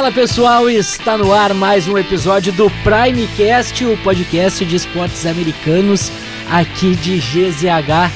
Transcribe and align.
Fala 0.00 0.12
pessoal, 0.12 0.70
está 0.70 1.18
no 1.18 1.30
ar 1.30 1.52
mais 1.52 1.86
um 1.86 1.98
episódio 1.98 2.50
do 2.54 2.70
Primecast, 2.82 3.84
o 3.84 3.98
podcast 3.98 4.64
de 4.64 4.74
esportes 4.74 5.26
americanos 5.26 6.10
aqui 6.50 6.96
de 6.96 7.18
GZH. 7.18 8.10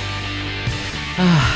Ah, 1.19 1.55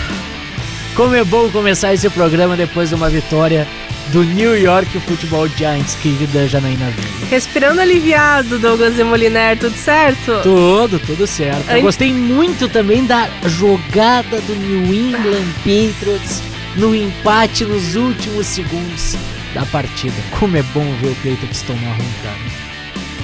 como 0.95 1.15
é 1.15 1.25
bom 1.25 1.49
começar 1.49 1.95
esse 1.95 2.11
programa 2.11 2.59
depois 2.59 2.91
de 2.91 2.95
uma 2.95 3.09
vitória 3.09 3.67
do 4.09 4.23
New 4.23 4.55
York 4.55 5.01
Football 5.01 5.49
Giants, 5.49 5.95
querida 5.95 6.47
Janaína 6.47 6.91
Vila. 6.91 7.29
Respirando 7.31 7.81
aliviado, 7.81 8.59
Douglas 8.59 8.97
Demoliner, 8.97 9.59
tudo 9.59 9.79
certo? 9.79 10.43
Tudo, 10.43 10.99
tudo 10.99 11.27
certo. 11.27 11.71
Eu 11.71 11.81
gostei 11.81 12.13
muito 12.13 12.69
também 12.69 13.07
da 13.07 13.31
jogada 13.47 14.43
do 14.43 14.55
New 14.57 14.93
England 14.93 15.47
Patriots 15.61 16.43
no 16.77 16.95
empate 16.95 17.65
nos 17.65 17.97
últimos 17.97 18.47
segundos 18.47 19.17
da 19.59 19.67
partida. 19.67 20.15
Como 20.39 20.57
é 20.57 20.63
bom 20.63 20.85
ver 21.01 21.09
o 21.09 21.15
Patriots 21.17 21.63
tomar 21.63 21.93
ruim, 21.97 22.13
cara. 22.23 22.37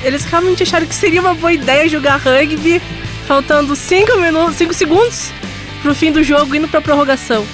Eles 0.03 0.25
realmente 0.25 0.63
acharam 0.65 0.87
que 0.87 0.95
seria 0.95 1.21
uma 1.21 1.35
boa 1.35 1.53
ideia 1.53 1.89
jogar 1.89 2.17
rugby, 2.17 2.83
faltando 3.27 3.75
5 3.77 4.19
minutos, 4.19 4.57
5 4.57 4.75
segundos 4.75 5.31
pro 5.81 5.95
fim 5.95 6.11
do 6.11 6.23
jogo 6.23 6.55
indo 6.55 6.67
pra 6.67 6.81
prorrogação. 6.81 7.47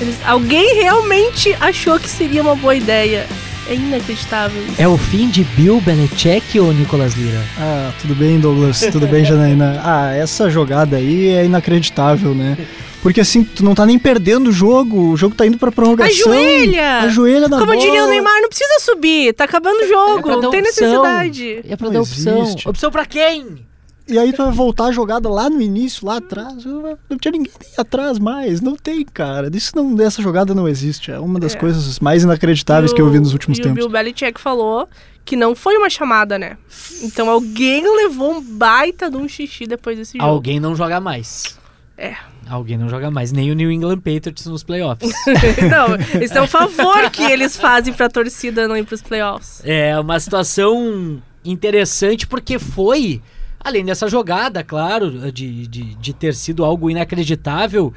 Eles, 0.00 0.16
alguém 0.26 0.74
realmente 0.82 1.56
achou 1.60 1.98
que 2.00 2.08
seria 2.08 2.42
uma 2.42 2.56
boa 2.56 2.74
ideia. 2.74 3.26
É 3.68 3.74
inacreditável. 3.74 4.60
É 4.76 4.88
o 4.88 4.98
fim 4.98 5.28
de 5.28 5.44
Bill 5.44 5.80
Belichick 5.80 6.58
ou 6.58 6.72
Nicolas 6.72 7.14
Lira? 7.14 7.40
Ah, 7.56 7.92
tudo 8.00 8.12
bem, 8.16 8.40
Douglas? 8.40 8.80
Tudo 8.90 9.06
bem, 9.06 9.24
Janaína? 9.24 9.80
Ah, 9.84 10.12
essa 10.12 10.50
jogada 10.50 10.96
aí 10.96 11.28
é 11.28 11.44
inacreditável, 11.44 12.34
né? 12.34 12.56
Porque 13.02 13.20
assim, 13.20 13.42
tu 13.42 13.64
não 13.64 13.74
tá 13.74 13.84
nem 13.84 13.98
perdendo 13.98 14.48
o 14.48 14.52
jogo, 14.52 15.10
o 15.10 15.16
jogo 15.16 15.34
tá 15.34 15.44
indo 15.44 15.58
pra 15.58 15.72
prorrogação. 15.72 16.32
Ajoelha! 16.32 16.98
Ajoelha 17.00 17.48
na 17.48 17.58
Como 17.58 17.72
bola. 17.72 17.84
diria 17.84 18.04
o 18.04 18.08
Neymar, 18.08 18.40
não 18.40 18.48
precisa 18.48 18.78
subir, 18.80 19.34
tá 19.34 19.42
acabando 19.44 19.82
o 19.82 19.88
jogo, 19.88 20.18
É 20.20 20.22
pra 20.22 20.34
dar 20.36 20.42
não 20.42 20.50
tem 20.50 20.60
opção. 20.60 20.86
necessidade. 21.02 21.60
É 21.68 21.76
pra 21.76 21.86
Não 21.88 21.94
dar 21.94 22.00
opção. 22.02 22.42
existe. 22.42 22.68
Opção 22.68 22.90
pra 22.92 23.04
quem? 23.04 23.66
E 24.08 24.18
aí 24.18 24.32
tu 24.32 24.42
vai 24.44 24.52
voltar 24.52 24.86
a 24.86 24.92
jogada 24.92 25.28
lá 25.28 25.48
no 25.50 25.60
início, 25.60 26.06
lá 26.06 26.18
atrás. 26.18 26.64
Não 26.64 27.18
tinha 27.20 27.32
ninguém 27.32 27.52
atrás 27.78 28.18
mais. 28.18 28.60
Não 28.60 28.76
tem, 28.76 29.04
cara. 29.04 29.48
Isso 29.52 29.72
não, 29.74 30.00
essa 30.00 30.20
jogada 30.22 30.54
não 30.54 30.68
existe. 30.68 31.10
É 31.10 31.18
uma 31.18 31.38
das 31.40 31.54
É. 31.54 31.58
coisas 31.58 31.98
mais 32.00 32.22
inacreditáveis 32.24 32.90
E 32.92 32.94
que 32.94 33.00
eu 33.00 33.06
o- 33.06 33.10
vi 33.10 33.18
nos 33.20 33.32
últimos 33.32 33.58
e 33.58 33.62
tempos. 33.62 33.84
o 33.84 33.88
Bill 33.88 33.88
Belichick 33.88 34.40
falou 34.40 34.88
que 35.24 35.34
não 35.36 35.54
foi 35.54 35.76
uma 35.76 35.88
chamada, 35.88 36.36
né? 36.38 36.56
Então 37.00 37.30
alguém 37.30 37.82
levou 37.96 38.32
um 38.32 38.40
baita 38.40 39.08
de 39.10 39.16
um 39.16 39.26
xixi 39.28 39.66
depois 39.66 39.96
desse 39.96 40.18
jogo. 40.18 40.28
Alguém 40.28 40.58
não 40.60 40.74
joga 40.76 41.00
mais. 41.00 41.56
É. 41.96 42.16
Alguém 42.48 42.76
não 42.76 42.88
joga 42.88 43.10
mais. 43.10 43.32
Nem 43.32 43.50
o 43.50 43.54
New 43.54 43.70
England 43.70 43.98
Patriots 43.98 44.46
nos 44.46 44.62
playoffs. 44.62 45.10
não, 45.70 46.20
esse 46.20 46.36
é 46.36 46.42
um 46.42 46.46
favor 46.46 47.10
que 47.10 47.22
eles 47.22 47.56
fazem 47.56 47.92
pra 47.92 48.08
torcida 48.08 48.68
não 48.68 48.76
ir 48.76 48.84
pros 48.84 49.00
playoffs. 49.02 49.62
É 49.64 49.98
uma 49.98 50.18
situação 50.20 51.22
interessante 51.44 52.26
porque 52.26 52.58
foi, 52.58 53.22
além 53.58 53.84
dessa 53.84 54.08
jogada, 54.08 54.62
claro, 54.62 55.32
de, 55.32 55.66
de, 55.66 55.94
de 55.94 56.12
ter 56.12 56.34
sido 56.34 56.64
algo 56.64 56.90
inacreditável, 56.90 57.92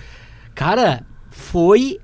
cara, 0.54 1.04
foi 1.30 2.00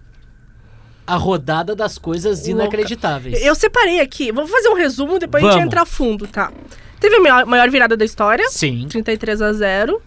a 1.05 1.15
rodada 1.15 1.75
das 1.75 1.97
coisas 1.97 2.39
Louca. 2.39 2.51
inacreditáveis. 2.51 3.41
Eu 3.43 3.55
separei 3.55 3.99
aqui, 3.99 4.31
vou 4.31 4.47
fazer 4.47 4.69
um 4.69 4.75
resumo, 4.75 5.19
depois 5.19 5.43
a 5.43 5.47
gente 5.47 5.53
Vamos. 5.55 5.67
entra 5.67 5.81
a 5.81 5.85
fundo, 5.85 6.27
tá? 6.27 6.51
Teve 6.99 7.15
a 7.15 7.19
maior, 7.19 7.45
maior 7.45 7.69
virada 7.69 7.97
da 7.97 8.05
história, 8.05 8.47
Sim. 8.49 8.87
33 8.87 9.41
a 9.41 9.51
0. 9.51 10.01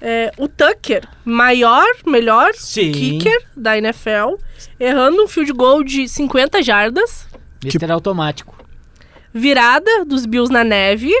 É, 0.00 0.32
o 0.38 0.48
Tucker, 0.48 1.06
maior, 1.24 1.86
melhor 2.06 2.52
Sim. 2.54 2.90
kicker 2.90 3.46
da 3.54 3.76
NFL, 3.76 4.36
errando 4.78 5.22
um 5.22 5.28
field 5.28 5.52
goal 5.52 5.84
de 5.84 6.08
50 6.08 6.62
jardas. 6.62 7.26
Mister 7.62 7.90
automático. 7.90 8.56
Virada 9.32 10.04
dos 10.04 10.24
Bills 10.24 10.50
na 10.52 10.64
neve. 10.64 11.12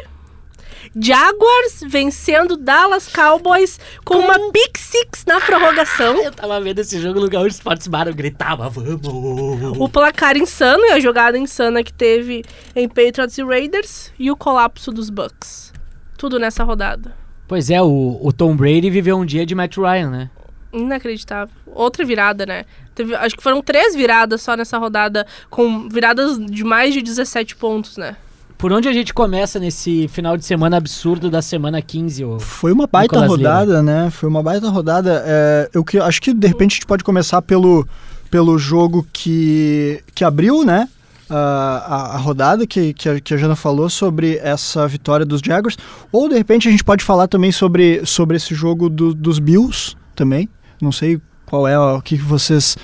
Jaguars 0.98 1.82
vencendo 1.86 2.56
Dallas 2.56 3.06
Cowboys 3.06 3.78
com 4.04 4.16
uma 4.16 4.50
pick 4.50 4.76
six 4.76 5.24
na 5.24 5.40
prorrogação. 5.40 6.16
Eu 6.24 6.32
tava 6.32 6.60
vendo 6.60 6.80
esse 6.80 7.00
jogo 7.00 7.20
no 7.20 7.28
Gaúcho 7.28 7.54
Sports 7.54 7.86
Bar, 7.86 8.08
eu 8.08 8.14
gritava, 8.14 8.68
vamos! 8.68 9.78
O 9.78 9.88
placar 9.88 10.36
insano 10.36 10.84
e 10.86 10.92
a 10.92 11.00
jogada 11.00 11.38
insana 11.38 11.84
que 11.84 11.92
teve 11.92 12.44
em 12.74 12.88
Patriots 12.88 13.38
e 13.38 13.44
Raiders. 13.44 14.12
E 14.18 14.30
o 14.30 14.36
colapso 14.36 14.90
dos 14.90 15.10
Bucks. 15.10 15.72
Tudo 16.18 16.38
nessa 16.38 16.64
rodada. 16.64 17.14
Pois 17.50 17.68
é, 17.68 17.82
o, 17.82 18.16
o 18.22 18.32
Tom 18.32 18.54
Brady 18.54 18.88
viveu 18.90 19.18
um 19.18 19.26
dia 19.26 19.44
de 19.44 19.56
Matt 19.56 19.76
Ryan, 19.76 20.08
né? 20.08 20.30
Inacreditável. 20.72 21.52
Outra 21.66 22.04
virada, 22.04 22.46
né? 22.46 22.64
Teve, 22.94 23.12
acho 23.16 23.36
que 23.36 23.42
foram 23.42 23.60
três 23.60 23.92
viradas 23.92 24.40
só 24.40 24.56
nessa 24.56 24.78
rodada, 24.78 25.26
com 25.50 25.88
viradas 25.88 26.38
de 26.38 26.62
mais 26.62 26.94
de 26.94 27.02
17 27.02 27.56
pontos, 27.56 27.96
né? 27.96 28.14
Por 28.56 28.72
onde 28.72 28.88
a 28.88 28.92
gente 28.92 29.12
começa 29.12 29.58
nesse 29.58 30.06
final 30.06 30.36
de 30.36 30.44
semana 30.44 30.76
absurdo 30.76 31.28
da 31.28 31.42
semana 31.42 31.82
15? 31.82 32.24
ô? 32.24 32.38
Foi 32.38 32.70
uma 32.70 32.86
baita 32.86 33.16
Nicolas 33.16 33.36
Lira. 33.36 33.50
rodada, 33.50 33.82
né? 33.82 34.10
Foi 34.10 34.28
uma 34.28 34.44
baita 34.44 34.68
rodada. 34.68 35.24
É, 35.26 35.70
eu 35.74 35.82
que, 35.82 35.98
acho 35.98 36.22
que 36.22 36.32
de 36.32 36.46
repente 36.46 36.70
a 36.70 36.74
gente 36.76 36.86
pode 36.86 37.02
começar 37.02 37.42
pelo, 37.42 37.84
pelo 38.30 38.56
jogo 38.58 39.04
que, 39.12 40.00
que 40.14 40.22
abriu, 40.22 40.62
né? 40.64 40.88
A, 41.30 42.14
a, 42.14 42.16
rodada 42.18 42.66
que, 42.66 42.92
que, 42.92 43.08
a, 43.08 43.20
que 43.20 43.32
a 43.34 43.36
Jana 43.36 43.54
falou 43.54 43.88
sobre 43.88 44.38
essa 44.42 44.86
vitória 44.88 45.24
dos 45.24 45.40
Jaguars. 45.40 45.76
Ou 46.10 46.28
de 46.28 46.34
repente 46.34 46.66
a 46.68 46.70
gente 46.70 46.82
pode 46.82 47.04
falar 47.04 47.28
também 47.28 47.52
sobre, 47.52 48.04
sobre 48.04 48.36
esse 48.36 48.54
jogo 48.54 48.88
do- 48.88 49.14
dos 49.14 49.38
Bills 49.38 49.94
também. 50.14 50.48
Não 50.82 50.90
sei 50.92 51.20
qual 51.46 51.66
é 51.68 51.78
o 51.78 52.00
que 52.02 52.16
vocês 52.16 52.76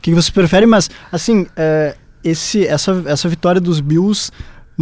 que 0.00 0.10
vocês 0.10 0.30
preferem, 0.30 0.66
mas 0.68 0.90
assim 1.12 1.46
é, 1.56 1.94
esse 2.24 2.66
essa, 2.66 3.02
essa 3.06 3.28
vitória 3.28 3.60
dos 3.60 3.80
Bills 3.80 4.30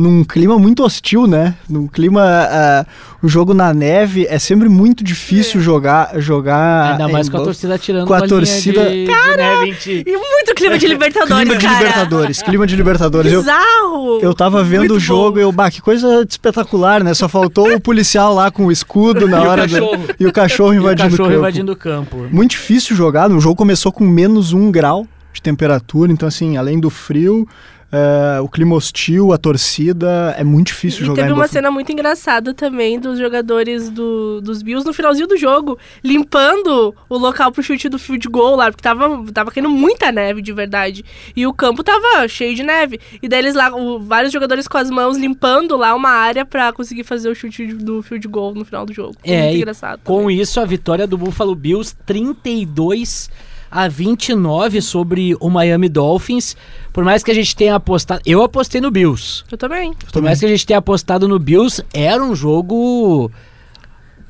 num 0.01 0.25
clima 0.25 0.59
muito 0.59 0.83
hostil, 0.85 1.27
né? 1.27 1.55
Num 1.69 1.87
clima 1.87 2.23
ah, 2.25 2.87
o 3.23 3.29
jogo 3.29 3.53
na 3.53 3.75
neve 3.75 4.27
é 4.29 4.39
sempre 4.39 4.69
muito 4.69 5.05
difícil 5.05 5.61
jogar 5.61 6.19
jogar 6.19 6.93
Ainda 6.93 7.09
mais 7.09 7.29
com 7.29 7.37
a 7.37 7.41
torcida 7.43 7.79
tirando 7.79 8.07
com 8.07 8.15
a 8.15 8.23
torcida- 8.27 8.89
de, 8.91 9.05
de 9.07 9.37
neve 9.37 9.69
em 9.71 9.75
ti. 9.75 10.05
E 10.07 10.17
muito 10.17 10.55
clima 10.55 10.79
de 10.79 10.87
Libertadores, 10.87 11.43
clima 11.45 11.57
de 11.59 11.65
cara. 11.67 11.79
Libertadores, 11.79 12.43
clima 12.43 12.67
de 12.67 12.77
Libertadores. 12.77 13.33
Eu, 13.33 13.41
Bizarro. 13.41 14.19
eu 14.23 14.35
tava 14.35 14.63
vendo 14.65 14.81
Muito 14.81 14.95
o 14.95 15.01
jogo 15.01 15.33
bom. 15.33 15.39
e 15.39 15.43
eu, 15.43 15.53
bah, 15.53 15.71
que 15.71 15.81
coisa 15.83 16.25
espetacular, 16.29 17.05
né? 17.05 17.13
Só 17.15 17.29
faltou 17.29 17.73
o 17.75 17.81
policial 17.81 18.35
lá 18.35 18.51
com 18.51 18.67
o 18.67 18.73
escudo 18.73 19.29
na 19.29 19.39
E 19.43 19.47
o 19.47 19.49
hora 19.51 19.67
do- 19.67 19.73
cachorro. 19.75 20.05
e 20.19 20.27
o 20.27 20.33
cachorro 20.33 20.75
E 20.75 20.79
o 20.79 20.81
invadindo 20.81 21.11
cachorro 21.11 21.25
o 21.29 21.29
campo. 21.33 21.39
invadindo 21.39 21.73
o 21.73 21.77
campo. 21.77 22.17
Muito 22.31 22.51
difícil 22.53 22.97
jogar. 22.97 23.31
O 23.31 23.41
jogo 23.41 23.57
começou 23.57 23.93
com 23.93 24.05
menos 24.05 24.53
um 24.53 24.71
grau 24.71 25.07
de 25.33 25.41
temperatura, 25.43 26.11
então 26.11 26.27
assim, 26.27 26.57
além 26.57 26.81
do 26.81 26.91
frio, 26.91 27.47
é, 27.93 28.41
o 28.41 28.49
clima 28.49 28.77
hostil, 28.77 29.33
a 29.33 29.39
torcida, 29.39 30.35
é 30.39 30.45
muito 30.45 30.69
difícil 30.69 31.03
E 31.03 31.07
jogar 31.07 31.23
teve 31.23 31.29
em 31.29 31.33
uma 31.33 31.43
Buffalo. 31.45 31.53
cena 31.53 31.71
muito 31.71 31.91
engraçada 31.93 32.55
também 32.55 32.99
dos 33.01 33.19
jogadores 33.19 33.91
do, 33.91 34.41
dos 34.41 34.63
Bills 34.63 34.87
no 34.87 34.93
finalzinho 34.93 35.27
do 35.27 35.37
jogo, 35.37 35.77
limpando 36.05 36.95
o 37.09 37.19
local 37.19 37.51
pro 37.51 37.63
chute 37.63 37.89
do 37.89 37.99
field 37.99 38.29
goal 38.29 38.57
lá, 38.57 38.71
porque 38.71 38.83
tava, 38.83 39.25
tava 39.33 39.51
caindo 39.51 39.69
muita 39.69 40.13
neve 40.13 40.43
de 40.43 40.53
verdade. 40.53 41.05
E 41.35 41.47
o 41.47 41.53
campo 41.53 41.83
tava 41.83 42.27
cheio 42.29 42.55
de 42.55 42.63
neve. 42.63 43.01
E 43.23 43.29
daí 43.29 43.41
eles 43.41 43.55
lá, 43.55 43.75
o- 43.75 43.99
vários 43.99 44.33
jogadores 44.33 44.69
com 44.69 44.79
as 44.79 44.91
mãos 44.91 45.17
limpando 45.17 45.77
lá 45.77 45.95
uma 45.95 46.11
área 46.11 46.45
pra 46.45 46.73
conseguir 46.73 47.05
fazer 47.05 47.29
o 47.29 47.35
chute 47.35 47.67
do 47.75 48.03
field 48.03 48.27
goal 48.29 48.55
no 48.55 48.65
final 48.65 48.85
do 48.87 48.93
jogo. 48.93 49.15
Foi 49.25 49.33
É, 49.35 49.43
muito 49.45 49.57
engraçado. 49.57 50.01
Com 50.05 50.31
isso, 50.31 50.61
a 50.61 50.65
vitória 50.65 51.07
do 51.07 51.17
Buffalo 51.19 51.55
Bills 51.55 51.95
32 52.07 53.31
a 53.71 53.89
29 53.89 54.83
sobre 54.83 55.37
o 55.39 55.49
Miami 55.49 55.89
Dolphins. 55.89 56.57
Por 56.93 57.05
mais 57.05 57.23
que 57.23 57.31
a 57.31 57.35
gente 57.35 57.55
tenha 57.55 57.77
apostado. 57.77 58.21
Eu 58.27 58.43
apostei 58.43 58.81
no 58.81 58.91
Bills. 58.91 59.45
Eu 59.51 59.57
também. 59.57 59.95
Por 60.13 60.23
mais 60.23 60.41
que 60.41 60.47
a 60.47 60.49
gente 60.49 60.67
tenha 60.67 60.79
apostado 60.79 61.29
no 61.29 61.39
Bills, 61.39 61.83
era 61.93 62.23
um 62.23 62.35
jogo 62.35 63.31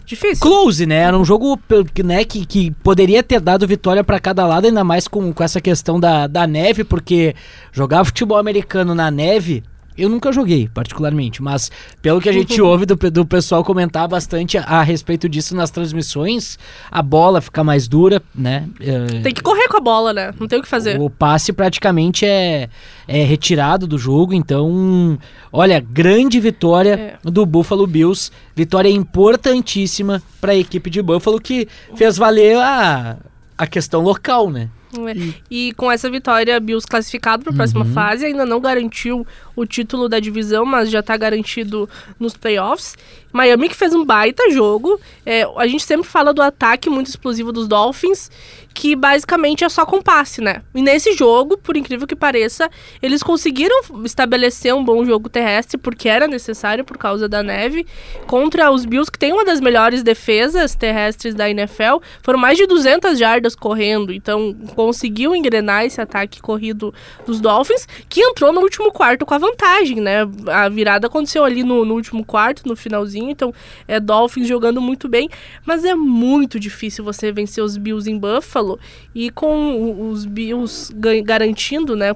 Difícil. 0.05 0.41
close, 0.41 0.84
né? 0.87 0.97
Era 0.97 1.17
um 1.17 1.25
jogo 1.25 1.59
né, 2.05 2.25
que, 2.25 2.45
que 2.45 2.71
poderia 2.83 3.23
ter 3.23 3.41
dado 3.41 3.67
vitória 3.67 4.03
pra 4.03 4.19
cada 4.19 4.47
lado, 4.47 4.67
ainda 4.67 4.83
mais 4.83 5.06
com, 5.06 5.33
com 5.33 5.45
essa 5.45 5.61
questão 5.61 6.01
da, 6.01 6.27
da 6.27 6.47
neve, 6.47 6.83
porque 6.83 7.34
jogar 7.72 8.04
futebol 8.04 8.37
americano 8.37 8.95
na 8.95 9.10
neve. 9.10 9.63
Eu 10.01 10.09
nunca 10.09 10.33
joguei, 10.33 10.69
particularmente, 10.73 11.43
mas 11.43 11.71
pelo 12.01 12.21
que 12.21 12.29
a 12.29 12.33
gente 12.33 12.61
ouve 12.63 12.87
do, 12.87 12.97
do 12.97 13.27
pessoal 13.27 13.63
comentar 13.65 14.09
bastante 14.09 14.57
a, 14.59 14.63
a 14.63 14.83
respeito 14.83 15.29
disso 15.29 15.55
nas 15.55 15.71
transmissões, 15.71 16.59
a 16.91 17.03
bola 17.03 17.41
fica 17.41 17.63
mais 17.63 17.87
dura, 17.87 18.23
né? 18.35 18.67
É, 18.81 19.21
Tem 19.21 19.35
que 19.35 19.43
correr 19.43 19.69
com 19.69 19.77
a 19.77 19.81
bola, 19.81 20.13
né? 20.13 20.33
Não 20.39 20.49
tem 20.49 20.59
o 20.59 20.63
que 20.63 20.69
fazer. 20.69 21.01
o 21.01 21.11
passe 21.11 21.53
praticamente 21.53 22.25
é, 22.25 22.69
é 23.07 23.23
retirado 23.25 23.87
do 23.87 23.99
jogo, 23.99 24.33
então, 24.35 25.19
olha, 25.53 25.81
grande 25.81 26.41
vitória 26.41 27.19
do 27.23 27.45
Buffalo 27.45 27.87
Bills, 27.87 28.31
vitória 28.57 28.89
importantíssima 28.89 30.23
para 30.41 30.53
a 30.53 30.57
equipe 30.57 30.91
de 30.91 31.03
Buffalo 31.03 31.41
que 31.41 31.69
fez 31.95 32.17
valer 32.17 32.57
a, 32.57 33.17
a 33.57 33.67
questão 33.67 34.01
local, 34.03 34.51
né? 34.51 34.69
É. 34.93 35.35
E 35.49 35.73
com 35.75 35.91
essa 35.91 36.11
vitória, 36.11 36.59
Bills 36.59 36.85
classificado 36.85 37.45
para 37.45 37.53
a 37.53 37.57
próxima 37.57 37.85
Uhum. 37.85 37.93
fase, 37.93 38.27
ainda 38.27 38.45
não 38.45 38.61
garantiu 38.61 39.25
o 39.60 39.66
título 39.66 40.09
da 40.09 40.18
divisão, 40.18 40.65
mas 40.65 40.91
já 40.91 41.03
tá 41.03 41.16
garantido 41.16 41.89
nos 42.18 42.36
playoffs. 42.36 42.97
Miami 43.33 43.68
que 43.68 43.77
fez 43.77 43.95
um 43.95 44.04
baita 44.04 44.51
jogo. 44.51 45.01
É, 45.24 45.47
a 45.57 45.66
gente 45.66 45.84
sempre 45.84 46.09
fala 46.09 46.33
do 46.33 46.42
ataque 46.42 46.91
muito 46.91 47.09
explosivo 47.09 47.53
dos 47.53 47.68
Dolphins, 47.68 48.30
que 48.74 48.97
basicamente 48.97 49.65
é 49.65 49.68
só 49.68 49.84
com 49.84 50.01
passe, 50.01 50.41
né? 50.41 50.62
E 50.74 50.83
nesse 50.83 51.12
jogo, 51.12 51.57
por 51.57 51.77
incrível 51.77 52.07
que 52.07 52.16
pareça, 52.16 52.71
eles 53.03 53.22
conseguiram 53.22 53.77
estabelecer 54.04 54.74
um 54.74 54.84
bom 54.84 55.04
jogo 55.04 55.28
terrestre, 55.28 55.78
porque 55.78 56.09
era 56.09 56.27
necessário 56.27 56.84
por 56.84 56.97
causa 56.97 57.28
da 57.28 57.42
neve, 57.42 57.86
contra 58.27 58.71
os 58.71 58.84
Bills, 58.84 59.10
que 59.10 59.18
tem 59.18 59.33
uma 59.33 59.45
das 59.45 59.60
melhores 59.60 60.03
defesas 60.03 60.74
terrestres 60.74 61.34
da 61.34 61.48
NFL. 61.51 61.98
Foram 62.22 62.39
mais 62.39 62.56
de 62.56 62.66
200 62.66 63.18
jardas 63.18 63.54
correndo, 63.54 64.13
então 64.13 64.54
conseguiu 64.74 65.34
engrenar 65.34 65.84
esse 65.84 66.01
ataque 66.01 66.41
corrido 66.41 66.92
dos 67.27 67.41
Dolphins, 67.41 67.86
que 68.09 68.21
entrou 68.21 68.53
no 68.53 68.60
último 68.60 68.91
quarto 68.92 69.27
com 69.27 69.34
a 69.34 69.39
vantagem, 69.51 70.01
né? 70.01 70.21
A 70.47 70.69
virada 70.69 71.07
aconteceu 71.07 71.45
ali 71.45 71.63
no, 71.63 71.85
no 71.85 71.95
último 71.95 72.25
quarto, 72.25 72.67
no 72.67 72.77
finalzinho 72.77 73.31
então 73.31 73.53
é 73.87 73.99
Dolphins 73.99 74.49
jogando 74.49 74.81
muito 74.81 75.09
bem, 75.09 75.29
mas 75.65 75.85
é 75.85 75.95
muito 75.95 76.59
difícil 76.59 77.05
você 77.05 77.33
vencer 77.33 77.63
os 77.63 77.77
Bills 77.77 78.11
em 78.11 78.19
Buffalo 78.19 78.79
e 79.15 79.31
com 79.31 80.11
os 80.11 80.25
Bills 80.25 80.93
garantindo, 81.25 81.97
né, 81.97 82.15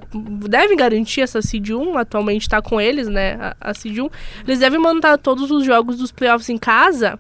devem 0.49 0.77
garantir 0.77 1.21
essa 1.21 1.43
seed 1.43 1.71
1, 1.71 1.99
atualmente 1.99 2.43
está 2.43 2.61
com 2.63 2.81
eles, 2.81 3.09
né, 3.09 3.35
a, 3.61 3.71
a 3.71 3.75
seed 3.75 3.99
1, 3.99 4.09
eles 4.47 4.59
devem 4.59 4.79
mandar 4.79 5.19
todos 5.19 5.51
os 5.51 5.65
jogos 5.65 5.99
dos 5.99 6.13
playoffs 6.13 6.49
em 6.49 6.59
casa. 6.59 7.19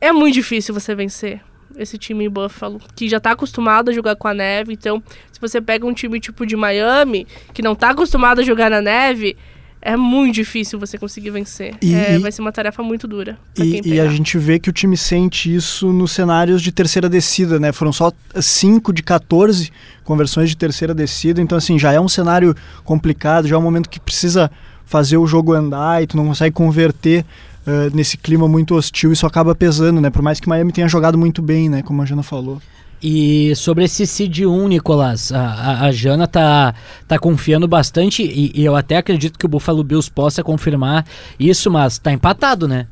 É 0.00 0.12
muito 0.12 0.34
difícil 0.34 0.74
você 0.74 0.94
vencer 0.94 1.40
esse 1.76 1.98
time 1.98 2.24
em 2.24 2.30
Buffalo, 2.30 2.80
que 2.94 3.08
já 3.08 3.18
está 3.18 3.32
acostumado 3.32 3.90
a 3.90 3.92
jogar 3.92 4.16
com 4.16 4.28
a 4.28 4.34
neve. 4.34 4.72
Então, 4.72 5.02
se 5.32 5.40
você 5.40 5.60
pega 5.60 5.86
um 5.86 5.94
time 5.94 6.20
tipo 6.20 6.46
de 6.46 6.56
Miami, 6.56 7.26
que 7.52 7.62
não 7.62 7.72
está 7.72 7.90
acostumado 7.90 8.40
a 8.40 8.44
jogar 8.44 8.70
na 8.70 8.80
neve, 8.80 9.36
é 9.84 9.98
muito 9.98 10.34
difícil 10.36 10.78
você 10.78 10.96
conseguir 10.96 11.30
vencer. 11.30 11.74
E, 11.82 11.94
é, 11.94 12.18
vai 12.18 12.32
ser 12.32 12.40
uma 12.40 12.50
tarefa 12.50 12.82
muito 12.82 13.06
dura. 13.06 13.36
E, 13.58 13.82
e, 13.84 14.00
a 14.00 14.08
gente 14.08 14.38
vê 14.38 14.58
que 14.58 14.70
o 14.70 14.72
time 14.72 14.96
sente 14.96 15.54
isso 15.54 15.92
nos 15.92 16.12
cenários 16.12 16.62
de 16.62 16.72
terceira 16.72 17.06
descida, 17.06 17.60
né? 17.60 17.70
Foram 17.70 17.92
só 17.92 18.10
5 18.34 18.92
de 18.94 19.02
14 19.02 19.70
conversões 20.02 20.48
de 20.48 20.56
terceira 20.56 20.94
descida, 20.94 21.40
então 21.40 21.58
assim, 21.58 21.78
já 21.78 21.92
é 21.92 22.00
um 22.00 22.08
cenário 22.08 22.56
complicado, 22.82 23.46
já 23.46 23.56
é 23.56 23.58
um 23.58 23.62
momento 23.62 23.90
que 23.90 24.00
precisa 24.00 24.50
fazer 24.86 25.18
o 25.18 25.26
jogo 25.26 25.52
andar 25.52 26.02
e 26.02 26.06
tu 26.06 26.16
não 26.16 26.26
consegue 26.26 26.54
converter 26.54 27.24
uh, 27.66 27.94
nesse 27.94 28.16
clima 28.16 28.48
muito 28.48 28.74
hostil, 28.74 29.12
isso 29.12 29.26
acaba 29.26 29.54
pesando, 29.54 30.00
né? 30.00 30.10
Por 30.10 30.22
mais 30.22 30.40
que 30.40 30.48
Miami 30.48 30.72
tenha 30.72 30.88
jogado 30.88 31.18
muito 31.18 31.42
bem, 31.42 31.68
né? 31.68 31.82
Como 31.82 32.00
a 32.02 32.04
Jana 32.04 32.22
falou. 32.22 32.60
E 33.02 33.54
sobre 33.54 33.84
esse 33.84 34.06
Cid 34.06 34.46
1, 34.46 34.68
Nicolas, 34.68 35.30
a, 35.30 35.38
a, 35.38 35.84
a, 35.86 35.92
Jana 35.92 36.26
tá, 36.26 36.74
tá 37.06 37.18
confiando 37.18 37.68
bastante 37.68 38.22
e, 38.22 38.50
e, 38.54 38.64
eu 38.64 38.74
até 38.74 38.96
acredito 38.96 39.38
que 39.38 39.44
o 39.44 39.48
Buffalo 39.48 39.84
Bills 39.84 40.10
possa 40.10 40.42
confirmar 40.42 41.04
isso, 41.38 41.70
mas 41.70 41.98
tá 41.98 42.12
empatado, 42.12 42.66
né? 42.66 42.86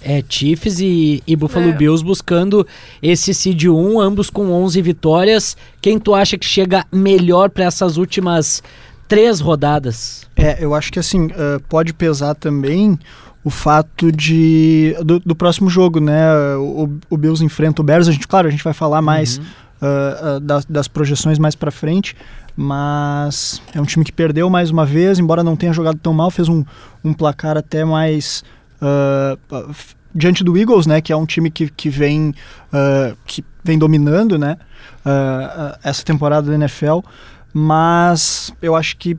É 0.00 0.24
Chiefs 0.26 0.80
e, 0.80 1.22
e 1.26 1.36
Buffalo 1.36 1.68
é. 1.68 1.72
Bills 1.72 2.02
buscando 2.02 2.66
esse 3.02 3.34
Cid 3.34 3.68
1, 3.68 4.00
ambos 4.00 4.30
com 4.30 4.50
11 4.50 4.80
vitórias. 4.80 5.54
Quem 5.82 5.98
tu 5.98 6.14
acha 6.14 6.38
que 6.38 6.46
chega 6.46 6.86
melhor 6.90 7.50
para 7.50 7.64
essas 7.64 7.98
últimas 7.98 8.62
três 9.06 9.40
rodadas? 9.40 10.26
É, 10.36 10.64
eu 10.64 10.72
acho 10.72 10.92
que 10.92 10.98
assim, 10.98 11.26
uh, 11.26 11.60
pode 11.68 11.92
pesar 11.92 12.34
também 12.34 12.98
o 13.44 13.50
fato 13.50 14.10
de 14.10 14.96
do, 15.04 15.20
do, 15.20 15.34
próximo 15.34 15.70
jogo, 15.70 16.00
né? 16.00 16.34
O, 16.56 16.98
o 17.08 17.16
Bills 17.16 17.44
enfrenta 17.44 17.80
o 17.80 17.84
Bears. 17.84 18.08
A 18.08 18.12
gente, 18.12 18.26
claro, 18.26 18.48
a 18.48 18.50
gente 18.50 18.64
vai 18.64 18.72
falar 18.72 19.00
mais 19.00 19.38
uhum. 19.38 19.44
uh, 19.82 20.36
uh, 20.36 20.40
das, 20.40 20.64
das, 20.64 20.88
projeções 20.88 21.38
mais 21.38 21.54
para 21.54 21.70
frente, 21.70 22.16
mas 22.56 23.62
é 23.74 23.80
um 23.80 23.84
time 23.84 24.04
que 24.04 24.12
perdeu 24.12 24.50
mais 24.50 24.70
uma 24.70 24.84
vez, 24.84 25.18
embora 25.18 25.42
não 25.42 25.56
tenha 25.56 25.72
jogado 25.72 25.98
tão 25.98 26.12
mal, 26.12 26.30
fez 26.30 26.48
um, 26.48 26.64
um 27.04 27.12
placar 27.12 27.56
até 27.56 27.84
mais 27.84 28.42
uh, 28.82 29.74
diante 30.14 30.42
do 30.42 30.56
Eagles, 30.58 30.86
né? 30.86 31.00
Que 31.00 31.12
é 31.12 31.16
um 31.16 31.26
time 31.26 31.50
que, 31.50 31.70
que 31.70 31.88
vem 31.88 32.34
que 33.24 33.44
vem 33.64 33.78
dominando, 33.78 34.38
né? 34.38 34.56
essa 35.82 36.04
temporada 36.04 36.50
da 36.50 36.54
NFL, 36.54 36.98
mas 37.54 38.52
eu 38.60 38.76
acho 38.76 38.96
que 38.98 39.16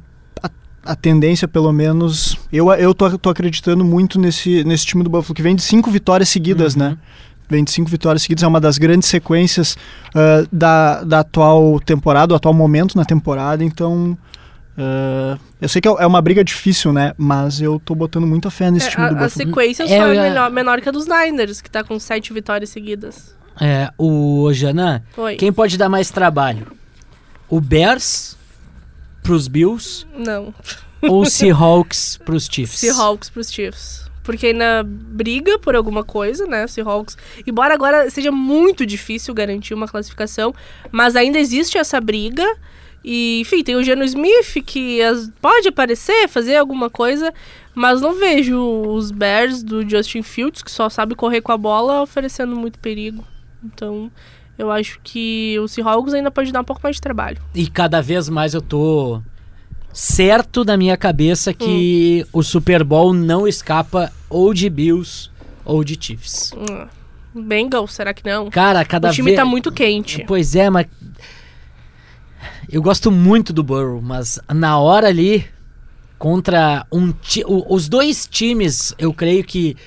a 0.83 0.95
tendência, 0.95 1.47
pelo 1.47 1.71
menos. 1.71 2.37
Eu, 2.51 2.71
eu 2.73 2.93
tô, 2.93 3.17
tô 3.17 3.29
acreditando 3.29 3.83
muito 3.83 4.19
nesse, 4.19 4.63
nesse 4.63 4.85
time 4.85 5.03
do 5.03 5.09
Buffalo, 5.09 5.35
que 5.35 5.41
vem 5.41 5.55
de 5.55 5.61
cinco 5.61 5.89
vitórias 5.91 6.29
seguidas, 6.29 6.73
uhum. 6.75 6.81
né? 6.81 6.97
Vem 7.49 7.63
de 7.63 7.71
cinco 7.71 7.89
vitórias 7.89 8.21
seguidas, 8.21 8.43
é 8.43 8.47
uma 8.47 8.59
das 8.59 8.77
grandes 8.77 9.09
sequências 9.09 9.75
uh, 10.09 10.47
da, 10.51 11.03
da 11.03 11.19
atual 11.21 11.79
temporada, 11.79 12.27
do 12.27 12.35
atual 12.35 12.53
momento 12.53 12.95
na 12.95 13.05
temporada, 13.05 13.63
então. 13.63 14.17
Uh, 14.77 15.37
eu 15.59 15.67
sei 15.67 15.81
que 15.81 15.87
é, 15.87 15.91
é 15.99 16.07
uma 16.07 16.21
briga 16.21 16.43
difícil, 16.43 16.93
né? 16.93 17.13
Mas 17.17 17.59
eu 17.59 17.81
tô 17.83 17.93
botando 17.93 18.25
muita 18.25 18.49
fé 18.49 18.71
nesse 18.71 18.87
é, 18.87 18.91
time 18.91 19.03
a, 19.03 19.09
do 19.09 19.15
Buffalo. 19.15 19.25
A 19.25 19.29
sequência 19.29 19.87
só 19.87 19.93
é, 19.93 19.97
é 19.97 20.29
menor, 20.29 20.51
menor 20.51 20.79
que 20.79 20.87
a 20.87 20.91
dos 20.91 21.05
Niners, 21.05 21.59
que 21.59 21.69
tá 21.69 21.83
com 21.83 21.99
sete 21.99 22.31
vitórias 22.31 22.69
seguidas. 22.69 23.35
É, 23.59 23.91
o 23.97 24.53
Janã, 24.53 25.01
quem 25.37 25.51
pode 25.51 25.77
dar 25.77 25.89
mais 25.89 26.09
trabalho? 26.09 26.67
O 27.49 27.59
Bears 27.59 28.37
pros 29.29 29.47
Bills? 29.47 30.07
Não. 30.17 30.51
Ou 31.03 31.23
Seahawks 31.29 32.17
pros 32.25 32.49
Chiefs? 32.51 32.79
Seahawks 32.79 33.29
pros 33.29 33.51
Chiefs. 33.51 34.09
Porque 34.23 34.47
ainda 34.47 34.83
briga 34.83 35.59
por 35.59 35.75
alguma 35.75 36.03
coisa, 36.03 36.47
né? 36.47 36.65
Seahawks. 36.65 37.15
Embora 37.45 37.75
agora 37.75 38.09
seja 38.09 38.31
muito 38.31 38.87
difícil 38.87 39.31
garantir 39.35 39.75
uma 39.75 39.87
classificação, 39.87 40.51
mas 40.91 41.15
ainda 41.15 41.37
existe 41.37 41.77
essa 41.77 42.01
briga. 42.01 42.43
E, 43.03 43.41
enfim, 43.41 43.63
tem 43.63 43.75
o 43.75 43.83
Geno 43.83 44.03
Smith 44.03 44.63
que 44.65 44.99
pode 45.39 45.67
aparecer, 45.67 46.27
fazer 46.27 46.55
alguma 46.55 46.89
coisa, 46.89 47.31
mas 47.75 48.01
não 48.01 48.15
vejo 48.19 48.59
os 48.59 49.11
Bears 49.11 49.61
do 49.61 49.87
Justin 49.87 50.23
Fields, 50.23 50.63
que 50.63 50.71
só 50.71 50.89
sabe 50.89 51.13
correr 51.13 51.41
com 51.41 51.51
a 51.51 51.57
bola, 51.57 52.01
oferecendo 52.01 52.55
muito 52.55 52.79
perigo. 52.79 53.23
Então, 53.63 54.11
eu 54.59 54.69
acho 54.69 54.99
que 55.01 55.57
o 55.59 55.67
Seahawks 55.69 56.13
ainda 56.13 56.29
pode 56.29 56.51
dar 56.51 56.59
um 56.59 56.65
pouco 56.65 56.81
mais 56.83 56.97
de 56.97 57.01
trabalho. 57.01 57.41
E 57.55 57.65
cada 57.65 58.01
vez 58.01 58.27
mais 58.27 58.53
eu 58.53 58.61
tô 58.61 59.21
certo 59.93 60.65
da 60.65 60.75
minha 60.75 60.97
cabeça 60.97 61.53
que 61.53 62.25
hum. 62.25 62.39
o 62.39 62.43
Super 62.43 62.83
Bowl 62.83 63.13
não 63.13 63.47
escapa 63.47 64.11
ou 64.29 64.53
de 64.53 64.69
Bills 64.69 65.31
ou 65.63 65.81
de 65.81 65.97
Chiefs. 65.99 66.51
Hum. 66.53 66.87
Bengals, 67.41 67.93
será 67.93 68.13
que 68.13 68.27
não? 68.29 68.49
Cara, 68.49 68.83
cada 68.83 69.07
vez... 69.07 69.13
O 69.13 69.21
time 69.21 69.31
ve... 69.31 69.37
tá 69.37 69.45
muito 69.45 69.71
quente. 69.71 70.25
Pois 70.27 70.53
é, 70.55 70.69
mas... 70.69 70.87
Eu 72.69 72.81
gosto 72.81 73.09
muito 73.09 73.53
do 73.53 73.63
Burrow, 73.63 74.01
mas 74.01 74.39
na 74.53 74.77
hora 74.77 75.07
ali, 75.07 75.45
contra 76.17 76.85
um... 76.91 77.13
Ti... 77.13 77.43
Os 77.47 77.87
dois 77.87 78.27
times, 78.27 78.93
eu 78.99 79.13
creio 79.13 79.43
que... 79.45 79.77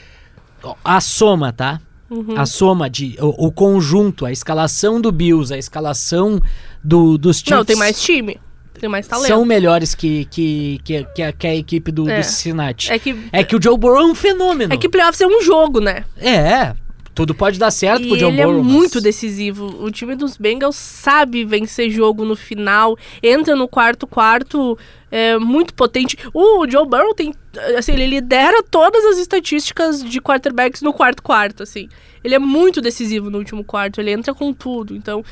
A 0.82 1.00
soma, 1.00 1.52
tá? 1.52 1.80
Uhum. 2.12 2.38
A 2.38 2.44
soma 2.44 2.91
de. 2.91 3.17
O, 3.19 3.47
o, 3.47 3.53
conjunto, 3.53 4.26
a 4.26 4.31
escalação 4.31 5.00
do 5.00 5.11
Bills, 5.11 5.53
a 5.53 5.56
escalação 5.56 6.38
do, 6.85 7.17
dos 7.17 7.41
times. 7.41 7.59
Não, 7.59 7.64
tem 7.64 7.76
mais 7.76 8.03
time. 8.03 8.38
Tem 8.79 8.88
mais 8.88 9.06
talento. 9.06 9.29
São 9.29 9.44
melhores 9.47 9.94
que, 9.94 10.26
que, 10.26 10.78
que, 10.85 11.07
que, 11.14 11.23
a, 11.23 11.33
que 11.33 11.47
a 11.47 11.54
equipe 11.54 11.90
do, 11.90 12.09
é. 12.11 12.19
do 12.19 12.25
Cincinnati. 12.25 12.92
É 12.92 12.99
que, 12.99 13.16
é 13.33 13.42
que 13.42 13.57
o 13.57 13.62
Joe 13.62 13.78
Burrow 13.78 14.00
é 14.00 14.04
um 14.04 14.14
fenômeno. 14.14 14.75
É 14.75 14.76
que 14.76 14.88
playoffs 14.88 15.21
é 15.21 15.26
um 15.26 15.40
jogo, 15.40 15.81
né? 15.81 16.04
É, 16.19 16.75
tudo 17.14 17.35
pode 17.35 17.59
dar 17.59 17.71
certo 17.71 18.02
e 18.02 18.09
pro 18.09 18.19
Joe 18.19 18.28
ele 18.31 18.42
Burrow. 18.42 18.59
Ele 18.59 18.69
é 18.69 18.73
muito 18.73 19.00
decisivo. 19.00 19.66
O 19.83 19.90
time 19.90 20.14
dos 20.14 20.37
Bengals 20.37 20.76
sabe 20.76 21.45
vencer 21.45 21.90
jogo 21.90 22.25
no 22.25 22.35
final, 22.35 22.97
entra 23.23 23.54
no 23.54 23.69
quarto 23.69 24.07
quarto 24.07 24.78
é, 25.12 25.38
muito 25.38 25.75
potente. 25.75 26.16
O 26.33 26.66
Joe 26.69 26.88
Burrow 26.88 27.14
tem, 27.14 27.35
assim, 27.76 27.92
ele 27.92 28.07
lidera 28.07 28.62
todas 28.62 29.04
as 29.04 29.19
estatísticas 29.19 30.02
de 30.02 30.21
quarterbacks 30.21 30.81
no 30.81 30.92
quarto 30.92 31.23
quarto, 31.23 31.62
assim. 31.62 31.88
Ele 32.25 32.35
é 32.35 32.38
muito 32.38 32.81
decisivo 32.81 33.31
no 33.31 33.37
último 33.37 33.62
quarto, 33.62 34.00
ele 34.00 34.11
entra 34.11 34.33
com 34.33 34.54
tudo. 34.54 34.97
Então, 34.97 35.23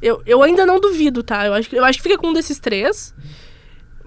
eu, 0.00 0.22
eu 0.24 0.42
ainda 0.42 0.64
não 0.64 0.80
duvido, 0.80 1.22
tá? 1.22 1.46
Eu 1.46 1.52
acho, 1.52 1.76
eu 1.76 1.84
acho 1.84 1.98
que 1.98 2.02
fica 2.02 2.16
com 2.16 2.28
um 2.28 2.32
desses 2.32 2.58
três. 2.58 3.14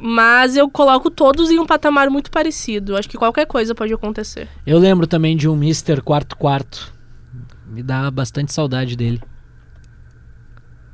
Mas 0.02 0.56
eu 0.56 0.70
coloco 0.70 1.12
todos 1.12 1.52
em 1.52 1.60
um 1.60 1.66
patamar 1.66 2.10
muito 2.10 2.32
parecido. 2.32 2.96
Acho 2.96 3.10
que 3.10 3.18
qualquer 3.18 3.46
coisa 3.46 3.76
pode 3.76 3.94
acontecer. 3.94 4.48
Eu 4.66 4.80
lembro 4.80 5.06
também 5.06 5.36
de 5.38 5.48
um 5.48 5.54
Mr. 5.54 6.02
Quarto 6.02 6.38
Quarto 6.38 6.94
me 7.70 7.84
dá 7.84 8.10
bastante 8.10 8.52
saudade 8.52 8.96
dele. 8.96 9.22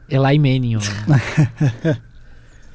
Eli 0.10 0.38
Manning. 0.38 0.78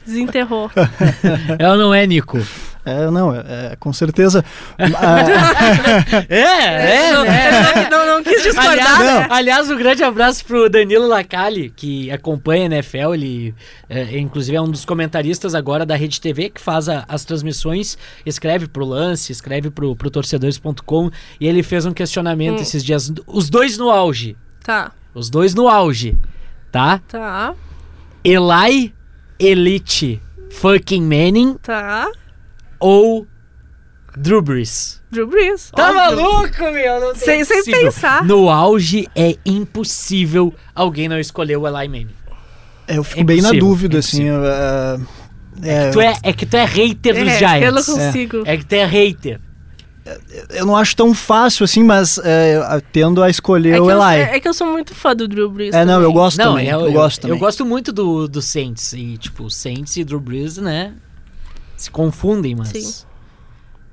Desenterrou. 0.07 0.71
Ela 1.59 1.77
não 1.77 1.95
é, 1.95 2.07
Nico? 2.07 2.39
É, 2.85 3.11
não, 3.11 3.35
é, 3.35 3.73
é 3.73 3.77
com 3.79 3.93
certeza. 3.93 4.45
é, 6.29 7.09
é, 7.09 7.13
não, 7.13 7.25
é. 7.25 7.91
Não, 7.91 8.07
não 8.07 8.23
quis 8.23 8.43
discordar. 8.43 8.71
Aliás, 8.71 8.99
né? 9.01 9.27
aliás, 9.31 9.71
um 9.71 9.77
grande 9.77 10.03
abraço 10.03 10.45
pro 10.45 10.69
Danilo 10.71 11.07
Lacalle, 11.07 11.71
que 11.71 12.11
acompanha 12.11 12.63
a 12.63 12.67
NFL. 12.67 13.15
Ele, 13.15 13.55
é, 13.89 14.19
inclusive, 14.19 14.57
é 14.57 14.61
um 14.61 14.71
dos 14.71 14.85
comentaristas 14.85 15.55
agora 15.55 15.85
da 15.85 15.95
Rede 15.95 16.21
TV, 16.21 16.49
que 16.49 16.61
faz 16.61 16.89
a, 16.89 17.05
as 17.07 17.25
transmissões, 17.25 17.99
escreve 18.25 18.67
pro 18.67 18.85
Lance, 18.85 19.31
escreve 19.31 19.71
pro, 19.71 19.95
pro 19.95 20.11
torcedores.com. 20.11 21.11
E 21.39 21.47
ele 21.47 21.63
fez 21.63 21.85
um 21.85 21.93
questionamento 21.93 22.59
hum. 22.59 22.63
esses 22.63 22.83
dias. 22.83 23.13
Os 23.27 23.51
dois 23.51 23.77
no 23.77 23.91
auge. 23.91 24.37
Tá. 24.65 24.93
Os 25.15 25.29
dois 25.29 25.55
no 25.55 25.69
auge. 25.69 26.17
Tá? 26.73 27.01
Tá. 27.09 27.55
Eli 28.25 28.95
Elite 29.41 30.21
fucking 30.51 31.03
Manning. 31.03 31.57
Tá 31.63 32.11
ou 32.79 33.27
Drew 34.17 34.43
Brees? 34.43 35.01
Drew 35.11 35.27
Brees. 35.27 35.71
Tá 35.75 35.89
óbvio. 35.91 36.23
maluco, 36.25 36.63
meu? 36.73 37.01
Não 37.01 37.13
tem- 37.15 37.45
Sem- 37.45 37.59
é 37.59 37.63
sem 37.63 37.65
pensar. 37.65 38.25
No 38.25 38.49
auge 38.49 39.09
é 39.15 39.37
impossível 39.45 40.55
alguém 40.75 41.09
não 41.09 41.19
escolher 41.19 41.57
o 41.57 41.67
Eli 41.67 41.89
Manning. 41.89 42.15
Eu 42.89 43.05
fico 43.05 43.21
É 43.21 43.25
bem 43.25 43.41
na 43.43 43.53
dúvida, 43.53 43.97
é 43.97 43.99
assim. 44.01 44.25
eu, 44.25 44.45
é, 44.45 45.01
é, 45.63 45.91
Tu 45.91 46.01
é, 46.01 46.15
é 46.25 46.33
que 46.33 46.45
tu 46.47 46.57
é 46.57 46.65
hater 46.65 47.15
dos 47.15 47.29
É, 47.33 47.39
Giants. 47.39 47.63
eu 47.67 47.73
não 47.73 47.85
consigo. 47.85 48.43
É 48.45 48.57
que 48.57 48.65
tu 48.65 48.73
é 48.73 48.85
hater. 48.85 49.41
Eu 50.51 50.67
não 50.67 50.77
acho 50.77 50.95
tão 50.97 51.13
fácil 51.15 51.65
assim, 51.65 51.83
mas 51.83 52.19
é, 52.19 52.57
eu 52.57 52.81
tendo 52.93 53.23
a 53.23 53.29
escolher 53.31 53.75
É 53.77 53.81
o 53.81 53.91
eu, 53.91 54.01
Eli. 54.03 54.21
é, 54.21 54.37
é 54.37 54.41
que 54.41 54.49
eu 54.49 54.55
sou 54.55 54.67
muito 54.67 54.95
fã 54.95 55.15
do 55.15 55.27
Drew 55.29 55.51
Brees. 55.51 55.75
É, 55.75 55.85
não, 55.85 55.95
eu 55.95 56.01
também. 56.03 56.15
gosto 56.15 56.39
Não, 56.39 56.53
também. 56.53 56.69
é, 56.71 56.75
eu, 56.75 56.93
gosto 56.93 57.21
também. 57.21 57.37
Eu 57.37 57.41
gosto 57.41 57.65
muito 57.67 57.93
do, 57.93 58.29
do 58.29 58.41
Saints. 58.43 58.93
E, 58.93 59.17
tipo, 59.19 59.51
Saints 59.51 59.97
e 59.97 60.05
Drew 60.05 60.21
Brees, 60.21 60.57
né? 60.59 60.95
Se 61.77 61.91
confundem, 61.91 62.55
mas. 62.55 62.69
Sim. 62.69 63.07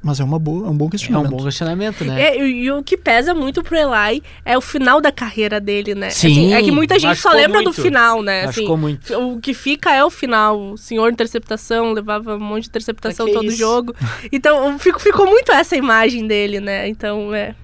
Mas 0.02 0.20
é, 0.20 0.24
uma 0.24 0.38
boa, 0.38 0.68
é 0.68 0.70
um 0.70 0.78
bom 0.78 0.86
É 0.86 0.88
um 0.88 0.90
questionamento. 0.92 1.32
bom 1.32 1.44
questionamento, 1.44 2.06
né? 2.06 2.22
É, 2.22 2.40
e, 2.40 2.64
e 2.64 2.72
o 2.72 2.84
que 2.84 2.96
pesa 2.96 3.34
muito 3.34 3.64
pro 3.64 3.76
Eli 3.76 4.24
é 4.46 4.58
o 4.58 4.62
final 4.62 5.02
da 5.02 5.12
carreira 5.12 5.60
dele, 5.60 5.96
né? 5.96 6.10
Sim, 6.12 6.28
Assim, 6.32 6.54
é 6.54 6.62
que 6.62 6.72
muita 6.72 7.00
gente 7.00 7.20
só 7.20 7.32
lembra 7.32 7.62
muito. 7.62 7.76
do 7.76 7.82
final, 7.82 8.22
né? 8.22 8.46
Assim, 8.46 8.68
muito. 8.78 9.14
o 9.18 9.40
que 9.40 9.54
fica 9.54 9.94
é 9.94 10.04
o 10.04 10.10
final. 10.10 10.74
O 10.74 10.78
senhor 10.78 11.12
interceptação, 11.12 11.92
levava 11.94 12.36
um 12.36 12.40
monte 12.40 12.64
de 12.64 12.70
interceptação 12.70 13.26
Mas 13.26 13.36
todo 13.36 13.46
isso? 13.48 13.58
jogo. 13.58 13.96
Então, 14.32 14.78
fico, 14.78 15.00
ficou 15.00 15.26
muito 15.26 15.52
essa 15.52 15.76
imagem 15.76 16.28
dele, 16.28 16.60
né? 16.60 16.88
Então, 16.88 17.34
é. 17.34 17.56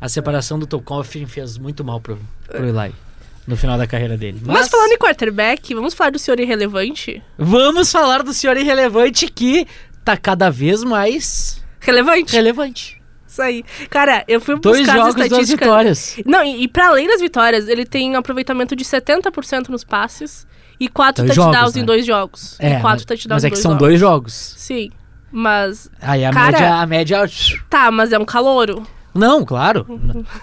A 0.00 0.08
separação 0.08 0.58
do 0.58 0.66
Tom 0.66 0.80
Coughlin 0.80 1.26
fez 1.26 1.58
muito 1.58 1.84
mal 1.84 2.00
pro, 2.00 2.18
pro 2.46 2.66
Eli. 2.66 2.94
No 3.46 3.56
final 3.56 3.76
da 3.76 3.86
carreira 3.86 4.16
dele. 4.16 4.40
Mas, 4.44 4.68
falando 4.68 4.92
em 4.92 4.98
quarterback, 4.98 5.74
vamos 5.74 5.92
falar 5.92 6.10
do 6.10 6.18
senhor 6.18 6.38
irrelevante? 6.40 7.22
Vamos 7.36 7.90
falar 7.90 8.22
do 8.22 8.32
senhor 8.32 8.56
irrelevante 8.56 9.26
que 9.28 9.66
tá 10.04 10.16
cada 10.16 10.50
vez 10.50 10.82
mais 10.82 11.62
Relevante? 11.84 12.32
relevante. 12.34 13.02
Isso 13.26 13.42
aí. 13.42 13.64
Cara, 13.90 14.24
eu 14.28 14.40
fui 14.40 14.58
Dois 14.60 14.78
buscar 14.78 14.92
as 14.92 14.98
jogos, 14.98 15.14
duas 15.16 15.26
estatísticas. 15.26 15.66
vitórias. 15.68 16.16
Não, 16.24 16.44
e, 16.44 16.62
e 16.62 16.68
pra 16.68 16.88
além 16.88 17.08
das 17.08 17.20
vitórias, 17.20 17.66
ele 17.68 17.84
tem 17.84 18.12
um 18.14 18.16
aproveitamento 18.18 18.76
de 18.76 18.84
70% 18.84 19.68
nos 19.68 19.82
passes 19.82 20.46
e 20.78 20.88
quatro 20.88 21.24
Dois 21.24 21.34
touchdowns 21.36 21.58
jogos, 21.60 21.76
em 21.76 21.80
né? 21.80 21.86
dois 21.86 22.06
jogos. 22.06 22.56
É, 22.60 22.78
e 22.78 22.80
quatro 22.80 23.04
mas, 23.08 23.26
mas 23.28 23.44
é 23.44 23.48
em 23.48 23.50
que 23.50 23.56
são 23.58 23.72
jogos. 23.72 23.86
dois 23.88 24.00
jogos. 24.00 24.54
Sim. 24.56 24.90
Mas. 25.32 25.90
Aí 26.00 26.24
a 26.24 26.30
Cara- 26.32 26.52
média, 26.52 26.74
a 26.76 26.86
média. 26.86 27.30
Tá, 27.68 27.90
mas 27.90 28.12
é 28.12 28.18
um 28.18 28.24
calouro. 28.24 28.84
Não, 29.12 29.44
claro. 29.44 29.84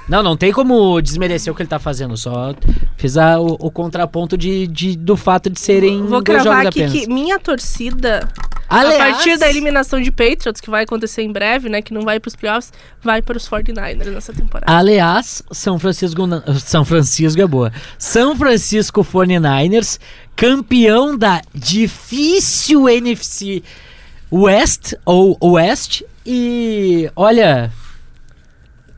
Não, 0.08 0.22
não 0.24 0.36
tem 0.38 0.52
como 0.52 1.02
desmerecer 1.02 1.52
o 1.52 1.56
que 1.56 1.62
ele 1.62 1.70
tá 1.70 1.80
fazendo. 1.80 2.16
Só 2.18 2.54
fiz 2.98 3.18
a- 3.18 3.40
o, 3.40 3.56
o 3.60 3.72
contraponto 3.72 4.38
de, 4.38 4.68
de- 4.68 4.98
do 4.98 5.16
fato 5.16 5.50
de 5.50 5.60
serem 5.60 6.06
Vou 6.06 6.22
dois 6.22 6.44
jogos 6.44 6.66
aqui 6.68 6.84
apenas. 6.84 6.92
que 7.06 7.08
minha 7.12 7.38
torcida, 7.40 8.28
Aliás, 8.72 8.96
a 8.96 8.98
partir 9.14 9.38
da 9.38 9.50
eliminação 9.50 10.00
de 10.02 10.10
Patriots, 10.12 10.62
que 10.62 10.70
vai 10.70 10.84
acontecer 10.84 11.22
em 11.22 11.32
breve, 11.32 11.68
né? 11.70 11.82
Que 11.82 11.94
não 11.94 12.02
vai 12.02 12.20
pros 12.20 12.36
playoffs, 12.36 12.72
vai 13.04 13.22
para 13.22 13.38
os 13.38 13.48
49ers 13.50 14.06
nessa 14.12 14.32
temporada. 14.34 14.72
Aliás, 14.72 15.44
São 15.52 15.78
Francisco. 15.78 16.22
São 16.60 16.86
Francisco 16.86 17.42
é 17.42 17.48
boa. 17.48 17.72
São 17.98 18.36
Francisco 18.38 19.04
49ers, 19.04 20.00
campeão 20.36 21.18
da 21.18 21.42
difícil 21.54 22.88
NFC 22.88 23.62
West 24.32 24.94
ou 25.06 25.38
West. 25.42 26.04
E 26.26 27.10
olha. 27.16 27.72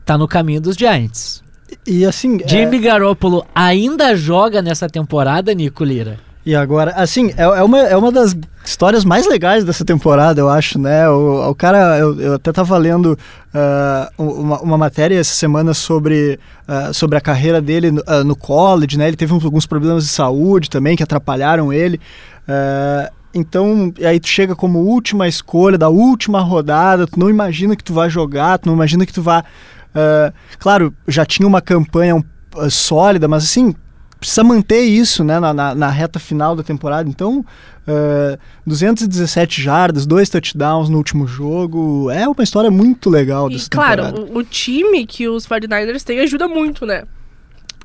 Tá 0.04 0.18
no 0.18 0.28
caminho 0.28 0.60
dos 0.60 0.76
Giants. 0.76 1.42
E 1.86 2.04
assim, 2.04 2.38
é- 2.42 2.48
Jimmy 2.48 2.78
Garoppolo 2.78 3.46
ainda 3.54 4.14
joga 4.14 4.60
nessa 4.62 4.88
temporada, 4.88 5.52
Nico 5.54 5.82
Lira? 5.82 6.18
E 6.46 6.54
agora, 6.54 6.92
assim, 6.96 7.32
é, 7.36 7.42
é 7.42 7.62
uma, 7.62 7.78
é 7.78 7.96
uma 7.96 8.12
das 8.12 8.36
histórias 8.64 9.04
mais 9.04 9.26
legais 9.26 9.64
dessa 9.64 9.84
temporada, 9.84 10.40
eu 10.40 10.48
acho, 10.48 10.78
né? 10.78 11.08
O, 11.08 11.50
o 11.50 11.54
cara, 11.54 11.98
eu, 11.98 12.20
eu 12.20 12.34
até 12.34 12.52
tava 12.52 12.76
lendo 12.76 13.18
ah, 13.54 14.10
uma, 14.18 14.60
uma 14.60 14.78
matéria 14.78 15.18
essa 15.18 15.34
semana 15.34 15.72
sobre, 15.72 16.38
ah, 16.68 16.92
sobre 16.92 17.16
a 17.16 17.20
carreira 17.20 17.60
dele 17.62 17.90
no, 17.90 18.02
ah, 18.06 18.22
no 18.24 18.36
college, 18.36 18.98
né? 18.98 19.08
Ele 19.08 19.16
teve 19.16 19.32
uns- 19.32 19.44
alguns 19.44 19.66
problemas 19.66 20.04
de 20.04 20.10
saúde 20.10 20.68
também 20.68 20.96
que 20.96 21.02
atrapalharam 21.02 21.72
ele. 21.72 21.98
Então, 23.34 23.92
aí 24.06 24.20
tu 24.20 24.28
chega 24.28 24.54
como 24.54 24.78
última 24.78 25.26
escolha 25.26 25.76
da 25.76 25.88
última 25.88 26.40
rodada, 26.40 27.06
tu 27.06 27.18
não 27.18 27.28
imagina 27.28 27.74
que 27.74 27.82
tu 27.82 27.92
vai 27.92 28.08
jogar, 28.08 28.58
tu 28.58 28.66
não 28.68 28.74
imagina 28.74 29.04
que 29.04 29.12
tu 29.12 29.22
vai. 29.22 29.42
ah, 29.94 30.32
claro, 30.58 30.94
já 31.08 31.24
tinha 31.26 31.46
uma 31.48 31.60
campanha 31.60 32.22
ah, 32.56 32.70
sólida, 32.70 33.26
mas 33.26 33.44
assim, 33.44 33.74
precisa 34.24 34.42
manter 34.44 34.80
isso 34.80 35.22
né, 35.22 35.38
na, 35.38 35.52
na- 35.54 35.74
na 35.74 35.88
reta 35.88 36.18
final 36.18 36.56
da 36.56 36.62
temporada. 36.62 37.08
Então, 37.08 37.44
ah, 37.86 38.38
217 38.66 39.62
jardas, 39.62 40.06
dois 40.06 40.28
touchdowns 40.28 40.88
no 40.88 40.96
último 40.98 41.26
jogo. 41.26 42.10
É 42.10 42.26
uma 42.26 42.42
história 42.42 42.70
muito 42.70 43.08
legal 43.10 43.50
E 43.50 43.54
dessa 43.54 43.68
claro, 43.70 44.02
temporada. 44.06 44.32
o, 44.32 44.38
o 44.38 44.42
time 44.44 45.06
que 45.06 45.28
os 45.28 45.46
49ers 45.46 46.02
têm 46.02 46.20
ajuda 46.20 46.48
muito, 46.48 46.84
né? 46.86 47.04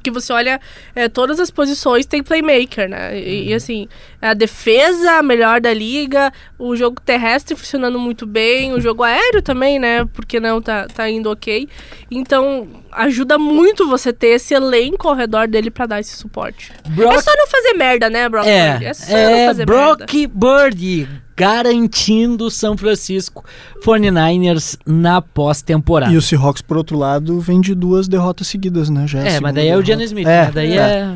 Porque 0.10 0.22
você 0.22 0.34
olha, 0.34 0.60
é, 0.96 1.08
todas 1.08 1.40
as 1.40 1.52
posições 1.52 2.06
tem 2.06 2.24
playmaker, 2.24 2.90
né? 2.90 3.18
E, 3.20 3.42
Uhum. 3.42 3.48
e, 3.50 3.54
assim, 3.54 3.88
a 4.22 4.34
defesa 4.34 5.22
melhor 5.22 5.62
da 5.62 5.74
liga, 5.74 6.32
o 6.58 6.76
jogo 6.76 7.00
terrestre 7.02 7.56
funcionando 7.56 8.00
muito 8.00 8.26
bem, 8.26 8.74
o 8.74 8.82
jogo 8.82 9.04
aéreo 9.04 9.42
também, 9.42 9.78
né? 9.80 10.06
Porque 10.14 10.40
não 10.40 10.62
tá, 10.62 10.88
tá 10.88 11.10
indo 11.10 11.30
ok. 11.30 11.68
Então, 12.10 12.68
ajuda 12.92 13.38
muito 13.38 13.88
você 13.88 14.12
ter 14.12 14.30
esse 14.30 14.54
elenco 14.54 15.08
ao 15.08 15.16
redor 15.16 15.48
dele 15.48 15.70
pra 15.70 15.86
dar 15.86 16.00
esse 16.00 16.16
suporte. 16.16 16.72
Brock 16.90 17.16
É 17.16 17.22
só 17.22 17.32
não 17.36 17.48
fazer 17.48 17.74
merda, 17.74 18.10
né, 18.10 18.28
Brock? 18.28 18.48
É, 18.48 18.80
é 18.84 18.94
só 18.94 19.12
não 19.14 19.20
é 19.30 19.46
fazer 19.46 19.66
Brock 19.66 20.14
merda. 20.14 20.34
Birdie 20.34 21.08
garantindo 21.40 22.46
o 22.48 22.52
São 22.52 22.76
Francisco 22.78 23.46
49ers 23.82 24.78
na 24.86 25.22
pós-temporada. 25.22 26.12
E 26.14 26.18
o 26.18 26.22
Seahawks, 26.22 26.62
por 26.62 26.76
outro 26.76 26.98
lado, 26.98 27.40
vem 27.40 27.62
de 27.62 27.74
duas 27.74 28.10
derrotas 28.10 28.48
seguidas, 28.48 28.90
né? 28.90 29.08
Já 29.08 29.20
a 29.22 29.26
É, 29.26 29.40
mas 29.40 29.56
daí 29.56 29.68
é 29.70 29.78
o 29.78 29.82
derrota. 29.82 29.86
Gianni 29.86 30.04
Smith, 30.04 30.28
É, 30.28 30.46
né? 30.46 30.52
Daí 30.54 30.74
é. 30.74 30.82
é. 30.82 31.16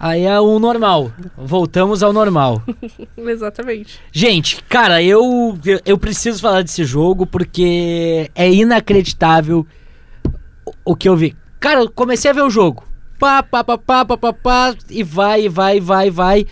Aí 0.00 0.22
é 0.22 0.40
o 0.40 0.58
normal. 0.58 1.10
Voltamos 1.36 2.02
ao 2.02 2.12
normal. 2.12 2.62
Exatamente. 3.18 3.98
Gente, 4.12 4.62
cara, 4.68 5.02
eu, 5.02 5.58
eu- 5.84 5.98
preciso 5.98 6.40
falar 6.40 6.62
desse 6.62 6.84
jogo 6.84 7.26
porque 7.26 8.30
é 8.34 8.50
inacreditável 8.50 9.66
o, 10.64 10.92
o 10.92 10.96
que 10.96 11.08
eu 11.08 11.16
vi. 11.16 11.36
Cara, 11.60 11.80
eu 11.80 11.90
comecei 11.90 12.30
a 12.30 12.34
ver 12.34 12.42
o 12.42 12.50
jogo. 12.50 12.84
Pá, 13.18 13.42
pá, 13.42 13.64
pá, 13.64 13.76
pá, 13.76 14.04
pá, 14.04 14.16
pá, 14.16 14.32
pá, 14.32 14.74
e 14.88 15.02
vai, 15.02 15.42
e 15.46 15.48
vai, 15.48 15.76
e 15.78 15.80
vai, 15.80 16.06
e 16.06 16.10
vai. 16.10 16.46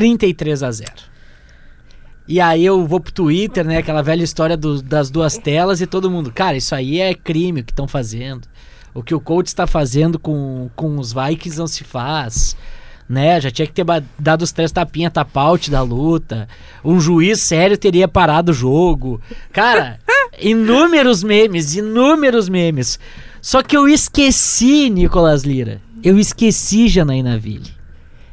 33 0.00 0.62
a 0.62 0.70
0. 0.70 0.92
E 2.26 2.40
aí 2.40 2.64
eu 2.64 2.86
vou 2.86 3.00
pro 3.00 3.12
Twitter, 3.12 3.64
né? 3.64 3.78
Aquela 3.78 4.02
velha 4.02 4.22
história 4.22 4.56
do- 4.56 4.82
das 4.82 5.08
duas 5.10 5.38
telas 5.38 5.80
e 5.80 5.86
todo 5.86 6.10
mundo, 6.10 6.30
cara, 6.30 6.56
isso 6.56 6.74
aí 6.74 7.00
é 7.00 7.14
crime 7.14 7.60
o 7.60 7.64
que 7.64 7.72
estão 7.72 7.88
fazendo. 7.88 8.46
O 8.94 9.02
que 9.02 9.14
o 9.14 9.20
coach 9.20 9.46
está 9.46 9.66
fazendo 9.66 10.18
com, 10.18 10.68
com 10.76 10.98
os 10.98 11.12
Vikings 11.12 11.58
não 11.58 11.66
se 11.66 11.84
faz. 11.84 12.56
Né? 13.08 13.40
Já 13.40 13.50
tinha 13.50 13.66
que 13.66 13.72
ter 13.72 13.86
dado 14.18 14.42
os 14.42 14.52
três 14.52 14.70
tapinha 14.70 15.10
tapaute 15.10 15.70
da 15.70 15.80
luta. 15.80 16.46
Um 16.84 17.00
juiz 17.00 17.40
sério 17.40 17.78
teria 17.78 18.06
parado 18.06 18.50
o 18.52 18.54
jogo. 18.54 19.18
Cara, 19.50 19.98
inúmeros 20.38 21.22
memes, 21.22 21.74
inúmeros 21.74 22.50
memes. 22.50 22.98
Só 23.40 23.62
que 23.62 23.74
eu 23.74 23.88
esqueci, 23.88 24.90
Nicolas 24.90 25.44
Lira. 25.44 25.80
Eu 26.04 26.18
esqueci 26.18 26.88
Janaína 26.88 27.38
Ville. 27.38 27.70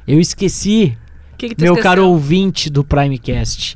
Eu 0.05 0.19
esqueci 0.19 0.97
que, 1.49 1.55
que 1.55 1.61
meu 1.61 1.73
esqueceu? 1.73 1.83
caro 1.83 2.07
ouvinte 2.07 2.69
do 2.69 2.83
Primecast, 2.83 3.75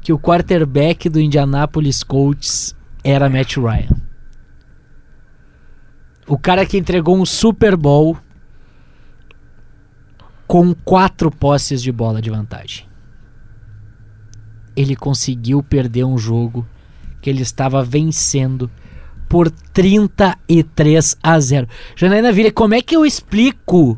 que 0.00 0.12
o 0.12 0.18
quarterback 0.18 1.08
do 1.08 1.20
Indianapolis 1.20 2.02
Colts 2.02 2.74
era 3.02 3.28
Matt 3.28 3.56
Ryan. 3.56 3.96
O 6.26 6.38
cara 6.38 6.64
que 6.64 6.78
entregou 6.78 7.16
um 7.16 7.26
Super 7.26 7.76
Bowl 7.76 8.16
com 10.46 10.74
quatro 10.74 11.30
posses 11.30 11.80
de 11.80 11.92
bola 11.92 12.20
de 12.20 12.30
vantagem. 12.30 12.86
Ele 14.74 14.96
conseguiu 14.96 15.62
perder 15.62 16.04
um 16.04 16.18
jogo 16.18 16.66
que 17.20 17.30
ele 17.30 17.42
estava 17.42 17.84
vencendo 17.84 18.70
por 19.28 19.48
33 19.48 21.16
a 21.22 21.38
0. 21.38 21.68
Janaína 21.94 22.32
Villa, 22.32 22.50
como 22.50 22.74
é 22.74 22.82
que 22.82 22.96
eu 22.96 23.06
explico 23.06 23.96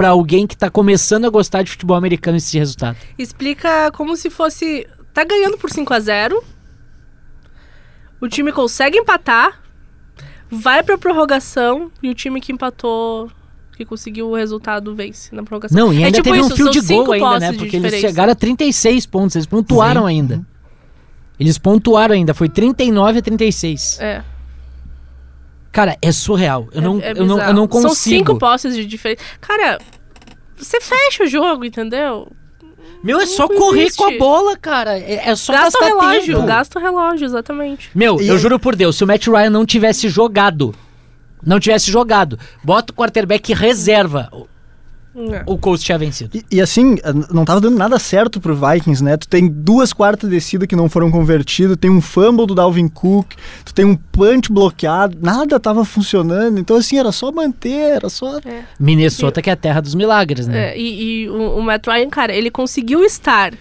pra 0.00 0.08
alguém 0.08 0.46
que 0.46 0.56
tá 0.56 0.70
começando 0.70 1.26
a 1.26 1.28
gostar 1.28 1.62
de 1.62 1.70
futebol 1.70 1.94
americano 1.94 2.38
esse 2.38 2.58
resultado? 2.58 2.96
Explica 3.18 3.90
como 3.92 4.16
se 4.16 4.30
fosse. 4.30 4.86
Tá 5.12 5.24
ganhando 5.24 5.58
por 5.58 5.68
5 5.70 5.92
a 5.92 6.00
0 6.00 6.42
O 8.18 8.26
time 8.26 8.50
consegue 8.50 8.96
empatar. 8.96 9.60
Vai 10.50 10.82
pra 10.82 10.96
prorrogação. 10.96 11.90
E 12.02 12.08
o 12.08 12.14
time 12.14 12.40
que 12.40 12.50
empatou. 12.50 13.30
Que 13.76 13.84
conseguiu 13.84 14.30
o 14.30 14.34
resultado 14.34 14.94
vence 14.94 15.34
na 15.34 15.42
prorrogação. 15.42 15.76
Não, 15.78 15.92
e 15.92 16.02
É 16.02 16.06
ainda 16.06 16.16
tipo 16.16 16.30
teve 16.30 16.40
um 16.40 16.48
são 16.48 16.72
cinco 16.72 17.04
goal 17.04 17.12
ainda, 17.12 17.38
né? 17.40 17.52
de 17.52 17.58
Porque 17.58 17.76
eles 17.76 18.00
chegaram 18.00 18.32
a 18.32 18.34
36 18.34 19.04
pontos, 19.04 19.36
eles 19.36 19.46
pontuaram 19.46 20.02
Sim. 20.02 20.08
ainda. 20.08 20.46
Eles 21.38 21.58
pontuaram 21.58 22.14
ainda, 22.14 22.32
foi 22.32 22.48
39 22.48 23.18
a 23.18 23.22
36. 23.22 23.98
É, 24.00 24.22
Cara, 25.72 25.96
é 26.02 26.10
surreal. 26.12 26.68
Eu, 26.72 26.80
é- 26.80 26.84
não, 26.84 27.00
é 27.00 27.12
eu, 27.12 27.26
não, 27.26 27.40
eu 27.40 27.54
não 27.54 27.68
consigo. 27.68 27.94
São 27.94 28.02
cinco 28.02 28.38
posses 28.38 28.74
de 28.74 28.84
diferença. 28.84 29.22
Cara, 29.40 29.78
você 30.56 30.80
fecha 30.80 31.24
o 31.24 31.26
jogo, 31.26 31.64
entendeu? 31.64 32.28
Meu, 33.02 33.18
é 33.20 33.24
só 33.26 33.48
Não 33.48 33.56
correr 33.56 33.82
existe. 33.84 33.96
com 33.96 34.04
a 34.04 34.18
bola, 34.18 34.56
cara. 34.58 34.98
É, 34.98 35.28
é 35.30 35.36
só 35.36 35.52
Gasta 35.52 35.78
o 35.78 35.80
gastar 35.80 35.86
relógio, 35.86 36.34
tempo. 36.34 36.46
gasta 36.46 36.78
o 36.78 36.82
relógio, 36.82 37.24
exatamente. 37.24 37.90
Meu, 37.94 38.20
E 38.20 38.28
eu 38.28 38.34
aí- 38.34 38.40
juro 38.40 38.58
por 38.58 38.76
Deus, 38.76 38.96
se 38.96 39.04
o 39.04 39.06
Matt 39.06 39.26
Ryan 39.26 39.48
não 39.50 39.64
tivesse 39.64 40.08
jogado, 40.08 40.74
não 41.42 41.58
tivesse 41.58 41.90
jogado, 41.90 42.38
bota 42.62 42.92
o 42.92 42.96
quarterback 42.96 43.54
reserva, 43.54 44.28
o- 45.14 45.34
É. 45.34 45.42
o 45.46 45.58
Colts 45.58 45.82
tinha 45.82 45.98
vencido. 45.98 46.30
E, 46.36 46.44
e 46.56 46.60
assim, 46.60 46.96
não 47.32 47.44
tava 47.44 47.60
dando 47.60 47.76
nada 47.76 47.98
certo 47.98 48.40
pro 48.40 48.54
Vikings, 48.54 49.02
né? 49.02 49.16
Tu 49.16 49.26
tem 49.28 49.48
duas 49.48 49.92
quartas 49.92 50.30
descidas 50.30 50.68
que 50.68 50.76
não 50.76 50.88
foram 50.88 51.10
convertidas, 51.10 51.76
tem 51.76 51.90
um 51.90 52.00
fumble 52.00 52.46
do 52.46 52.54
Dalvin 52.54 52.88
Cook, 52.88 53.34
tu 53.64 53.74
tem 53.74 53.84
um 53.84 53.96
punch 53.96 54.52
bloqueado, 54.52 55.18
nada 55.20 55.58
tava 55.58 55.84
funcionando. 55.84 56.58
Então, 56.60 56.76
assim, 56.76 56.98
era 56.98 57.10
só 57.12 57.32
manter, 57.32 57.96
era 57.96 58.08
só. 58.08 58.38
Minnesota 58.78 59.42
que 59.42 59.50
é 59.50 59.52
a 59.52 59.56
terra 59.56 59.80
dos 59.80 59.94
milagres, 59.94 60.46
né? 60.46 60.70
É, 60.70 60.78
e, 60.78 61.22
e 61.24 61.28
o, 61.28 61.58
o 61.58 61.62
Matt 61.62 61.86
Ryan, 61.86 62.08
cara, 62.08 62.32
ele 62.34 62.50
conseguiu 62.50 63.02
estar, 63.04 63.52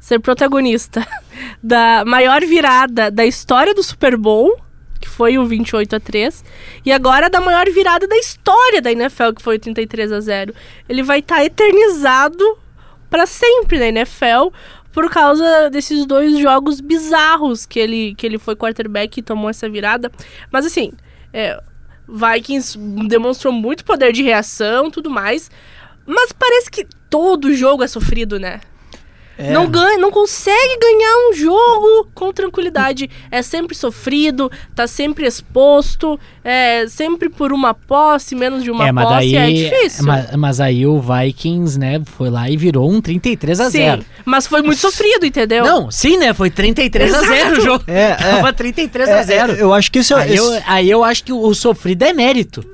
ser 0.00 0.18
protagonista 0.18 1.06
da 1.62 2.04
maior 2.04 2.40
virada 2.40 3.10
da 3.10 3.24
história 3.24 3.74
do 3.74 3.82
Super 3.82 4.16
Bowl, 4.16 4.56
que 5.02 5.08
foi 5.08 5.36
o 5.36 5.44
28 5.44 5.96
a 5.96 6.00
3, 6.00 6.44
e 6.86 6.92
agora 6.92 7.28
da 7.28 7.40
maior 7.40 7.68
virada 7.70 8.06
da 8.06 8.16
história 8.16 8.80
da 8.80 8.90
NFL, 8.90 9.32
que 9.36 9.42
foi 9.42 9.56
o 9.56 9.58
33 9.58 10.12
a 10.12 10.20
0. 10.20 10.54
Ele 10.88 11.02
vai 11.02 11.18
estar 11.18 11.44
eternizado 11.44 12.58
pra 13.10 13.26
sempre 13.26 13.78
na 13.78 13.88
NFL 13.88 14.48
por 14.92 15.10
causa 15.10 15.68
desses 15.70 16.06
dois 16.06 16.38
jogos 16.38 16.80
bizarros 16.80 17.66
que 17.66 17.78
ele, 17.78 18.14
que 18.14 18.26
ele 18.26 18.38
foi 18.38 18.54
quarterback 18.54 19.18
e 19.18 19.22
tomou 19.22 19.50
essa 19.50 19.68
virada. 19.68 20.10
Mas 20.50 20.64
assim, 20.64 20.92
é, 21.32 21.60
Vikings 22.08 22.78
demonstrou 23.08 23.52
muito 23.52 23.84
poder 23.84 24.12
de 24.12 24.22
reação 24.22 24.90
tudo 24.90 25.10
mais. 25.10 25.50
Mas 26.06 26.32
parece 26.32 26.70
que 26.70 26.86
todo 27.08 27.54
jogo 27.54 27.82
é 27.82 27.88
sofrido, 27.88 28.38
né? 28.38 28.60
É. 29.38 29.52
Não 29.52 29.66
ganha, 29.66 29.98
não 29.98 30.10
consegue 30.10 30.78
ganhar 30.78 31.30
um 31.30 31.34
jogo 31.34 32.08
com 32.14 32.32
tranquilidade. 32.32 33.10
É 33.30 33.42
sempre 33.42 33.74
sofrido, 33.74 34.50
tá 34.74 34.86
sempre 34.86 35.26
exposto, 35.26 36.18
é 36.44 36.86
sempre 36.88 37.28
por 37.28 37.52
uma 37.52 37.72
posse, 37.74 38.34
menos 38.34 38.62
de 38.62 38.70
uma 38.70 38.86
é, 38.86 38.92
mas 38.92 39.04
posse, 39.04 39.32
daí, 39.32 39.34
é 39.36 39.70
difícil. 39.70 40.04
Mas, 40.04 40.36
mas 40.36 40.60
aí 40.60 40.86
o 40.86 41.00
Vikings, 41.00 41.78
né, 41.78 42.00
foi 42.04 42.30
lá 42.30 42.48
e 42.48 42.56
virou 42.56 42.90
um 42.90 43.00
33 43.00 43.60
a 43.60 43.68
0. 43.68 44.02
Sim, 44.02 44.08
mas 44.24 44.46
foi 44.46 44.62
muito 44.62 44.78
sofrido, 44.80 45.24
entendeu? 45.24 45.64
Não, 45.64 45.90
sim, 45.90 46.16
né? 46.16 46.32
Foi 46.34 46.50
33 46.50 47.14
a 47.14 47.20
0 47.20 47.30
o 47.30 47.34
Exato. 47.34 47.60
jogo. 47.60 47.84
É, 47.86 48.10
é. 48.12 48.14
Tava 48.14 48.52
33 48.52 49.08
É, 49.08 49.12
a 49.12 49.22
0. 49.22 49.52
é, 49.52 49.62
eu 49.62 49.72
acho 49.72 49.90
que 49.90 49.98
esse 50.00 50.12
é 50.12 50.16
Aí 50.16 50.36
eu, 50.36 50.62
aí 50.66 50.90
eu 50.90 51.04
acho 51.04 51.24
que 51.24 51.32
o, 51.32 51.40
o 51.40 51.54
sofrido 51.54 52.02
é 52.02 52.12
mérito. 52.12 52.64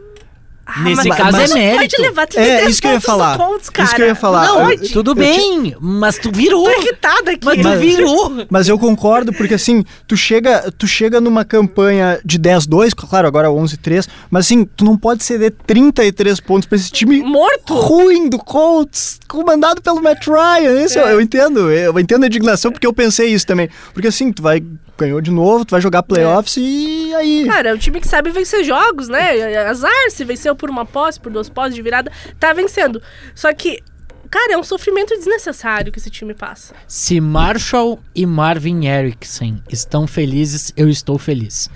Ah, 0.71 0.81
Nesse 0.83 1.09
mas- 1.09 1.17
caso 1.17 1.33
mas 1.33 1.51
é 1.51 1.55
mérito. 1.55 1.97
Pode 1.97 2.03
levar 2.09 2.27
33 2.27 2.67
É, 2.67 2.71
isso 2.71 2.81
que 2.83 2.87
eu 2.87 2.91
ia 2.91 2.97
pontos 3.01 3.07
falar. 3.07 3.39
Colts, 3.39 3.71
cara. 3.71 3.87
Isso 3.87 3.97
que 3.97 4.03
eu 4.03 4.07
ia 4.07 4.15
falar. 4.15 4.47
Não, 4.47 4.71
Eu-. 4.71 4.89
Tudo 4.93 5.11
eu 5.13 5.15
bem, 5.15 5.75
mas 5.81 6.19
tu 6.19 6.31
virou. 6.31 6.65
Tô 6.65 6.71
irritada 6.71 7.31
aqui. 7.31 7.41
Mas 7.43 7.57
tu 7.63 7.69
Mas- 7.69 7.81
virou. 7.81 8.47
Mas 8.51 8.69
eu 8.69 8.79
concordo, 8.79 9.33
porque 9.33 9.55
assim, 9.55 9.83
tu 10.07 10.15
chega, 10.15 10.71
tu 10.77 10.87
chega 10.87 11.23
numa 11.23 11.43
campanha 11.43 12.21
de 12.23 12.39
10-2, 12.39 12.93
claro, 12.95 13.27
agora 13.27 13.51
11-3, 13.51 14.07
mas 14.31 14.45
assim, 14.45 14.65
tu 14.65 14.85
não 14.85 14.97
pode 14.97 15.25
ceder 15.25 15.55
33 15.67 16.39
pontos 16.41 16.69
pra 16.69 16.77
esse 16.77 16.91
time 16.91 17.23
Morto. 17.23 17.73
ruim 17.75 18.29
do 18.29 18.39
Colts, 18.39 19.19
comandado 19.27 19.81
pelo 19.81 20.03
Matt 20.03 20.27
Ryan. 20.27 20.81
Esse 20.83 20.99
eu, 20.99 21.07
É. 21.09 21.13
eu 21.15 21.21
entendo, 21.21 21.71
eu 21.71 21.99
entendo 21.99 22.25
a 22.25 22.27
indignação 22.27 22.71
porque 22.71 22.87
eu 22.87 22.93
pensei 22.93 23.29
isso 23.33 23.47
também. 23.47 23.71
Porque 23.95 24.09
assim, 24.09 24.31
tu 24.31 24.43
vai 24.43 24.63
ganhou 24.99 25.21
de 25.21 25.31
novo, 25.31 25.65
tu 25.65 25.71
vai 25.71 25.81
jogar 25.81 26.03
playoffs 26.03 26.57
e 26.59 27.15
aí. 27.15 27.47
Cara, 27.47 27.71
é 27.71 27.75
um 27.75 27.79
time 27.79 28.01
que 28.01 28.09
sabe 28.09 28.31
vencer 28.31 28.65
jogos, 28.65 29.09
né? 29.09 29.57
Azar, 29.67 30.11
se 30.11 30.25
venceu 30.25 30.55
por 30.57 30.69
uma 30.69 30.85
posse, 30.85 31.21
por 31.21 31.31
duas 31.31 31.49
posses 31.49 31.75
de 31.75 31.83
virada, 31.83 32.11
tá 32.39 32.53
vencendo. 32.53 33.01
Só 33.35 33.53
que, 33.55 33.81
cara, 34.29 34.55
é 34.55 34.59
um 34.59 34.65
sofrimento 34.65 35.15
desnecessário 35.17 35.93
que 35.93 35.99
esse 35.99 36.11
time 36.11 36.35
passa. 36.35 36.75
Se 36.87 37.21
Marshall 37.21 38.01
e 38.15 38.27
Marvin 38.27 38.87
Erickson 38.87 39.59
estão 39.71 40.07
felizes, 40.07 40.73
eu 40.77 40.89
estou 40.89 41.17
feliz. 41.17 41.71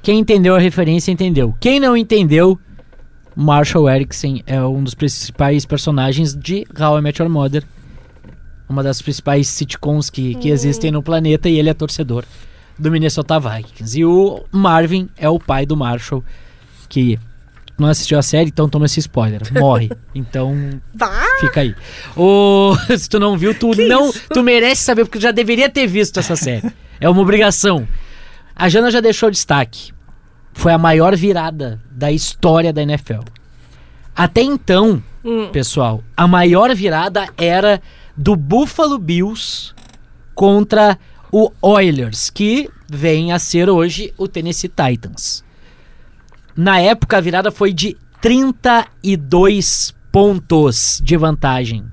Quem 0.00 0.20
entendeu 0.20 0.54
a 0.54 0.60
referência 0.60 1.10
entendeu. 1.10 1.54
Quem 1.60 1.80
não 1.80 1.96
entendeu, 1.96 2.58
Marshall 3.34 3.90
Erickson 3.90 4.40
é 4.46 4.62
um 4.62 4.82
dos 4.82 4.94
principais 4.94 5.66
personagens 5.66 6.34
de 6.34 6.64
How 6.78 6.98
I 6.98 7.02
Met 7.02 7.20
Your 7.20 7.30
Mother. 7.30 7.64
Uma 8.68 8.82
das 8.82 9.02
principais 9.02 9.48
sitcoms 9.48 10.10
que, 10.10 10.34
que 10.36 10.50
existem 10.50 10.90
no 10.90 11.02
planeta 11.02 11.48
e 11.48 11.58
ele 11.58 11.70
é 11.70 11.74
torcedor 11.74 12.24
do 12.78 12.90
Minnesota 12.90 13.38
Vikings. 13.40 13.98
E 13.98 14.04
o 14.04 14.44
Marvin 14.52 15.08
é 15.16 15.28
o 15.28 15.38
pai 15.38 15.66
do 15.66 15.76
Marshall, 15.76 16.22
que 16.88 17.18
não 17.78 17.88
assistiu 17.88 18.18
a 18.18 18.22
série, 18.22 18.48
então 18.50 18.68
toma 18.68 18.86
esse 18.86 19.00
spoiler. 19.00 19.40
Morre. 19.52 19.90
Então 20.14 20.80
Vá! 20.94 21.22
Fica 21.40 21.60
aí. 21.60 21.74
O... 22.16 22.74
Se 22.98 23.08
tu 23.08 23.20
não 23.20 23.38
viu, 23.38 23.54
tu 23.56 23.70
Que 23.70 23.86
não. 23.86 24.10
isso? 24.10 24.22
Tu 24.32 24.42
merece 24.42 24.82
saber, 24.82 25.04
porque 25.04 25.18
tu 25.18 25.22
já 25.22 25.30
deveria 25.30 25.68
ter 25.70 25.86
visto 25.86 26.18
essa 26.18 26.34
série. 26.34 26.70
É 27.00 27.08
uma 27.08 27.20
obrigação. 27.22 27.86
A 28.56 28.68
Jana 28.68 28.90
já 28.90 29.00
deixou 29.00 29.30
destaque. 29.30 29.92
Foi 30.52 30.72
a 30.72 30.78
maior 30.78 31.14
virada 31.14 31.80
da 31.90 32.10
história 32.10 32.72
da 32.72 32.82
NFL. 32.82 33.20
Até 34.16 34.42
então, 34.42 35.00
Hum. 35.24 35.48
pessoal, 35.52 36.02
a 36.16 36.26
maior 36.26 36.74
virada 36.74 37.28
era 37.36 37.80
do 38.16 38.34
Buffalo 38.34 38.98
Bills 38.98 39.72
contra 40.34 40.98
o 41.30 41.50
Oilers, 41.60 42.30
que 42.30 42.70
vem 42.88 43.32
a 43.32 43.38
ser 43.38 43.68
hoje 43.68 44.12
o 44.16 44.26
Tennessee 44.26 44.68
Titans. 44.70 45.44
Na 46.56 46.80
época, 46.80 47.18
a 47.18 47.20
virada 47.20 47.50
foi 47.50 47.72
de 47.72 47.96
32 48.20 49.94
pontos 50.10 51.00
de 51.02 51.16
vantagem. 51.16 51.84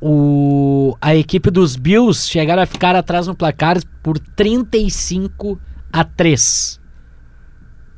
O, 0.00 0.96
a 1.00 1.14
equipe 1.14 1.50
dos 1.50 1.76
Bills 1.76 2.28
chegaram 2.28 2.62
a 2.62 2.66
ficar 2.66 2.94
atrás 2.96 3.26
no 3.26 3.34
placar 3.34 3.78
por 4.02 4.18
35 4.18 5.60
a 5.92 6.04
3. 6.04 6.80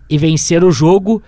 E 0.08 0.18
venceram 0.18 0.68
o 0.68 0.72
jogo 0.72 1.22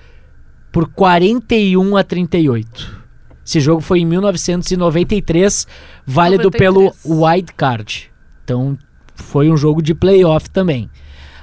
por 0.73 0.88
41 0.88 1.97
a 1.97 2.03
38. 2.03 3.05
Esse 3.47 3.61
jogo 3.61 3.83
foi 3.83 4.01
em 4.01 4.07
1993, 4.07 5.67
válido 6.07 6.45
93. 6.45 6.59
pelo 6.59 7.21
wild 7.23 7.53
card. 7.53 8.13
Então 8.44 8.78
foi 9.16 9.50
um 9.50 9.57
jogo 9.57 9.83
de 9.83 9.94
playoff 9.94 10.50
também. 10.50 10.88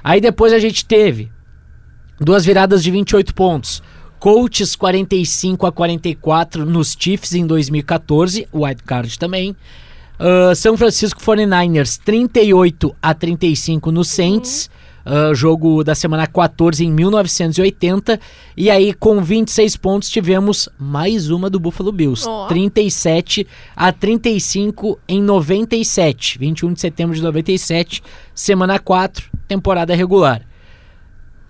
Aí 0.02 0.20
depois 0.20 0.52
a 0.52 0.58
gente 0.58 0.84
teve 0.84 1.30
duas 2.20 2.44
viradas 2.44 2.82
de 2.82 2.90
28 2.90 3.34
pontos. 3.34 3.82
Colts 4.18 4.76
45 4.76 5.66
a 5.66 5.72
44 5.72 6.64
nos 6.64 6.96
Chiefs 6.98 7.34
em 7.34 7.44
2014, 7.44 8.46
wild 8.54 8.82
card 8.84 9.18
também. 9.18 9.56
Ah, 10.18 10.54
São 10.54 10.76
Francisco 10.76 11.20
49ers 11.20 11.98
38 12.04 12.94
a 13.02 13.12
35 13.12 13.90
no 13.90 14.04
Saints. 14.04 14.70
Ah, 15.04 15.32
jogo 15.34 15.82
da 15.82 15.94
semana 15.94 16.26
14 16.26 16.84
em 16.84 16.90
1980. 16.90 18.20
E 18.56 18.70
aí, 18.70 18.92
com 18.94 19.22
26 19.22 19.76
pontos, 19.76 20.08
tivemos 20.08 20.68
mais 20.78 21.30
uma 21.30 21.50
do 21.50 21.58
Buffalo 21.58 21.92
Bills. 21.92 22.28
Ó. 22.28 22.46
37 22.46 23.46
a 23.74 23.92
35 23.92 24.98
em 25.08 25.22
97. 25.22 26.38
21 26.38 26.72
de 26.72 26.80
setembro 26.80 27.14
de 27.16 27.22
97, 27.22 28.02
semana 28.34 28.78
4, 28.78 29.30
temporada 29.48 29.94
regular. 29.94 30.42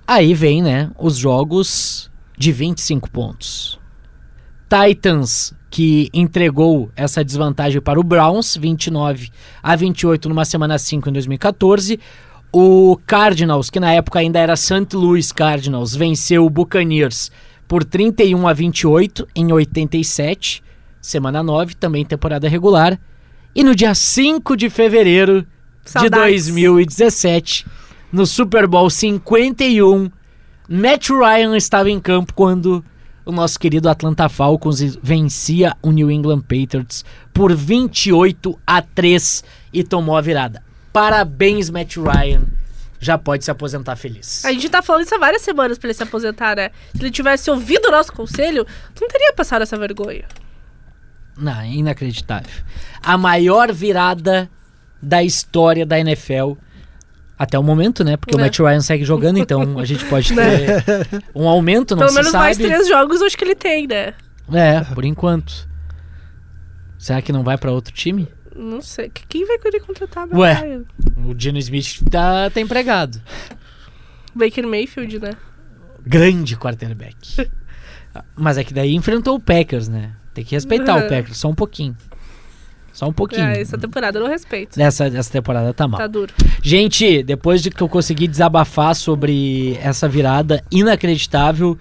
Aí 0.06 0.34
vem, 0.34 0.62
né, 0.62 0.90
os 0.98 1.16
jogos 1.16 2.10
de 2.36 2.52
25 2.52 3.10
pontos. 3.10 3.78
Titans, 4.68 5.54
que 5.70 6.10
entregou 6.12 6.90
essa 6.96 7.24
desvantagem 7.24 7.80
para 7.80 8.00
o 8.00 8.02
Browns, 8.02 8.56
29 8.56 9.30
a 9.62 9.76
28 9.76 10.28
numa 10.28 10.44
semana 10.44 10.78
5 10.78 11.08
em 11.08 11.12
2014. 11.12 12.00
O 12.52 12.98
Cardinals, 13.06 13.70
que 13.70 13.80
na 13.80 13.92
época 13.92 14.18
ainda 14.18 14.38
era 14.38 14.54
St. 14.56 14.94
Louis 14.94 15.32
Cardinals, 15.32 15.96
venceu 15.96 16.44
o 16.44 16.50
Buccaneers 16.50 17.32
por 17.66 17.82
31 17.82 18.46
a 18.46 18.52
28 18.52 19.26
em 19.34 19.50
87, 19.50 20.62
semana 21.00 21.42
9, 21.42 21.74
também 21.74 22.04
temporada 22.04 22.46
regular. 22.46 23.00
E 23.54 23.64
no 23.64 23.74
dia 23.74 23.94
5 23.94 24.54
de 24.54 24.68
fevereiro 24.68 25.46
de 25.82 25.90
Saudades. 25.90 26.46
2017, 26.46 27.66
no 28.12 28.26
Super 28.26 28.66
Bowl 28.66 28.90
51, 28.90 30.10
Matt 30.68 31.08
Ryan 31.08 31.56
estava 31.56 31.90
em 31.90 31.98
campo 31.98 32.34
quando 32.34 32.84
o 33.24 33.32
nosso 33.32 33.58
querido 33.58 33.88
Atlanta 33.88 34.28
Falcons 34.28 34.98
vencia 35.02 35.74
o 35.80 35.90
New 35.90 36.10
England 36.10 36.40
Patriots 36.40 37.04
por 37.32 37.54
28 37.54 38.58
a 38.66 38.82
3 38.82 39.42
e 39.72 39.82
tomou 39.82 40.16
a 40.16 40.20
virada. 40.20 40.62
Parabéns, 40.92 41.70
Matt 41.70 41.96
Ryan. 41.96 42.42
Já 43.00 43.18
pode 43.18 43.44
se 43.44 43.50
aposentar 43.50 43.96
feliz. 43.96 44.44
A 44.44 44.52
gente 44.52 44.68
tá 44.68 44.80
falando 44.80 45.04
isso 45.04 45.14
há 45.14 45.18
várias 45.18 45.42
semanas 45.42 45.76
pra 45.76 45.88
ele 45.88 45.94
se 45.94 46.02
aposentar, 46.04 46.54
né? 46.54 46.70
Se 46.94 47.02
ele 47.02 47.10
tivesse 47.10 47.50
ouvido 47.50 47.86
o 47.88 47.90
nosso 47.90 48.12
conselho, 48.12 48.64
não 49.00 49.08
teria 49.08 49.32
passado 49.32 49.62
essa 49.62 49.76
vergonha. 49.76 50.24
Não, 51.36 51.60
é 51.60 51.68
inacreditável. 51.68 52.62
A 53.02 53.18
maior 53.18 53.72
virada 53.72 54.48
da 55.02 55.20
história 55.22 55.84
da 55.84 55.98
NFL. 55.98 56.52
Até 57.36 57.58
o 57.58 57.62
momento, 57.62 58.04
né? 58.04 58.16
Porque 58.16 58.36
o 58.36 58.38
É. 58.38 58.42
Matt 58.44 58.56
Ryan 58.60 58.80
segue 58.82 59.04
jogando, 59.04 59.38
então 59.38 59.80
a 59.80 59.84
gente 59.84 60.04
pode 60.04 60.30
Né? 60.36 60.80
ter 60.82 61.24
um 61.34 61.48
aumento, 61.48 61.96
não 61.96 62.02
Pelo 62.04 62.14
menos 62.14 62.30
sabe. 62.30 62.44
mais 62.44 62.56
três 62.56 62.86
jogos 62.86 63.20
acho 63.20 63.36
que 63.36 63.42
ele 63.42 63.56
tem, 63.56 63.88
né? 63.88 64.14
É, 64.52 64.80
por 64.94 65.04
enquanto. 65.04 65.68
Será 66.98 67.20
que 67.20 67.32
não 67.32 67.42
vai 67.42 67.58
pra 67.58 67.72
outro 67.72 67.92
time? 67.92 68.28
Não 68.54 68.80
sei. 68.82 69.08
Que- 69.10 69.26
Quem 69.28 69.46
vai 69.46 69.58
querer 69.58 69.80
contratar? 69.80 70.26
Meu 70.26 70.38
Ué. 70.38 70.80
O 71.26 71.34
Dino 71.34 71.58
Smith 71.58 72.02
tá, 72.10 72.50
tá 72.50 72.60
empregado. 72.60 73.20
Baker 74.34 74.66
Mayfield, 74.66 75.18
né? 75.18 75.30
Grande 76.06 76.56
quarterback. 76.56 77.48
Mas 78.36 78.58
é 78.58 78.64
que 78.64 78.74
daí 78.74 78.94
enfrentou 78.94 79.36
o 79.36 79.40
Packers, 79.40 79.88
né? 79.88 80.12
Tem 80.34 80.44
que 80.44 80.54
respeitar 80.54 80.96
o 80.96 81.00
Uhum. 81.02 81.08
Packers, 81.08 81.36
só 81.38 81.48
um 81.48 81.54
pouquinho. 81.54 81.96
Só 82.92 83.08
um 83.08 83.12
pouquinho. 83.12 83.44
Ah, 83.46 83.52
essa 83.52 83.78
temporada 83.78 84.18
eu 84.18 84.22
não 84.22 84.28
respeito. 84.30 84.78
Nessa, 84.78 85.06
essa 85.06 85.30
temporada 85.30 85.72
tá 85.72 85.88
mal. 85.88 85.98
Tá 85.98 86.06
duro. 86.06 86.32
Gente, 86.62 87.22
depois 87.22 87.62
de 87.62 87.70
que 87.70 87.82
eu 87.82 87.88
consegui 87.88 88.28
desabafar 88.28 88.94
sobre 88.94 89.78
essa 89.80 90.06
virada 90.06 90.62
inacreditável, 90.70 91.78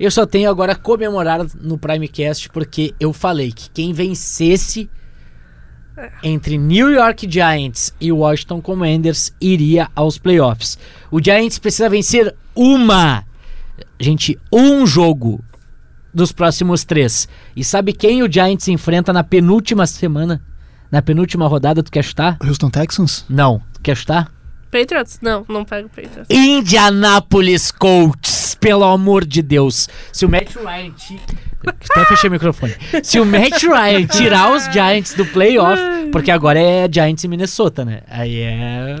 eu 0.00 0.10
só 0.10 0.24
tenho 0.24 0.48
agora 0.48 0.72
a 0.72 0.76
comemorar 0.76 1.46
no 1.60 1.76
Primecast 1.76 2.48
porque 2.48 2.94
eu 2.98 3.12
falei 3.12 3.52
que 3.52 3.68
quem 3.70 3.92
vencesse 3.92 4.88
entre 6.22 6.58
New 6.58 6.90
York 6.90 7.30
Giants 7.30 7.94
e 8.00 8.10
Washington 8.10 8.60
Commanders 8.60 9.32
iria 9.40 9.88
aos 9.94 10.18
playoffs. 10.18 10.78
O 11.10 11.22
Giants 11.22 11.58
precisa 11.58 11.88
vencer 11.88 12.34
uma, 12.54 13.24
gente, 14.00 14.38
um 14.52 14.86
jogo 14.86 15.42
dos 16.12 16.32
próximos 16.32 16.84
três. 16.84 17.28
E 17.56 17.64
sabe 17.64 17.92
quem 17.92 18.22
o 18.22 18.30
Giants 18.30 18.68
enfrenta 18.68 19.12
na 19.12 19.24
penúltima 19.24 19.86
semana? 19.86 20.42
Na 20.90 21.02
penúltima 21.02 21.48
rodada, 21.48 21.82
tu 21.82 21.90
quer 21.90 22.04
chutar? 22.04 22.38
Houston 22.40 22.70
Texans? 22.70 23.24
Não. 23.28 23.60
Tu 23.72 23.80
quer 23.82 23.96
chutar? 23.96 24.30
Patriots? 24.70 25.18
Não, 25.22 25.44
não 25.48 25.64
pega 25.64 25.86
o 25.86 25.90
Patriots. 25.90 26.26
Indianapolis 26.28 27.70
Colts, 27.70 28.43
pelo 28.64 28.84
amor 28.84 29.24
de 29.26 29.42
Deus. 29.42 29.88
Se 30.10 30.24
o 30.24 30.28
Matt 30.28 30.54
Ryan. 30.56 30.90
Ti... 30.92 31.20
Até 31.90 32.04
fechei 32.06 32.28
o 32.28 32.32
microfone. 32.32 32.74
Se 33.02 33.20
o 33.20 33.26
Matt 33.26 33.62
Ryan 33.62 34.06
tirar 34.06 34.52
os 34.52 34.64
Giants 34.72 35.12
do 35.14 35.24
playoff, 35.26 35.80
porque 36.10 36.30
agora 36.30 36.58
é 36.58 36.88
Giants 36.90 37.22
e 37.24 37.28
Minnesota, 37.28 37.84
né? 37.84 38.00
Aí 38.08 38.40
é. 38.40 38.96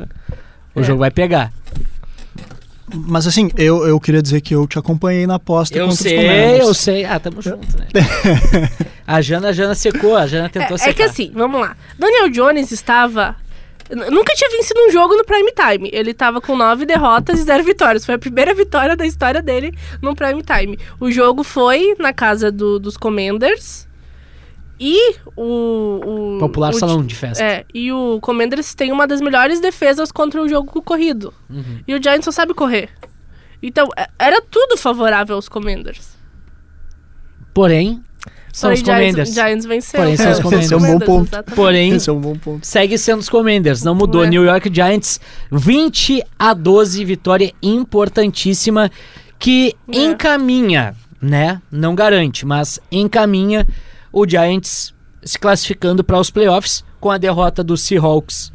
O 0.74 0.80
É. 0.80 0.82
jogo 0.82 0.98
vai 1.00 1.10
pegar. 1.10 1.50
Mas 2.94 3.26
assim, 3.26 3.50
eu, 3.56 3.86
eu 3.88 3.98
queria 3.98 4.20
dizer 4.22 4.40
que 4.42 4.54
eu 4.54 4.66
te 4.66 4.78
acompanhei 4.78 5.26
na 5.26 5.36
aposta 5.36 5.76
Eu 5.76 5.86
contra 5.88 5.94
os 5.94 6.00
sei, 6.00 6.16
Commanders. 6.16 6.60
eu 6.68 6.74
sei. 6.74 7.04
Ah, 7.06 7.18
tamo 7.18 7.40
junto, 7.42 7.66
né? 7.78 7.88
A 9.06 9.20
Jana, 9.20 9.48
a 9.48 9.52
Jana 9.52 9.74
secou, 9.74 10.16
a 10.16 10.26
Jana 10.26 10.48
tentou 10.48 10.76
É, 10.76 10.78
secar. 10.78 10.90
é 10.90 10.94
que 10.94 11.02
assim, 11.02 11.30
vamos 11.34 11.60
lá. 11.60 11.76
Daniel 11.98 12.28
Jones 12.30 12.70
estava. 12.72 13.36
Nunca 13.94 14.34
tinha 14.34 14.50
vencido 14.50 14.80
um 14.86 14.90
jogo 14.90 15.16
no 15.16 15.24
prime 15.24 15.52
time. 15.52 15.90
Ele 15.92 16.10
estava 16.10 16.40
com 16.40 16.56
nove 16.56 16.84
derrotas 16.86 17.38
e 17.38 17.42
zero 17.42 17.62
vitórias. 17.64 18.04
Foi 18.04 18.14
a 18.14 18.18
primeira 18.18 18.52
vitória 18.56 18.96
da 18.96 19.06
história 19.06 19.40
dele 19.42 19.72
no 20.02 20.14
prime 20.14 20.42
time. 20.42 20.78
O 21.00 21.10
jogo 21.10 21.42
foi 21.44 21.94
na 21.98 22.12
casa 22.12 22.50
do- 22.52 22.78
dos 22.78 22.96
Commanders. 22.96 23.86
E 24.80 25.14
o. 25.36 26.34
o 26.36 26.38
Popular 26.40 26.70
o 26.70 26.78
salão 26.78 27.04
de 27.04 27.14
festa. 27.14 27.42
É, 27.42 27.64
e 27.72 27.92
o 27.92 28.18
Commanders 28.20 28.74
tem 28.74 28.90
uma 28.90 29.06
das 29.06 29.20
melhores 29.20 29.60
defesas 29.60 30.10
contra 30.10 30.42
o 30.42 30.48
jogo 30.48 30.82
corrido. 30.82 31.32
Uhum. 31.48 31.80
E 31.86 31.94
o 31.94 32.02
Giants 32.02 32.24
só 32.24 32.32
sabe 32.32 32.54
correr. 32.54 32.90
Então, 33.62 33.88
é- 33.96 34.08
era 34.18 34.42
tudo 34.42 34.76
favorável 34.76 35.36
aos 35.36 35.48
Commanders. 35.48 36.16
Porém, 37.54 38.02
são 38.52 38.70
Porém, 38.70 38.82
os 38.82 38.88
Commanders. 38.88 39.14
Giants, 39.14 39.34
Giants 39.34 39.64
venceu. 39.66 40.00
Porém, 40.00 40.16
são 40.16 40.30
os 40.32 40.38
É, 40.38 40.42
Commanders. 40.42 40.64
esse 40.64 40.74
é 40.74 40.76
um 40.76 40.80
bom 40.80 40.98
ponto. 41.00 41.28
exatamente. 41.28 41.56
Porém, 41.56 41.92
Esse 41.92 42.10
é 42.10 42.12
um 42.12 42.20
bom 42.20 42.36
ponto. 42.36 42.66
segue 42.66 42.96
sendo 42.98 43.20
os 43.20 43.28
Commanders, 43.28 43.82
não 43.82 43.94
mudou. 43.94 44.24
É. 44.24 44.28
New 44.28 44.44
York 44.44 44.70
Giants 44.72 45.20
20 45.50 46.22
a 46.38 46.54
12, 46.54 47.04
vitória 47.04 47.52
importantíssima 47.62 48.90
que 49.38 49.74
É. 49.92 49.98
encaminha, 49.98 50.94
né? 51.20 51.60
Não 51.70 51.94
garante, 51.94 52.46
mas 52.46 52.78
encaminha 52.90 53.66
o 54.12 54.26
Giants 54.28 54.94
se 55.22 55.38
classificando 55.38 56.04
para 56.04 56.18
os 56.20 56.30
playoffs 56.30 56.84
com 57.00 57.10
a 57.10 57.18
derrota 57.18 57.64
do 57.64 57.76
Seahawks. 57.76 58.52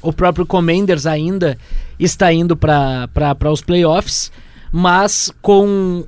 O 0.00 0.12
próprio 0.12 0.46
Commanders 0.46 1.04
ainda 1.04 1.58
está 1.98 2.32
indo 2.32 2.56
para 2.56 3.08
os 3.52 3.60
playoffs, 3.60 4.32
mas 4.72 5.30
com 5.42 6.04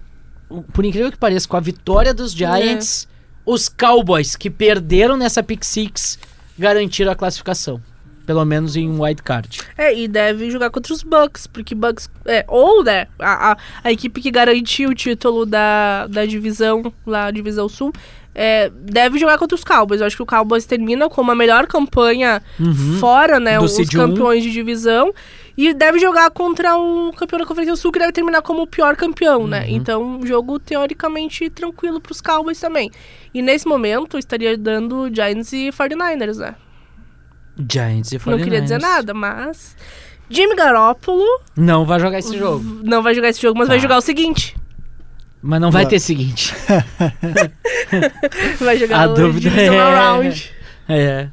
por 0.73 0.85
incrível 0.85 1.11
que 1.11 1.19
pareça, 1.19 1.49
com 1.49 1.57
a 1.57 1.61
vitória 1.61 2.13
dos 2.13 2.33
Giants, 2.33 3.09
os 3.45 3.69
Cowboys 3.69 4.37
que 4.37 4.51
perderam 4.51 5.17
nessa 5.17 5.43
pick 5.43 5.65
six 5.65 6.19
garantiram 6.59 7.11
a 7.13 7.15
classificação. 7.17 7.81
Pelo 8.25 8.45
menos 8.45 8.77
em 8.77 8.89
um 8.89 9.03
wild 9.03 9.21
card. 9.23 9.59
É, 9.77 9.99
e 9.99 10.07
deve 10.07 10.49
jogar 10.49 10.71
contra 10.71 10.95
os 10.95 11.03
Bucks, 11.03 11.49
porque 11.49 11.75
Bucks. 11.75 12.09
É, 12.25 12.45
ou, 12.47 12.85
né, 12.85 13.09
a, 13.19 13.53
a, 13.53 13.57
a 13.83 13.91
equipe 13.91 14.21
que 14.21 14.31
garantiu 14.31 14.91
o 14.91 14.95
título 14.95 15.45
da, 15.45 16.07
da 16.07 16.25
divisão, 16.25 16.93
lá, 17.05 17.33
divisão 17.33 17.69
sul, 17.69 17.93
é, 18.33 18.71
deve 18.71 19.19
jogar 19.19 19.39
contra 19.39 19.57
os 19.57 19.65
Cowboys. 19.65 20.01
Eu 20.01 20.07
acho 20.07 20.15
que 20.15 20.23
o 20.23 20.27
Cowboys 20.27 20.65
termina 20.65 21.11
com 21.11 21.21
uma 21.21 21.35
melhor 21.35 21.67
campanha 21.67 22.41
fora, 23.01 23.41
né, 23.41 23.59
os 23.59 23.77
campeões 23.89 24.45
de 24.45 24.53
divisão. 24.53 25.13
E 25.57 25.75
deve 25.75 25.99
jogar 25.99 26.31
contra 26.31 26.77
o 26.79 27.13
campeão 27.13 27.39
da 27.41 27.47
Conferência 27.47 27.77
Sul, 27.77 27.93
que 27.93 27.99
deve 27.99 28.13
terminar 28.13 28.41
como 28.43 28.63
o 28.63 28.67
pior 28.67 28.97
campeão, 28.97 29.47
né? 29.47 29.61
Uhum. 29.63 29.67
Então, 29.77 30.03
um 30.21 30.27
jogo 30.27 30.59
teoricamente 30.59 31.51
tranquilo 31.51 32.01
pros 32.01 32.21
Cowboys 32.23 32.59
também. 32.59 32.91
E 33.35 33.43
nesse 33.43 33.67
momento, 33.69 34.19
estaria 34.19 34.57
dando 34.57 35.11
Giants 35.15 35.53
e 35.53 35.71
49ers, 35.71 36.39
né? 36.39 36.55
Giants 37.71 38.13
e 38.13 38.19
49ers. 38.19 38.31
Não 38.31 38.39
queria 38.45 38.63
dizer 38.63 38.81
nada, 38.81 39.13
mas. 39.13 39.77
Jimmy 40.31 40.55
Garoppolo 40.57 41.27
Não 41.55 41.85
vai 41.85 42.01
jogar 42.01 42.19
esse 42.19 42.39
jogo. 42.39 42.65
não 42.83 43.03
vai 43.03 43.15
jogar 43.15 43.29
esse 43.29 43.43
jogo, 43.43 43.59
mas 43.59 43.69
vai 43.69 43.77
Tá. 43.77 43.83
jogar 43.83 43.99
o 43.99 44.01
seguinte. 44.01 44.57
Mas 45.43 45.61
não 45.61 45.71
vai 45.71 45.83
Vai. 45.83 45.91
ter 45.91 45.99
seguinte. 45.99 46.55
Vai 48.61 48.77
jogar 48.79 49.01
A 49.03 49.11
o 49.11 49.15
dúvida 49.15 49.51
Divisional 49.51 49.93
é- 49.93 49.95
Round. 49.97 50.53
É, 50.95 51.29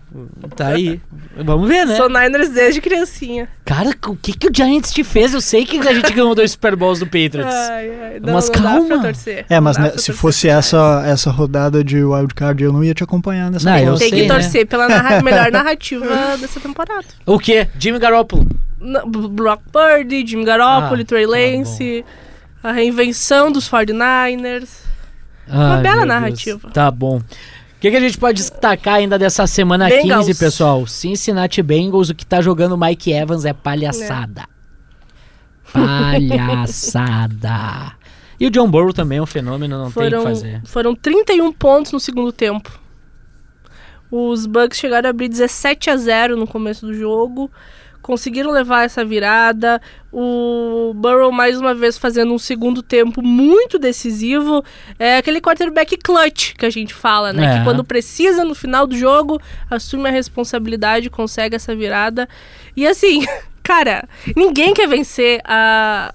tá 0.55 0.67
aí. 0.69 1.01
Vamos 1.37 1.67
ver, 1.67 1.85
né? 1.85 1.95
Sou 1.97 2.07
Niners 2.09 2.49
desde 2.49 2.79
criancinha. 2.81 3.47
Cara, 3.65 3.89
o 4.07 4.15
que, 4.15 4.33
que 4.37 4.47
o 4.47 4.51
Giants 4.53 4.91
te 4.91 5.03
fez? 5.03 5.33
Eu 5.33 5.41
sei 5.41 5.65
que 5.65 5.77
a 5.87 5.93
gente 5.93 6.11
ganhou 6.13 6.33
dois 6.35 6.51
Super 6.51 6.75
Bowls 6.75 6.99
do 6.99 7.05
Patriots. 7.05 7.53
Ai, 7.53 7.89
ai, 7.89 8.19
não, 8.21 8.33
Mas 8.33 8.49
não 8.49 8.51
dá 8.55 8.61
calma. 8.69 8.87
pra 8.87 8.97
torcer. 8.99 9.45
É, 9.49 9.59
mas 9.59 9.77
Não 9.77 9.83
dá 9.83 9.87
né, 9.87 9.93
pra 9.93 9.99
se 9.99 10.05
torcer. 10.07 10.21
fosse 10.21 10.47
essa, 10.49 11.03
essa 11.05 11.29
rodada 11.31 11.83
de 11.83 12.03
wildcard, 12.03 12.63
eu 12.63 12.71
não 12.73 12.83
ia 12.83 12.93
te 12.93 13.03
acompanhar 13.03 13.51
nessa 13.51 13.69
Não. 13.69 13.97
Tem 13.97 14.09
sei, 14.09 14.11
que 14.11 14.27
né? 14.27 14.33
torcer 14.33 14.65
pela 14.67 14.87
narra- 14.87 15.21
melhor 15.23 15.51
narrativa 15.51 16.05
dessa 16.39 16.59
temporada. 16.59 17.05
O 17.25 17.37
quê? 17.39 17.67
Jimmy 17.77 17.99
Garoppolo. 17.99 18.47
Brock 19.31 19.61
Purdy, 19.71 20.25
Jimmy 20.25 20.45
Garoppolo, 20.45 21.01
Ah, 21.01 21.05
Trey 21.05 21.25
tá 21.25 21.31
Lance, 21.31 22.05
a 22.63 22.71
reinvenção 22.71 23.51
dos 23.51 23.69
49ers. 23.69 24.69
Ai, 25.51 25.81
bela 25.81 25.81
meu 25.81 25.83
Deus. 25.95 26.07
narrativa. 26.07 26.69
Tá 26.71 26.89
bom. 26.91 27.21
O 27.79 27.81
que, 27.81 27.89
que 27.91 27.95
a 27.95 28.01
gente 28.01 28.17
pode 28.17 28.39
destacar 28.39 28.95
ainda 28.95 29.17
dessa 29.17 29.47
semana 29.47 29.87
Bengals. 29.87 30.25
15, 30.25 30.37
pessoal? 30.37 30.85
Cincinnati 30.85 31.61
Bengals, 31.61 32.09
o 32.09 32.13
que 32.13 32.25
tá 32.25 32.41
jogando 32.41 32.77
Mike 32.77 33.09
Evans 33.09 33.45
é 33.45 33.53
palhaçada. 33.53 34.43
Palhaçada. 35.71 37.49
E 38.37 38.45
o 38.45 38.51
John 38.51 38.69
Burrow 38.69 38.91
também 38.91 39.19
é 39.19 39.21
um 39.21 39.25
fenômeno, 39.25 39.77
não 39.77 39.89
tem 39.89 40.03
o 40.03 40.05
que 40.07 40.09
Foram, 40.09 40.23
fazer. 40.23 40.61
foram 40.65 40.93
31 40.93 41.53
pontos 41.53 41.93
no 41.93 42.01
segundo 42.01 42.33
tempo. 42.33 42.77
Os 44.11 44.45
Bucks 44.45 44.77
chegaram 44.77 45.07
a 45.07 45.11
abrir 45.11 45.29
17 45.29 45.89
a 45.89 45.95
0 45.95 46.35
no 46.35 46.45
começo 46.45 46.85
do 46.85 46.93
jogo. 46.93 47.49
Conseguiram 48.09 48.49
levar 48.49 48.85
essa 48.85 49.05
virada. 49.05 49.79
O 50.11 50.93
Burrow, 50.95 51.31
mais 51.31 51.61
uma 51.61 51.75
vez, 51.75 51.95
fazendo 51.95 52.33
um 52.33 52.39
segundo 52.39 52.81
tempo 52.81 53.21
muito 53.21 53.77
decisivo. 53.77 54.65
É 54.97 55.17
aquele 55.17 55.39
quarterback 55.39 55.95
clutch 55.95 56.55
que 56.55 56.65
a 56.65 56.71
gente 56.71 56.91
fala, 56.91 57.31
né? 57.31 57.45
É. 57.45 57.57
Que 57.59 57.63
quando 57.63 57.83
precisa, 57.83 58.43
no 58.43 58.55
final 58.55 58.87
do 58.87 58.97
jogo, 58.97 59.39
assume 59.69 60.09
a 60.09 60.11
responsabilidade, 60.11 61.07
consegue 61.07 61.55
essa 61.55 61.75
virada. 61.75 62.27
E 62.75 62.87
assim, 62.87 63.23
cara, 63.61 64.09
ninguém 64.35 64.73
quer 64.73 64.87
vencer 64.87 65.39
a, 65.45 66.11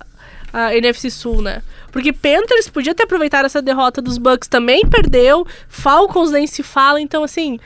a 0.52 0.74
NFC 0.74 1.08
Sul, 1.12 1.42
né? 1.42 1.62
Porque 1.92 2.12
Panthers 2.12 2.68
podia 2.68 2.92
ter 2.92 3.04
aproveitado 3.04 3.44
essa 3.44 3.62
derrota 3.62 4.02
dos 4.02 4.18
Bucks, 4.18 4.48
também 4.48 4.84
perdeu. 4.84 5.46
Falcons 5.68 6.32
nem 6.32 6.44
se 6.44 6.64
fala, 6.64 7.00
então 7.00 7.22
assim, 7.22 7.60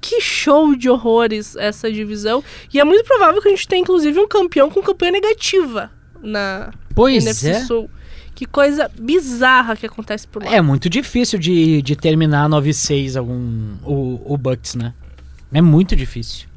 que 0.00 0.20
show 0.20 0.74
de 0.74 0.88
horrores 0.88 1.54
essa 1.56 1.90
divisão. 1.92 2.42
E 2.72 2.80
é 2.80 2.84
muito 2.84 3.04
provável 3.04 3.40
que 3.42 3.48
a 3.48 3.50
gente 3.50 3.68
tenha, 3.68 3.82
inclusive, 3.82 4.18
um 4.18 4.26
campeão 4.28 4.70
com 4.70 4.80
campanha 4.82 5.12
negativa 5.12 5.90
na 6.22 6.72
Pois 6.94 7.24
NFC 7.24 7.48
é. 7.50 7.60
Sul. 7.64 7.90
Que 8.34 8.46
coisa 8.46 8.90
bizarra 8.98 9.76
que 9.76 9.84
acontece 9.84 10.26
por 10.26 10.42
lá. 10.42 10.54
É 10.54 10.62
muito 10.62 10.88
difícil 10.88 11.38
de, 11.38 11.82
de 11.82 11.94
terminar 11.94 12.48
9-6 12.48 13.18
algum, 13.18 13.74
o, 13.84 14.32
o 14.32 14.38
Bucks, 14.38 14.74
né? 14.74 14.94
É 15.52 15.60
muito 15.60 15.94
difícil. 15.94 16.48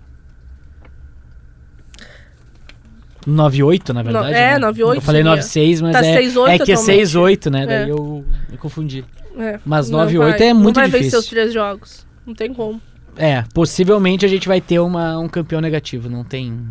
9-8, 3.27 3.89
na 3.93 4.03
verdade. 4.03 4.27
No- 4.29 4.33
é, 4.33 4.59
né? 4.59 4.67
9-8 4.67 4.95
Eu 4.95 5.01
falei 5.01 5.23
seria. 5.23 5.41
9-6, 5.77 5.81
mas 5.81 5.93
Tá 5.93 6.05
é, 6.05 6.21
6-8 6.21 6.47
é 6.49 6.59
que 6.59 6.71
é 6.71 6.75
atualmente. 6.75 7.01
6-8, 7.07 7.51
né? 7.51 7.65
Daí 7.65 7.89
É. 7.89 7.91
eu 7.91 8.25
me 8.49 8.57
confundi. 8.57 9.05
É, 9.37 9.59
Mas 9.65 9.89
não 9.89 9.99
9 9.99 10.13
e 10.13 10.17
vai- 10.17 10.27
8 10.27 10.43
é 10.43 10.53
muito 10.53 10.75
não 10.75 10.81
vai 10.83 10.85
vencer 10.85 10.99
difícil. 11.01 11.19
os 11.19 11.25
três 11.27 11.53
jogos. 11.53 12.05
Não 12.25 12.33
tem 12.35 12.53
como. 12.53 12.81
É, 13.17 13.43
possivelmente 13.53 14.25
a 14.25 14.29
gente 14.29 14.47
vai 14.47 14.59
ter 14.59 14.79
uma, 14.79 15.17
um 15.19 15.27
campeão 15.27 15.61
negativo, 15.61 16.09
não 16.09 16.23
tem... 16.23 16.67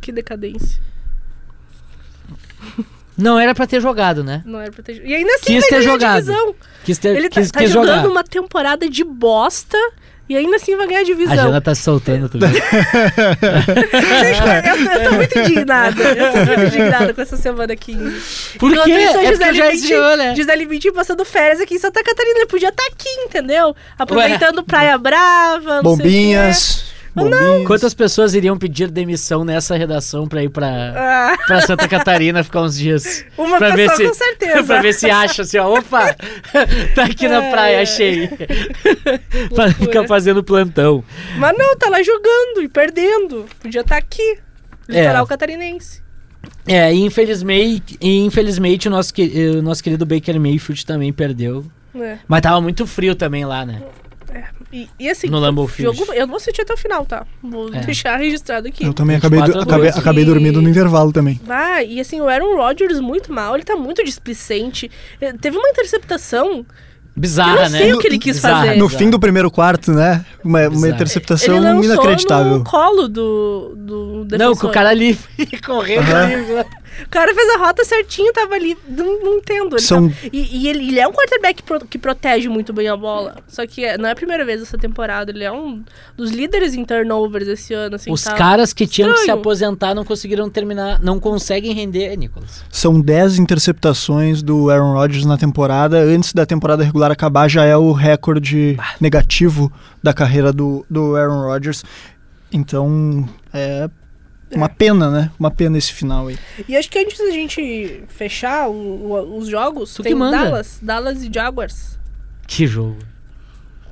Que 0.00 0.10
decadência. 0.12 0.80
Não 3.16 3.38
era 3.38 3.54
pra 3.54 3.66
ter 3.66 3.80
jogado, 3.80 4.22
né? 4.22 4.42
Não 4.44 4.60
era 4.60 4.70
pra 4.70 4.82
ter... 4.82 5.04
E 5.06 5.14
ainda 5.14 5.34
assim, 5.36 5.46
Quis 5.54 5.60
vai 5.62 5.68
ter 5.70 5.82
jogado. 5.82 6.22
divisão. 6.24 6.54
Quis 6.84 6.98
ter, 6.98 7.16
Ele 7.16 7.28
tá, 7.30 7.40
quis, 7.40 7.50
tá 7.50 7.60
quis 7.60 7.70
jogando 7.70 8.02
jogar. 8.02 8.08
uma 8.10 8.22
temporada 8.24 8.88
de 8.90 9.02
bosta. 9.04 9.78
E 10.28 10.36
ainda 10.36 10.56
assim 10.56 10.76
vai 10.76 10.88
ganhar 10.88 11.00
A 11.00 11.04
divisão. 11.04 11.36
Jana 11.36 11.60
tá 11.60 11.72
se 11.74 11.82
soltando 11.82 12.28
também. 12.28 12.50
eu, 14.66 15.02
eu 15.02 15.10
tô 15.10 15.16
muito 15.16 15.38
indignada. 15.38 16.02
Eu 16.02 16.32
tô 16.32 16.38
muito 16.44 16.74
indignada 16.74 17.14
com 17.14 17.22
essa 17.22 17.36
semana 17.36 17.72
aqui. 17.72 17.96
Por 18.58 18.72
Enquanto 18.72 18.86
quê? 18.86 18.92
isso, 18.92 19.18
a 19.18 19.22
É 19.22 19.30
porque 19.30 19.32
Gisele 19.32 19.56
já 19.58 19.72
exigiu, 19.72 20.16
né? 20.16 20.34
Gisele 20.34 20.66
Bündchen 20.66 20.92
passando 20.92 21.24
férias 21.24 21.60
aqui 21.60 21.74
em 21.74 21.78
Santa 21.78 22.02
Catarina. 22.02 22.38
Ele 22.38 22.46
podia 22.46 22.70
estar 22.70 22.86
aqui, 22.86 23.08
entendeu? 23.24 23.76
Aproveitando 23.96 24.64
Praia 24.64 24.98
Brava, 24.98 25.82
não 25.82 25.96
sei 27.22 27.28
o 27.28 27.30
quê. 27.30 27.36
Bombinhas. 27.36 27.40
Bombinhas. 27.48 27.66
Quantas 27.66 27.94
pessoas 27.94 28.34
iriam 28.34 28.56
pedir 28.58 28.90
demissão 28.90 29.44
nessa 29.44 29.76
redação 29.76 30.26
pra 30.26 30.42
ir 30.42 30.48
pra, 30.50 30.66
Ah, 30.68 31.36
pra 31.46 31.60
Santa 31.62 31.86
Catarina 31.88 32.42
ficar 32.44 32.62
uns 32.62 32.76
dias? 32.76 33.24
uma 33.36 33.58
pra 33.58 33.70
ver 33.74 33.88
pessoa 33.90 33.96
se, 33.96 34.06
com 34.08 34.14
certeza. 34.14 34.62
pra 34.64 34.80
ver 34.82 34.92
se 34.94 35.10
acha 35.10 35.42
assim, 35.42 35.58
ó. 35.58 35.78
Opa! 35.78 36.14
tá 36.94 37.04
aqui 37.04 37.28
na 37.28 37.44
É, 37.44 37.50
praia, 37.50 37.76
é. 37.76 37.82
achei. 37.82 38.28
pra 38.28 39.64
Loucura. 39.66 39.70
ficar 39.74 40.06
fazendo 40.06 40.42
plantão. 40.44 41.02
Mas 41.38 41.56
não, 41.56 41.76
tá 41.76 41.88
lá 41.88 42.02
jogando 42.02 42.62
e 42.62 42.68
perdendo. 42.68 43.46
Podia 43.60 43.80
estar 43.82 43.96
aqui. 43.96 44.38
Litoral 44.88 45.24
É. 45.24 45.28
catarinense. 45.28 46.00
É, 46.66 46.92
e 46.94 46.98
infelizmente, 47.04 47.96
e 48.00 48.18
infelizmente 48.24 48.86
o 48.86 48.90
nosso, 48.90 49.12
o 49.58 49.62
nosso 49.62 49.82
querido 49.82 50.06
Baker 50.06 50.38
Mayfield 50.38 50.86
também 50.86 51.12
perdeu. 51.12 51.64
É. 51.94 52.18
Mas 52.28 52.40
tava 52.40 52.60
muito 52.60 52.86
frio 52.86 53.14
também 53.16 53.44
lá, 53.44 53.64
né? 53.66 53.82
E, 54.72 54.88
e 54.98 55.08
assim, 55.08 55.28
No 55.28 55.38
Lambeau 55.38 55.66
Field. 55.68 55.96
jogo, 55.96 56.12
eu 56.12 56.26
não 56.26 56.36
assisti 56.36 56.60
até 56.60 56.74
o 56.74 56.76
final, 56.76 57.06
tá? 57.06 57.24
Vou 57.42 57.72
É. 57.72 57.80
deixar 57.80 58.16
registrado 58.16 58.66
aqui. 58.66 58.84
Eu 58.84 58.92
também 58.92 59.16
acabei, 59.16 59.38
24 59.40 59.60
a 59.60 59.62
acabei, 59.62 59.90
dois. 59.90 59.96
acabei 59.98 60.22
E- 60.24 60.26
dormindo 60.26 60.60
no 60.60 60.68
intervalo 60.68 61.12
também. 61.12 61.40
Ah, 61.48 61.82
e 61.82 62.00
assim, 62.00 62.20
o 62.20 62.28
Aaron 62.28 62.56
Rodgers 62.56 62.98
muito 63.00 63.32
mal, 63.32 63.54
ele 63.54 63.64
tá 63.64 63.76
muito 63.76 64.02
displicente. 64.04 64.90
Eh, 65.20 65.32
Teve 65.34 65.56
uma 65.56 65.68
interceptação. 65.68 66.66
Bizarra, 67.18 67.50
Eu 67.52 67.62
não 67.62 67.70
né? 67.70 67.78
sei 67.78 67.94
o 67.94 67.98
que 67.98 68.06
ele 68.08 68.18
quis 68.18 68.36
Bizarra, 68.36 68.66
fazer. 68.66 68.76
No 68.78 68.88
fim 68.90 69.08
do 69.08 69.18
primeiro 69.18 69.50
quarto, 69.50 69.90
né? 69.92 70.22
Uma, 70.44 70.68
uma 70.68 70.88
interceptação 70.88 71.56
inacreditável. 71.82 72.58
no 72.58 72.64
colo 72.64 73.08
do, 73.08 73.72
do 73.74 74.24
defensor. 74.26 74.38
Não, 74.50 74.54
com 74.54 74.66
o 74.66 74.70
cara 74.70 74.90
ali 74.90 75.18
correndo 75.64 76.02
Aham. 76.10 76.24
ali. 76.24 76.64
O 77.04 77.08
cara 77.10 77.34
fez 77.34 77.48
a 77.54 77.58
rota 77.58 77.84
certinho, 77.84 78.32
tava 78.32 78.54
ali. 78.54 78.76
Não, 78.88 79.22
não 79.22 79.34
entendo. 79.38 79.74
Ele 79.76 79.82
São- 79.82 80.08
tava- 80.08 80.20
E, 80.32 80.58
e 80.62 80.68
ele, 80.68 80.88
ele 80.88 81.00
é 81.00 81.06
um 81.06 81.12
quarterback 81.12 81.62
pro- 81.62 81.86
que 81.86 81.98
protege 81.98 82.48
muito 82.48 82.72
bem 82.72 82.88
a 82.88 82.96
bola. 82.96 83.36
Só 83.48 83.66
que 83.66 83.84
é- 83.84 83.98
não 83.98 84.08
é 84.08 84.12
a 84.12 84.16
primeira 84.16 84.44
vez 84.44 84.62
essa 84.62 84.78
temporada. 84.78 85.30
Ele 85.30 85.44
é 85.44 85.52
um 85.52 85.82
dos 86.16 86.30
líderes 86.30 86.74
em 86.74 86.84
turnovers 86.84 87.46
esse 87.48 87.74
ano. 87.74 87.96
Assim, 87.96 88.10
Os 88.10 88.22
tá- 88.24 88.34
caras 88.34 88.72
que 88.72 88.86
tinham 88.86 89.10
que 89.10 89.16
se 89.16 89.20
estranho. 89.22 89.40
aposentar 89.40 89.94
não 89.94 90.04
conseguiram 90.04 90.48
terminar, 90.48 91.00
não 91.02 91.20
conseguem 91.20 91.72
render, 91.74 92.16
Nicolas. 92.16 92.62
São 92.70 93.00
10 93.00 93.38
interceptações 93.38 94.42
do 94.42 94.70
Aaron 94.70 94.92
Rodgers 94.94 95.24
na 95.24 95.36
temporada. 95.36 95.98
Antes 95.98 96.32
da 96.32 96.46
temporada 96.46 96.82
regular 96.82 97.10
acabar, 97.10 97.48
já 97.48 97.64
é 97.64 97.76
o 97.76 97.92
recorde 97.92 98.76
negativo 99.00 99.70
da 100.02 100.12
carreira 100.14 100.52
do, 100.52 100.84
do 100.88 101.14
Aaron 101.16 101.42
Rodgers. 101.42 101.84
Então, 102.52 103.28
é 103.52 103.88
uma 104.54 104.68
pena, 104.68 105.10
né? 105.10 105.30
Uma 105.38 105.50
pena 105.50 105.76
esse 105.76 105.92
final 105.92 106.28
aí. 106.28 106.38
E 106.68 106.76
acho 106.76 106.88
que 106.90 106.98
antes 106.98 107.18
da 107.18 107.30
gente 107.30 108.04
fechar 108.08 108.68
o- 108.68 108.72
o- 109.12 109.38
os 109.38 109.48
jogos, 109.48 109.92
Tu 109.94 110.02
tem 110.02 110.12
que 110.12 110.18
manda. 110.18 110.36
Dallas. 110.38 110.78
Dallas 110.80 111.22
e 111.24 111.30
Jaguars. 111.32 111.98
Que 112.46 112.66
jogo. 112.66 112.98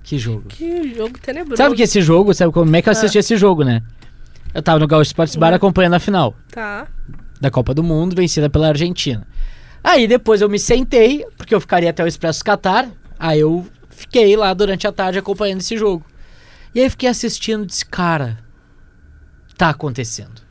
Que 0.02 0.18
jogo. 0.18 0.42
Que 0.48 0.94
jogo 0.94 1.18
tenebroso. 1.18 1.56
Sabe 1.56 1.74
que 1.74 1.82
esse 1.82 2.00
jogo, 2.02 2.32
sabe 2.34 2.52
como 2.52 2.74
é 2.76 2.82
que 2.82 2.88
eu 2.88 2.92
assisti 2.92 3.18
esse 3.18 3.36
jogo, 3.36 3.64
né? 3.64 3.82
Eu 4.52 4.62
tava 4.62 4.78
no 4.78 4.86
Gaúcho 4.86 5.08
Sports 5.08 5.34
Bar 5.34 5.50
Ué. 5.50 5.56
acompanhando 5.56 5.94
a 5.94 5.98
final 5.98 6.34
Tá. 6.52 6.86
da 7.40 7.50
Copa 7.50 7.74
do 7.74 7.82
Mundo, 7.82 8.14
vencida 8.14 8.48
pela 8.48 8.68
Argentina. 8.68 9.26
Aí 9.82 10.06
depois 10.06 10.40
eu 10.40 10.48
me 10.48 10.58
sentei, 10.58 11.26
porque 11.36 11.54
eu 11.54 11.60
ficaria 11.60 11.90
até 11.90 12.04
o 12.04 12.06
Expresso 12.06 12.44
Qatar. 12.44 12.88
Aí 13.18 13.40
eu 13.40 13.66
fiquei 13.90 14.36
lá 14.36 14.54
durante 14.54 14.86
a 14.86 14.92
tarde 14.92 15.18
acompanhando 15.18 15.60
esse 15.60 15.76
jogo. 15.76 16.04
E 16.74 16.80
aí 16.80 16.88
fiquei 16.90 17.08
assistindo 17.08 17.64
e 17.64 17.66
disse, 17.66 17.84
cara, 17.84 18.38
tá 19.56 19.70
acontecendo. 19.70 20.42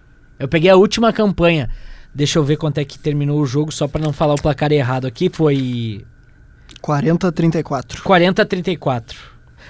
Eu 0.43 0.47
peguei 0.49 0.69
a 0.69 0.75
última 0.75 1.13
campanha. 1.13 1.69
Deixa 2.13 2.38
eu 2.38 2.43
ver 2.43 2.58
quanto 2.58 2.77
é 2.77 2.86
que 2.86 2.99
terminou 2.99 3.39
o 3.39 3.45
jogo, 3.45 3.71
só 3.71 3.88
pra 3.88 4.01
não 4.01 4.12
falar 4.12 4.34
o 4.34 4.41
placar 4.41 4.71
errado 4.71 5.08
aqui. 5.08 5.29
Foi 5.32 6.06
40 6.82 7.29
a 7.29 7.32
34. 7.32 8.03
40 8.03 8.41
a 8.41 8.45
34. 8.45 9.17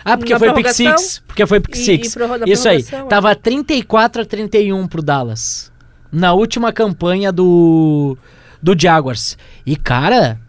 Ah, 0.04 0.18
porque 0.18 0.34
Na 0.34 0.40
foi 0.40 0.54
Pick? 0.54 0.70
Six. 0.74 1.22
Porque 1.28 1.46
foi 1.46 1.60
Pick 1.60 1.76
E- 1.76 1.78
Six. 1.78 2.16
e 2.16 2.20
na 2.20 2.46
Isso 2.48 2.68
aí. 2.68 2.84
é. 2.92 3.04
Tava 3.04 3.36
34 3.36 4.24
a 4.24 4.26
31 4.26 4.88
pro 4.88 5.02
Dallas. 5.04 5.72
Na 6.12 6.34
última 6.34 6.74
campanha 6.74 7.32
do 7.32 8.18
do 8.62 8.76
Jaguars. 8.78 9.38
E 9.66 9.76
cara, 9.76 10.40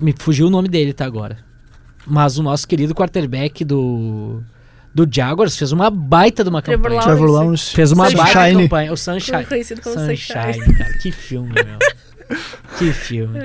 me 0.00 0.12
fugiu 0.18 0.48
o 0.48 0.50
nome 0.50 0.68
dele 0.68 0.92
tá 0.92 1.04
agora. 1.06 1.38
Mas 2.06 2.38
o 2.38 2.42
nosso 2.42 2.66
querido 2.66 2.94
quarterback 2.94 3.64
do 3.64 4.42
do 5.06 5.08
Jaguars 5.14 5.56
fez 5.56 5.72
uma 5.72 5.90
baita 5.90 6.42
de 6.42 6.50
uma 6.50 6.60
Trevor 6.62 6.82
campanha. 6.90 7.00
Lawrence. 7.00 7.16
Trevor 7.18 7.34
Lawrence. 7.42 7.74
Fez 7.74 7.92
uma 7.92 8.04
baita 8.10 8.22
Sunshine. 8.26 8.62
campanha. 8.62 8.92
O 8.92 8.96
Sunshine. 8.96 9.44
Conhecido 9.46 9.80
como 9.82 9.94
Sunshine, 9.96 10.16
Sunshine. 10.54 10.74
cara. 10.78 10.98
Que 10.98 11.12
filme, 11.12 11.52
meu. 11.54 11.78
que 12.78 12.92
filme. 12.92 13.38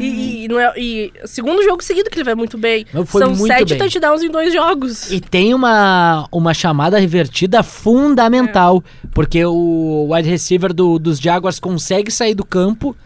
E, 0.00 0.04
e, 0.04 0.44
e 0.44 0.48
não 0.48 0.58
é, 0.58 0.72
e 0.76 1.12
segundo 1.26 1.62
jogo 1.62 1.82
seguido 1.82 2.10
que 2.10 2.16
ele 2.16 2.24
vai 2.24 2.34
muito 2.34 2.58
bem. 2.58 2.84
Não, 2.92 3.06
foi 3.06 3.22
São 3.22 3.30
muito 3.34 3.46
sete 3.46 3.68
bem. 3.70 3.78
touchdowns 3.78 4.22
em 4.22 4.30
dois 4.30 4.52
jogos. 4.52 5.10
E 5.12 5.20
tem 5.20 5.54
uma, 5.54 6.26
uma 6.32 6.52
chamada 6.54 6.98
revertida 6.98 7.62
fundamental, 7.62 8.82
porque 9.12 9.44
o 9.44 10.08
wide 10.10 10.28
receiver 10.28 10.72
do- 10.72 10.98
dos 10.98 11.18
Jaguars 11.18 11.60
consegue 11.60 12.10
sair 12.10 12.34
do 12.34 12.44
campo 12.44 12.96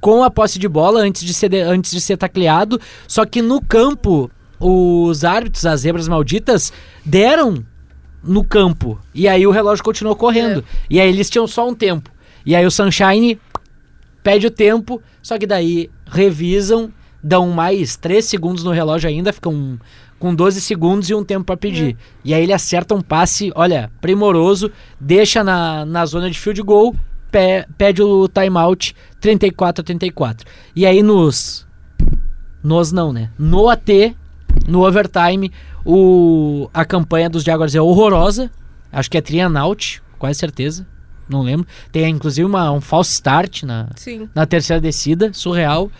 com 0.00 0.22
a 0.22 0.30
posse 0.30 0.58
de 0.58 0.68
bola 0.68 1.00
antes 1.00 1.24
de 1.24 1.34
ser, 1.34 1.52
antes 1.54 1.90
de 1.90 2.00
ser 2.00 2.16
tacleado, 2.16 2.80
só 3.08 3.24
que 3.24 3.42
no 3.42 3.60
campo 3.60 4.30
os 4.60 5.24
árbitros, 5.24 5.64
as 5.66 5.80
zebras 5.80 6.08
malditas, 6.08 6.72
deram 7.04 7.64
no 8.22 8.42
campo. 8.44 8.98
E 9.14 9.28
aí 9.28 9.46
o 9.46 9.50
relógio 9.50 9.84
continuou 9.84 10.16
correndo. 10.16 10.64
E 10.90 11.00
aí 11.00 11.08
eles 11.08 11.30
tinham 11.30 11.46
só 11.46 11.68
um 11.68 11.74
tempo. 11.74 12.10
E 12.44 12.54
aí 12.54 12.64
o 12.66 12.70
Sunshine 12.70 13.40
pede 14.22 14.46
o 14.46 14.50
tempo, 14.50 15.00
só 15.22 15.38
que 15.38 15.46
daí 15.46 15.90
revisam, 16.06 16.92
dão 17.22 17.50
mais 17.50 17.96
3 17.96 18.24
segundos 18.24 18.64
no 18.64 18.70
relógio 18.72 19.08
ainda, 19.08 19.32
ficam 19.32 19.78
com 20.18 20.34
12 20.34 20.60
segundos 20.60 21.10
e 21.10 21.14
um 21.14 21.22
tempo 21.24 21.44
pra 21.44 21.56
pedir. 21.56 21.96
E 22.24 22.32
aí 22.32 22.42
ele 22.42 22.52
acerta 22.52 22.94
um 22.94 23.00
passe, 23.02 23.52
olha, 23.54 23.90
primoroso, 24.00 24.70
deixa 25.00 25.44
na, 25.44 25.84
na 25.84 26.06
zona 26.06 26.30
de 26.30 26.38
field 26.38 26.62
goal, 26.62 26.94
pe- 27.30 27.66
pede 27.76 28.02
o 28.02 28.26
timeout 28.28 28.96
34 29.20 29.82
a 29.82 29.84
34. 29.84 30.46
E 30.74 30.86
aí 30.86 31.02
nos 31.02 31.66
nos 32.62 32.90
não, 32.90 33.12
né? 33.12 33.30
No 33.38 33.68
AT, 33.68 34.16
no 34.66 34.86
overtime, 34.86 35.50
o, 35.84 36.68
a 36.74 36.84
campanha 36.84 37.28
dos 37.30 37.42
Jaguars 37.42 37.74
é 37.74 37.80
horrorosa. 37.80 38.50
Acho 38.92 39.10
que 39.10 39.18
é 39.18 39.20
trianaut, 39.20 40.02
quase 40.18 40.38
certeza. 40.38 40.86
Não 41.28 41.42
lembro. 41.42 41.66
Tem 41.90 42.08
inclusive 42.10 42.44
uma, 42.44 42.70
um 42.70 42.80
false 42.80 43.12
start 43.12 43.64
na, 43.64 43.88
Sim. 43.96 44.28
na 44.34 44.46
terceira 44.46 44.80
descida, 44.80 45.30
surreal. 45.32 45.90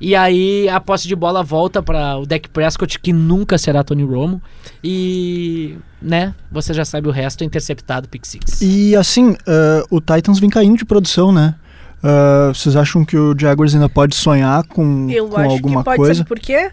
E 0.00 0.14
aí 0.14 0.68
a 0.68 0.80
posse 0.80 1.06
de 1.06 1.14
bola 1.14 1.42
volta 1.42 1.82
para 1.82 2.18
o 2.18 2.26
Dak 2.26 2.48
Prescott, 2.48 2.98
que 2.98 3.12
nunca 3.12 3.56
será 3.56 3.84
Tony 3.84 4.02
Romo. 4.04 4.42
E, 4.82 5.76
né, 6.02 6.34
você 6.50 6.74
já 6.74 6.84
sabe 6.84 7.08
o 7.08 7.10
resto, 7.10 7.44
interceptado, 7.44 8.08
pick 8.08 8.24
six. 8.26 8.60
E 8.60 8.94
assim, 8.96 9.36
eh, 9.46 9.84
o 9.90 10.00
Titans 10.00 10.38
vem 10.38 10.50
caindo 10.50 10.76
de 10.76 10.84
produção, 10.84 11.32
né? 11.32 11.54
Eh, 12.02 12.48
vocês 12.52 12.76
acham 12.76 13.04
que 13.04 13.16
o 13.16 13.34
Jaguars 13.38 13.74
ainda 13.74 13.88
pode 13.88 14.14
sonhar 14.14 14.64
com, 14.64 15.08
Eu 15.10 15.28
com 15.28 15.38
acho 15.38 15.50
alguma 15.50 15.80
que 15.80 15.84
pode, 15.84 15.96
coisa? 15.96 16.14
sabe 16.16 16.28
por 16.28 16.38
quê? 16.40 16.70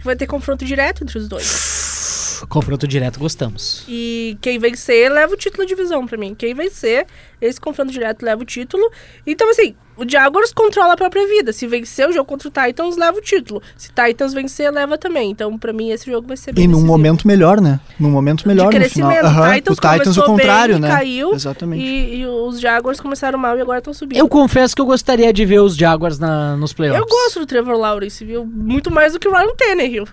Porque 0.00 0.08
vai 0.08 0.16
ter 0.16 0.26
confronto 0.26 0.64
direto 0.64 1.04
entre 1.04 1.18
os 1.18 1.28
dois. 1.28 2.40
Confronto 2.48 2.88
direto, 2.88 3.20
gostamos. 3.20 3.84
E 3.86 4.38
quem 4.40 4.58
vencer 4.58 5.12
leva 5.12 5.34
o 5.34 5.36
título 5.36 5.66
de 5.66 5.74
divisão 5.74 6.06
pra 6.06 6.16
mim. 6.16 6.34
Quem 6.34 6.54
vencer, 6.54 7.06
esse 7.40 7.60
confronto 7.60 7.92
direto 7.92 8.22
leva 8.24 8.42
o 8.42 8.44
título. 8.44 8.90
Então, 9.26 9.48
assim, 9.50 9.74
o 9.96 10.08
Jaguars 10.08 10.52
controla 10.52 10.94
a 10.94 10.96
própria 10.96 11.26
vida. 11.26 11.52
Se 11.52 11.66
vencer 11.66 12.08
o 12.08 12.12
jogo 12.12 12.24
contra 12.26 12.48
o 12.48 12.50
Titans, 12.50 12.96
leva 12.96 13.18
o 13.18 13.20
título. 13.20 13.60
Se 13.76 13.90
Titans 13.92 14.32
vencer, 14.32 14.72
leva 14.72 14.96
também. 14.96 15.30
Então, 15.30 15.58
pra 15.58 15.72
mim, 15.72 15.90
esse 15.90 16.10
jogo 16.10 16.26
vai 16.28 16.36
ser 16.36 16.52
bem 16.52 16.64
E 16.64 16.66
num 16.66 16.72
decisivo. 16.74 16.92
momento 16.92 17.26
melhor, 17.26 17.60
né? 17.60 17.78
Num 17.98 18.10
momento 18.10 18.46
melhor 18.48 18.70
de 18.70 18.78
no 18.78 18.84
final. 18.88 19.10
crescimento. 19.10 19.26
Aham, 19.38 19.54
Titans 19.54 19.78
o 19.78 19.80
Titans 19.80 20.16
o 20.16 20.22
contrário, 20.24 20.74
bem, 20.74 20.82
né? 20.82 20.88
caiu, 20.88 21.32
Exatamente. 21.34 21.82
E, 21.84 22.20
e 22.20 22.26
os 22.26 22.60
Jaguars 22.60 23.00
começaram 23.00 23.38
mal 23.38 23.56
e 23.58 23.60
agora 23.60 23.78
estão 23.78 23.92
subindo. 23.92 24.18
Eu 24.18 24.28
confesso 24.28 24.74
que 24.74 24.80
eu 24.82 24.86
gostaria 24.86 25.32
de 25.32 25.44
ver 25.44 25.60
os 25.60 25.76
Jaguars 25.76 26.18
na, 26.18 26.56
nos 26.56 26.72
playoffs. 26.72 27.00
Eu 27.02 27.08
gosto 27.08 27.40
do 27.40 27.46
Trevor 27.46 27.76
Lawrence, 27.76 28.24
viu? 28.24 28.46
Muito 28.46 28.90
mais 28.90 29.12
do 29.12 29.18
que 29.18 29.28
o 29.28 29.32
Ryan 29.32 29.54
Tannehill. 29.56 30.04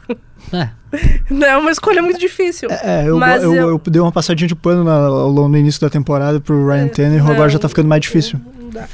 É, 0.54 0.70
Não 1.30 1.46
é 1.48 1.58
uma 1.58 1.72
escolha 1.72 2.02
muito 2.02 2.20
difícil. 2.20 2.70
É, 2.72 3.08
eu, 3.08 3.18
Mas 3.18 3.44
eu, 3.44 3.54
eu- 3.54 3.70
eu 3.70 3.82
dei 3.88 4.02
uma 4.02 4.12
passadinha 4.12 4.48
de 4.48 4.56
pano 4.56 4.84
na- 4.84 5.08
do 5.10 5.58
início 5.58 5.82
da 5.82 5.90
temporada 5.90 6.40
pro 6.40 6.68
Ryan 6.68 6.88
Tannehill, 6.88 7.17
agora 7.26 7.44
não. 7.44 7.50
já 7.50 7.60
tá 7.60 7.70
ficando 7.70 7.88
mais 7.88 8.02
difícil. 8.02 8.40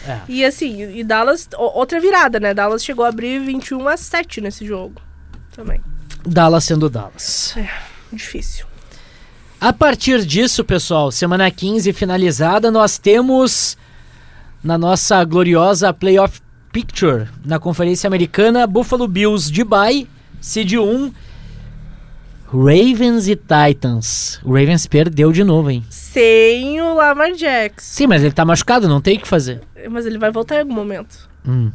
É. 0.07 0.19
E 0.27 0.45
assim, 0.45 0.81
e 0.97 1.03
Dallas, 1.03 1.49
outra 1.57 1.99
virada, 1.99 2.39
né? 2.39 2.53
Dallas 2.53 2.83
chegou 2.83 3.03
a 3.03 3.09
abrir 3.09 3.39
21 3.39 3.87
a 3.87 3.97
7 3.97 4.41
nesse 4.41 4.65
jogo. 4.65 5.01
Também. 5.55 5.81
Dallas 6.25 6.63
sendo 6.63 6.89
Dallas. 6.89 7.55
Difícil. 8.11 8.65
A 9.59 9.71
partir 9.71 10.25
disso, 10.25 10.63
pessoal, 10.63 11.11
semana 11.11 11.49
15 11.49 11.93
finalizada, 11.93 12.69
nós 12.69 12.97
temos 12.97 13.77
na 14.63 14.77
nossa 14.77 15.23
gloriosa 15.23 15.93
playoff 15.93 16.41
picture 16.71 17.27
na 17.45 17.59
Conferência 17.59 18.07
Americana 18.07 18.65
Buffalo 18.65 19.07
Bills 19.07 19.51
de 19.51 19.63
bye, 19.63 20.07
seed 20.41 20.73
1. 20.73 21.11
Ravens 22.53 23.27
e 23.27 23.35
Titans. 23.35 24.39
O 24.43 24.49
Ravens 24.53 24.85
perdeu 24.85 25.31
de 25.31 25.43
novo, 25.43 25.71
hein? 25.71 25.83
Sem 25.89 26.79
o 26.81 26.93
Lamar 26.93 27.31
Jackson. 27.33 27.95
Sim, 27.95 28.07
mas 28.07 28.23
ele 28.23 28.31
tá 28.33 28.45
machucado, 28.45 28.87
não 28.87 29.01
tem 29.01 29.17
o 29.17 29.21
que 29.21 29.27
fazer. 29.27 29.61
Mas 29.89 30.05
ele 30.05 30.17
vai 30.19 30.31
voltar 30.31 30.55
em 30.57 30.59
algum 30.59 30.73
momento. 30.73 31.27
Hum. 31.47 31.71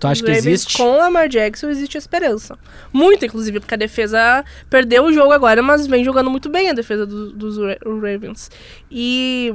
Tu 0.00 0.06
acha 0.06 0.14
Os 0.14 0.20
que 0.22 0.26
Ravens 0.32 0.46
existe? 0.46 0.76
Com 0.78 0.84
o 0.94 0.96
Lamar 0.96 1.28
Jackson 1.28 1.68
existe 1.68 1.96
esperança. 1.98 2.58
Muito, 2.92 3.24
inclusive, 3.24 3.60
porque 3.60 3.74
a 3.74 3.78
defesa 3.78 4.44
perdeu 4.70 5.04
o 5.04 5.12
jogo 5.12 5.30
agora, 5.32 5.62
mas 5.62 5.86
vem 5.86 6.02
jogando 6.04 6.30
muito 6.30 6.48
bem 6.48 6.70
a 6.70 6.72
defesa 6.72 7.06
do- 7.06 7.30
dos 7.32 7.58
Ra- 7.58 7.76
Ravens. 7.84 8.50
E 8.90 9.54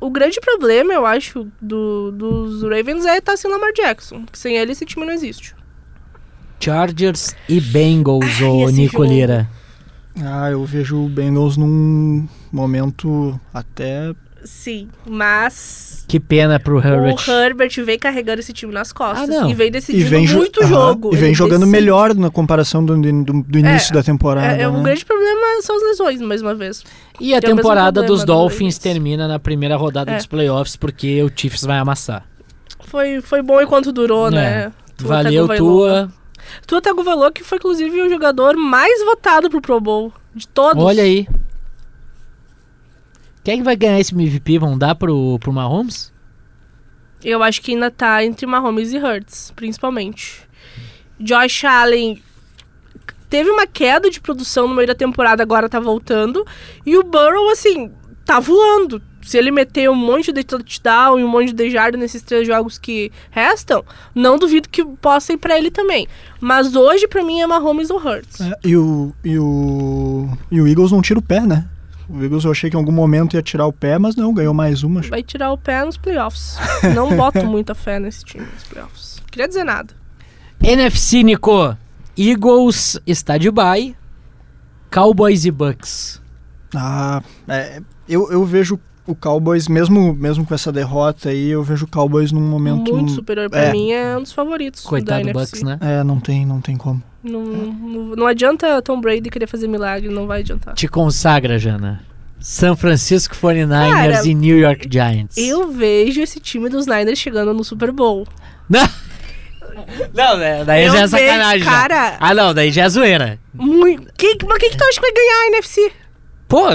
o 0.00 0.10
grande 0.10 0.40
problema, 0.40 0.92
eu 0.94 1.04
acho, 1.06 1.46
do- 1.60 2.10
dos 2.10 2.62
Ravens 2.62 3.04
é 3.06 3.18
estar 3.18 3.36
sem 3.36 3.48
Lamar 3.50 3.72
Jackson. 3.72 4.24
Sem 4.32 4.56
ele 4.56 4.72
esse 4.72 4.84
time 4.86 5.04
não 5.06 5.12
existe. 5.12 5.54
Chargers 6.58 7.36
e 7.48 7.60
Bengals, 7.60 8.40
ô 8.40 8.70
Nicoleira. 8.70 9.48
Ah, 10.22 10.50
eu 10.50 10.64
vejo 10.64 11.04
o 11.04 11.08
Bengals 11.08 11.56
num 11.56 12.26
momento 12.52 13.38
até. 13.52 14.12
Sim, 14.44 14.88
mas 15.06 16.04
Que 16.06 16.20
pena 16.20 16.60
pro 16.60 16.76
Herbert. 16.78 17.16
o 17.16 17.30
Herbert 17.30 17.72
vem 17.82 17.98
carregando 17.98 18.40
esse 18.40 18.52
time 18.52 18.72
nas 18.74 18.92
costas. 18.92 19.30
Ah, 19.30 19.40
não. 19.40 19.50
e 19.50 19.54
vem 19.54 19.68
E 19.68 19.70
decidindo 19.70 20.06
vem, 20.10 20.26
jo- 20.26 20.36
muito 20.36 20.60
Aham, 20.60 20.68
jogo. 20.68 21.14
E 21.14 21.16
vem 21.16 21.28
Ele 21.28 21.34
jogando 21.34 21.60
decide. 21.60 21.72
melhor 21.72 22.14
na 22.14 22.30
comparação 22.30 22.84
do, 22.84 22.94
do, 23.00 23.42
do 23.42 23.58
início 23.58 23.94
da 23.94 24.02
temporada. 24.02 24.54
É, 24.58 24.62
é, 24.62 24.68
o 24.68 24.72
né? 24.74 24.82
grande 24.82 25.04
problema 25.06 25.62
são 25.62 25.74
as 25.76 25.82
lesões, 25.82 26.20
mais 26.20 26.42
uma 26.42 26.54
vez. 26.54 26.84
E 27.18 27.34
a 27.34 27.40
Tem 27.40 27.56
temporada 27.56 28.02
dos 28.02 28.20
do 28.20 28.26
Dolphins 28.26 28.76
termina 28.76 29.26
na 29.26 29.38
primeira 29.38 29.76
rodada 29.76 30.12
É. 30.12 30.16
dos 30.16 30.26
playoffs, 30.26 30.76
porque 30.76 31.22
o 31.22 31.30
Chiefs 31.34 31.64
vai 31.64 31.78
amassar. 31.78 32.26
Foi, 32.86 33.22
foi 33.22 33.40
bom 33.42 33.60
enquanto 33.62 33.90
durou, 33.92 34.28
É. 34.28 34.30
né? 34.30 34.72
Tua 34.98 35.08
Valeu, 35.22 35.48
tua. 35.56 36.08
Tua 36.66 36.80
Tagovailoa, 36.80 37.32
que 37.32 37.44
foi 37.44 37.58
inclusive 37.58 38.02
o 38.02 38.08
jogador 38.08 38.56
mais 38.56 39.04
votado 39.04 39.50
pro 39.50 39.60
Pro 39.60 39.80
Bowl 39.80 40.12
de 40.34 40.46
todos. 40.48 40.82
Olha 40.82 41.02
aí. 41.02 41.26
Quem 43.42 43.54
é 43.54 43.56
que 43.58 43.62
vai 43.62 43.76
ganhar 43.76 44.00
esse 44.00 44.14
MVP? 44.14 44.58
Vão 44.58 44.78
dar 44.78 44.94
pro, 44.94 45.38
pro 45.38 45.52
Mahomes? 45.52 46.12
Eu 47.22 47.42
acho 47.42 47.60
que 47.60 47.72
ainda 47.72 47.90
tá 47.90 48.24
entre 48.24 48.46
Mahomes 48.46 48.92
e 48.92 48.98
Hurts, 48.98 49.52
principalmente. 49.54 50.46
Josh 51.20 51.64
Allen 51.64 52.22
teve 53.28 53.50
uma 53.50 53.66
queda 53.66 54.10
de 54.10 54.20
produção 54.20 54.68
no 54.68 54.74
meio 54.74 54.88
da 54.88 54.94
temporada, 54.94 55.42
agora 55.42 55.68
tá 55.68 55.80
voltando. 55.80 56.46
E 56.84 56.96
o 56.96 57.02
Burrow, 57.02 57.50
assim, 57.50 57.90
tá 58.24 58.40
voando. 58.40 59.02
Se 59.24 59.38
ele 59.38 59.50
meter 59.50 59.90
um 59.90 59.94
monte 59.94 60.32
de 60.32 60.44
touchdown 60.44 61.18
e 61.18 61.24
um 61.24 61.28
monte 61.28 61.52
de 61.52 61.70
jarda 61.70 61.96
nesses 61.96 62.22
três 62.22 62.46
jogos 62.46 62.76
que 62.76 63.10
restam, 63.30 63.82
não 64.14 64.38
duvido 64.38 64.68
que 64.68 64.84
possa 64.84 65.32
ir 65.32 65.38
pra 65.38 65.56
ele 65.56 65.70
também. 65.70 66.06
Mas 66.40 66.76
hoje, 66.76 67.08
pra 67.08 67.24
mim, 67.24 67.40
é 67.40 67.46
Mahomes 67.46 67.88
ou 67.88 67.98
Hurts. 67.98 68.40
É, 68.40 68.52
e, 68.62 68.76
o, 68.76 69.12
e, 69.24 69.38
o, 69.38 70.28
e 70.50 70.60
o 70.60 70.68
Eagles 70.68 70.92
não 70.92 71.00
tira 71.00 71.18
o 71.18 71.22
pé, 71.22 71.40
né? 71.40 71.66
O 72.08 72.22
Eagles 72.22 72.44
eu 72.44 72.50
achei 72.50 72.68
que 72.68 72.76
em 72.76 72.78
algum 72.78 72.92
momento 72.92 73.34
ia 73.34 73.42
tirar 73.42 73.66
o 73.66 73.72
pé, 73.72 73.98
mas 73.98 74.14
não, 74.14 74.34
ganhou 74.34 74.52
mais 74.52 74.82
uma. 74.82 75.00
Vai 75.00 75.22
tirar 75.22 75.52
o 75.52 75.58
pé 75.58 75.82
nos 75.84 75.96
playoffs. 75.96 76.58
Não 76.94 77.08
boto 77.16 77.44
muita 77.46 77.74
fé 77.74 77.98
nesse 77.98 78.24
time 78.24 78.44
nos 78.44 78.64
playoffs. 78.64 79.22
Queria 79.30 79.48
dizer 79.48 79.64
nada. 79.64 79.94
NFC, 80.62 81.22
Nico. 81.22 81.76
Eagles 82.16 83.00
está 83.06 83.38
de 83.38 83.50
bye. 83.50 83.96
Cowboys 84.92 85.44
e 85.44 85.50
Bucks. 85.50 86.22
Ah, 86.74 87.22
é, 87.48 87.80
eu, 88.08 88.30
eu 88.30 88.44
vejo 88.44 88.78
o 89.06 89.14
Cowboys, 89.14 89.68
mesmo, 89.68 90.14
mesmo 90.14 90.46
com 90.46 90.54
essa 90.54 90.72
derrota 90.72 91.28
aí, 91.28 91.50
eu 91.50 91.62
vejo 91.62 91.84
o 91.84 91.88
Cowboys 91.88 92.32
num 92.32 92.40
momento. 92.40 92.92
Muito 92.92 93.12
superior 93.12 93.50
pra 93.50 93.64
é. 93.64 93.72
mim, 93.72 93.92
é 93.92 94.16
um 94.16 94.22
dos 94.22 94.32
favoritos 94.32 94.82
Coitado 94.82 95.26
do. 95.26 95.32
Bucks, 95.32 95.62
né? 95.62 95.78
É, 95.80 96.02
não 96.02 96.18
tem, 96.18 96.46
não 96.46 96.60
tem 96.60 96.76
como. 96.76 97.02
Não, 97.22 97.42
não, 97.42 98.16
não 98.16 98.26
adianta 98.26 98.80
Tom 98.82 99.00
Brady 99.00 99.30
querer 99.30 99.46
fazer 99.46 99.66
milagre, 99.66 100.08
não 100.08 100.26
vai 100.26 100.40
adiantar. 100.40 100.74
Te 100.74 100.88
consagra, 100.88 101.58
Jana. 101.58 102.02
São 102.38 102.76
Francisco 102.76 103.34
49ers 103.34 103.90
Cara, 103.90 104.26
e 104.26 104.34
New 104.34 104.58
York 104.58 104.86
Giants. 104.90 105.36
Eu 105.36 105.72
vejo 105.72 106.20
esse 106.20 106.38
time 106.38 106.68
dos 106.68 106.86
Niners 106.86 107.18
chegando 107.18 107.54
no 107.54 107.64
Super 107.64 107.90
Bowl. 107.90 108.26
Não, 108.68 108.86
não 110.12 110.36
né, 110.36 110.64
daí 110.64 110.84
Eu 110.84 110.92
já 110.92 110.98
é 110.98 111.06
vejo, 111.06 111.10
sacanagem. 111.10 111.64
já. 111.64 111.70
cara. 111.70 112.16
Ah, 112.20 112.34
não, 112.34 112.52
daí 112.52 112.70
já 112.70 112.84
é 112.84 112.88
zoeira. 112.88 113.38
Muito. 113.52 114.12
Quem, 114.16 114.36
mas 114.46 114.58
quem 114.58 114.70
que 114.70 114.76
tu 114.76 114.84
acha 114.84 115.00
que 115.00 115.00
vai 115.00 115.12
ganhar 115.12 115.34
a 115.34 115.46
NFC? 115.48 115.92
Pô, 116.46 116.66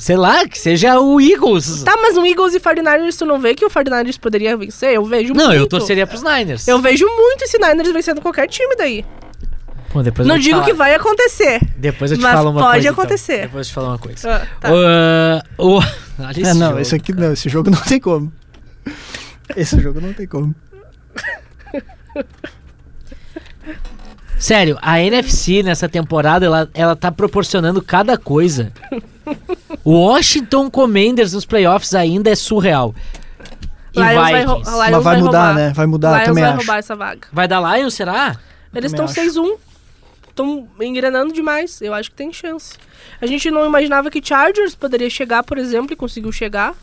sei 0.00 0.16
lá, 0.16 0.46
que 0.48 0.58
seja 0.58 0.98
o 1.00 1.20
Eagles. 1.20 1.82
Tá, 1.84 1.96
mas 2.00 2.16
o 2.16 2.24
Eagles 2.26 2.54
e 2.54 2.60
49ers, 2.60 3.16
tu 3.16 3.24
não 3.26 3.38
vê 3.38 3.54
que 3.54 3.64
o 3.64 3.70
49ers 3.70 4.18
poderia 4.18 4.56
vencer? 4.56 4.94
Eu 4.94 5.04
vejo 5.04 5.34
não, 5.34 5.46
muito. 5.48 5.58
eu 5.58 5.66
torceria 5.68 6.06
pros 6.06 6.22
Niners. 6.22 6.66
Eu 6.66 6.80
vejo 6.80 7.06
muito 7.06 7.42
esse 7.44 7.58
Niners 7.58 7.92
vencendo 7.92 8.20
qualquer 8.20 8.48
time 8.48 8.74
daí. 8.74 9.04
Pô, 9.92 10.02
depois 10.02 10.26
eu 10.26 10.32
não 10.34 10.40
digo 10.40 10.54
falar. 10.56 10.64
que 10.66 10.72
vai 10.72 10.94
acontecer. 10.94 11.60
Depois 11.76 12.10
eu 12.10 12.16
te 12.16 12.22
falo 12.22 12.50
uma 12.50 12.60
pode 12.62 12.72
coisa. 12.72 12.88
então. 12.88 13.02
acontecer. 13.04 13.40
Depois 13.42 13.66
eu 13.66 13.70
te 13.70 13.74
falo 13.74 13.86
uma 13.88 13.98
coisa. 13.98 14.34
Ah, 14.34 14.46
tá. 14.58 14.68
Ah, 14.72 15.44
o... 15.62 15.74
Olha 15.76 16.30
esse 16.30 16.42
É, 16.50 16.54
não, 16.54 16.68
jogo. 16.68 16.80
esse 16.80 16.94
aqui 16.94 17.12
não, 17.12 17.32
esse 17.34 17.48
jogo 17.50 17.70
não 17.70 17.78
tem 17.80 18.00
como. 18.00 18.32
Esse 19.54 19.78
jogo 19.78 20.00
não 20.00 20.14
tem 20.14 20.26
como. 20.26 20.54
Sério, 24.42 24.76
a 24.82 25.00
NFC 25.00 25.62
nessa 25.62 25.88
temporada, 25.88 26.44
ela, 26.44 26.68
ela 26.74 26.96
tá 26.96 27.12
proporcionando 27.12 27.80
cada 27.80 28.18
coisa. 28.18 28.72
O 29.84 29.92
Washington 29.92 30.68
Commanders 30.68 31.32
nos 31.32 31.44
playoffs 31.46 31.94
ainda 31.94 32.28
é 32.28 32.34
surreal. 32.34 32.92
E 33.94 34.00
Lions 34.00 34.14
vai 34.14 34.42
Lions 34.42 34.68
Mas 34.68 34.90
vai 34.90 35.00
vai 35.00 35.16
mudar, 35.20 35.46
roubar. 35.46 35.54
né? 35.54 35.72
Vai 35.72 35.86
mudar, 35.86 36.10
Lions 36.10 36.24
também 36.24 36.42
vai 36.42 36.52
acho. 36.52 36.58
roubar 36.58 36.78
essa 36.78 36.96
vaga. 36.96 37.28
Vai 37.32 37.46
dar 37.46 37.76
Lions, 37.76 37.94
será? 37.94 38.36
Eles 38.74 38.90
estão 38.90 39.04
acho. 39.04 39.14
6-1. 39.14 39.58
Estão 40.28 40.66
engrenando 40.80 41.32
demais. 41.32 41.80
Eu 41.80 41.94
acho 41.94 42.10
que 42.10 42.16
tem 42.16 42.32
chance. 42.32 42.74
A 43.20 43.26
gente 43.26 43.48
não 43.48 43.64
imaginava 43.64 44.10
que 44.10 44.20
Chargers 44.20 44.74
poderia 44.74 45.08
chegar, 45.08 45.44
por 45.44 45.56
exemplo, 45.56 45.92
e 45.92 45.96
conseguiu 45.96 46.32
chegar. 46.32 46.74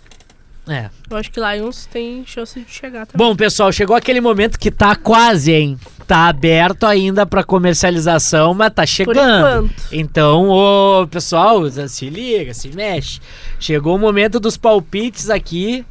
É. 0.70 0.90
Eu 1.10 1.18
acho 1.18 1.32
que 1.32 1.40
Lions 1.40 1.88
tem 1.88 2.24
chance 2.26 2.60
de 2.60 2.72
chegar 2.72 3.08
também. 3.08 3.28
Bom, 3.28 3.36
pessoal, 3.36 3.72
chegou 3.72 3.96
aquele 3.96 4.22
momento 4.22 4.60
que 4.60 4.70
tá 4.70 4.96
quase, 4.96 5.52
hein? 5.52 5.80
Tá 6.06 6.28
aberto 6.28 6.86
ainda 6.86 7.26
pra 7.26 7.44
comercialização, 7.44 8.54
mas 8.54 8.74
tá 8.74 8.86
chegando. 8.86 9.70
Então, 9.92 10.50
ô, 10.50 11.08
pessoal, 11.08 11.64
se 11.88 12.10
liga, 12.10 12.54
se 12.54 12.70
mexe. 12.76 13.20
Chegou 13.60 13.96
o 13.96 14.00
momento 14.00 14.40
dos 14.40 14.58
palpites 14.58 15.30
aqui 15.30 15.86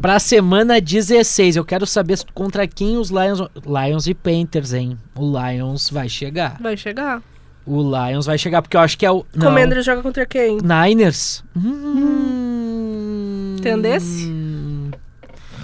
pra 0.00 0.18
semana 0.18 0.80
16. 0.80 1.56
Eu 1.56 1.64
quero 1.64 1.86
saber 1.86 2.18
contra 2.34 2.66
quem 2.66 2.96
os 2.96 3.10
Lions, 3.10 3.40
Lions 3.64 4.06
e 4.06 4.14
Panthers, 4.14 4.72
hein? 4.72 4.98
O 5.14 5.22
Lions 5.38 5.90
vai 5.90 6.08
chegar. 6.08 6.58
Vai 6.60 6.76
chegar. 6.76 7.22
O 7.64 7.80
Lions 7.80 8.26
vai 8.26 8.36
chegar 8.36 8.60
porque 8.60 8.76
eu 8.76 8.80
acho 8.80 8.98
que 8.98 9.06
é 9.06 9.10
o 9.10 9.24
não. 9.34 9.46
Commander 9.46 9.80
joga 9.82 10.02
contra 10.02 10.26
quem? 10.26 10.58
Niners. 10.60 11.44
Hum, 11.56 12.71
Entendesse? 13.68 14.32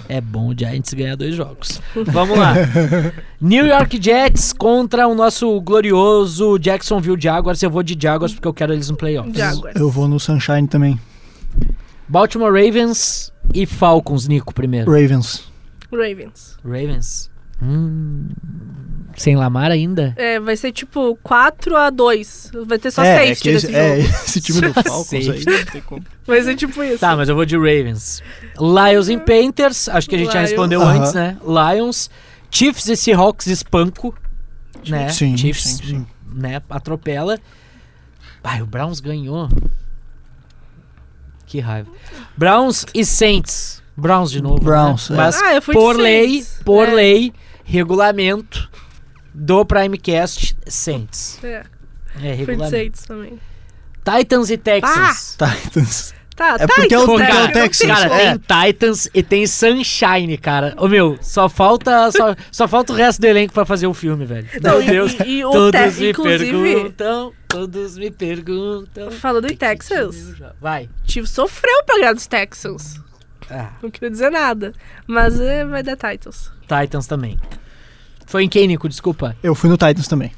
É 0.07 0.19
bom 0.19 0.47
o 0.47 0.57
Giants 0.57 0.93
ganhar 0.93 1.15
dois 1.15 1.35
jogos. 1.35 1.81
Vamos 2.07 2.37
lá. 2.37 2.55
New 3.39 3.67
York 3.67 4.01
Jets 4.01 4.53
contra 4.53 5.07
o 5.07 5.13
nosso 5.13 5.59
glorioso 5.61 6.57
Jacksonville 6.57 7.19
Jaguars. 7.21 7.61
Eu 7.61 7.69
vou 7.69 7.83
de 7.83 7.97
Jaguars 8.01 8.33
porque 8.33 8.47
eu 8.47 8.53
quero 8.53 8.73
eles 8.73 8.89
no 8.89 8.97
playoffs. 8.97 9.35
Jaguars. 9.37 9.75
Eu 9.75 9.89
vou 9.91 10.07
no 10.07 10.19
Sunshine 10.19 10.67
também. 10.67 10.99
Baltimore 12.07 12.51
Ravens 12.51 13.31
e 13.53 13.65
Falcons, 13.67 14.27
Nico, 14.27 14.53
primeiro. 14.53 14.89
Ravens. 14.89 15.47
Ravens. 15.91 16.57
Ravens. 16.63 17.29
Hum, 17.61 18.29
sem 19.19 19.35
Lamar 19.35 19.69
ainda? 19.69 20.13
É, 20.17 20.39
vai 20.39 20.55
ser 20.55 20.71
tipo 20.71 21.17
4x2. 21.23 22.65
Vai 22.65 22.79
ter 22.79 22.89
só 22.89 23.03
é, 23.03 23.33
6 23.35 23.45
é, 23.45 23.49
esse, 23.51 23.75
é, 23.75 23.99
esse 24.25 24.41
time 24.41 24.61
do 24.61 24.73
Falcons 24.73 25.11
aí 25.13 25.43
não 25.45 25.65
tem 25.65 25.81
como. 25.81 26.03
Vai 26.25 26.41
ser 26.41 26.55
tipo 26.55 26.81
isso. 26.83 26.99
Tá, 26.99 27.15
mas 27.15 27.27
eu 27.27 27.35
vou 27.35 27.45
de 27.45 27.57
Ravens. 27.57 28.23
Lions 28.57 29.09
e 29.09 29.17
Panthers. 29.17 29.89
Acho 29.89 30.09
que 30.09 30.15
a 30.15 30.19
gente 30.19 30.27
já 30.31 30.39
Lions. 30.39 30.49
respondeu 30.51 30.81
Aham. 30.81 30.99
antes, 30.99 31.13
né? 31.13 31.37
Lions. 31.43 32.09
Chiefs 32.49 32.87
e 32.87 32.95
Seahawks 32.95 33.47
espanco. 33.47 34.15
Né? 34.87 35.09
Sim, 35.09 35.35
Chiefs, 35.37 35.63
sim, 35.63 35.83
sim. 35.85 36.07
né? 36.33 36.61
Atropela. 36.69 37.37
Ai, 38.43 38.61
o 38.61 38.65
Browns 38.65 38.99
ganhou. 39.01 39.49
Que 41.45 41.59
raiva. 41.59 41.89
Browns 42.37 42.85
e 42.93 43.03
Saints. 43.03 43.83
Browns 43.97 44.31
de 44.31 44.41
novo. 44.41 44.63
Browns, 44.63 45.09
né? 45.09 45.15
é. 45.15 45.17
Mas 45.17 45.41
Ah, 45.41 45.55
eu 45.55 45.61
fui 45.61 45.73
de 45.75 45.79
por 45.81 45.95
lei, 45.97 46.45
por 46.63 46.87
É. 46.87 46.93
lei, 46.93 47.33
regulamento 47.65 48.68
do 49.33 49.65
Primecast 49.65 50.55
Saints. 50.67 51.39
É, 51.43 51.63
É, 52.21 52.33
regulamento. 52.33 52.71
Saints 52.71 53.03
também. 53.03 53.39
Titans 54.03 54.49
e 54.49 54.57
Texans. 54.57 55.37
Titans. 55.37 56.13
Tá, 56.35 56.55
É 56.57 56.65
tá. 56.65 56.73
porque 56.73 56.93
é 56.93 56.97
o- 56.99 57.05
Pô, 57.05 57.17
Porque 57.17 57.27
cara, 57.27 57.45
é 57.47 57.49
o 57.49 57.51
Texans, 57.51 57.89
cara, 57.91 58.15
é. 58.15 58.37
tem 58.37 58.71
Titans 58.71 59.09
e 59.13 59.21
tem 59.21 59.45
Sunshine, 59.45 60.37
cara. 60.37 60.73
Ô 60.77 60.87
meu, 60.87 61.19
só 61.21 61.49
falta 61.49 62.09
só, 62.13 62.33
só 62.49 62.65
falta 62.65 62.93
o 62.93 62.95
resto 62.95 63.19
do 63.19 63.25
elenco 63.27 63.53
pra 63.53 63.65
fazer 63.65 63.87
o 63.87 63.93
filme, 63.93 64.23
velho. 64.25 64.47
Não, 64.61 64.77
Meu 64.79 64.85
Deus. 64.87 65.13
e- 65.25 65.39
e 65.39 65.41
todos 65.41 65.71
Te- 65.95 65.99
me 66.01 66.09
inclusive- 66.11 66.51
perguntam, 66.51 67.33
todos 67.45 67.97
me 67.97 68.09
perguntam. 68.09 69.11
Falando 69.11 69.51
em 69.51 69.55
Texans. 69.57 70.33
Vai. 70.61 70.89
Tive 71.03 71.27
sofreu 71.27 71.83
pra 71.85 71.97
ganhar 71.97 72.13
dos 72.13 72.25
Texans. 72.25 73.01
Ah, 73.51 73.71
Não 73.83 73.91
queria 73.91 74.09
dizer 74.09 74.29
nada. 74.31 74.73
Mas 75.05 75.41
é, 75.41 75.65
vai 75.65 75.83
dar 75.83 75.97
Titans. 75.97 76.49
Titans 76.61 77.05
também. 77.05 77.37
Foi 78.29 78.43
em 78.43 78.47
quem, 78.47 78.67
Nico? 78.67 78.87
Desculpa. 78.87 79.35
Eu 79.41 79.55
fui 79.55 79.67
no 79.71 79.75
Titans 79.75 80.07
também. 80.07 80.31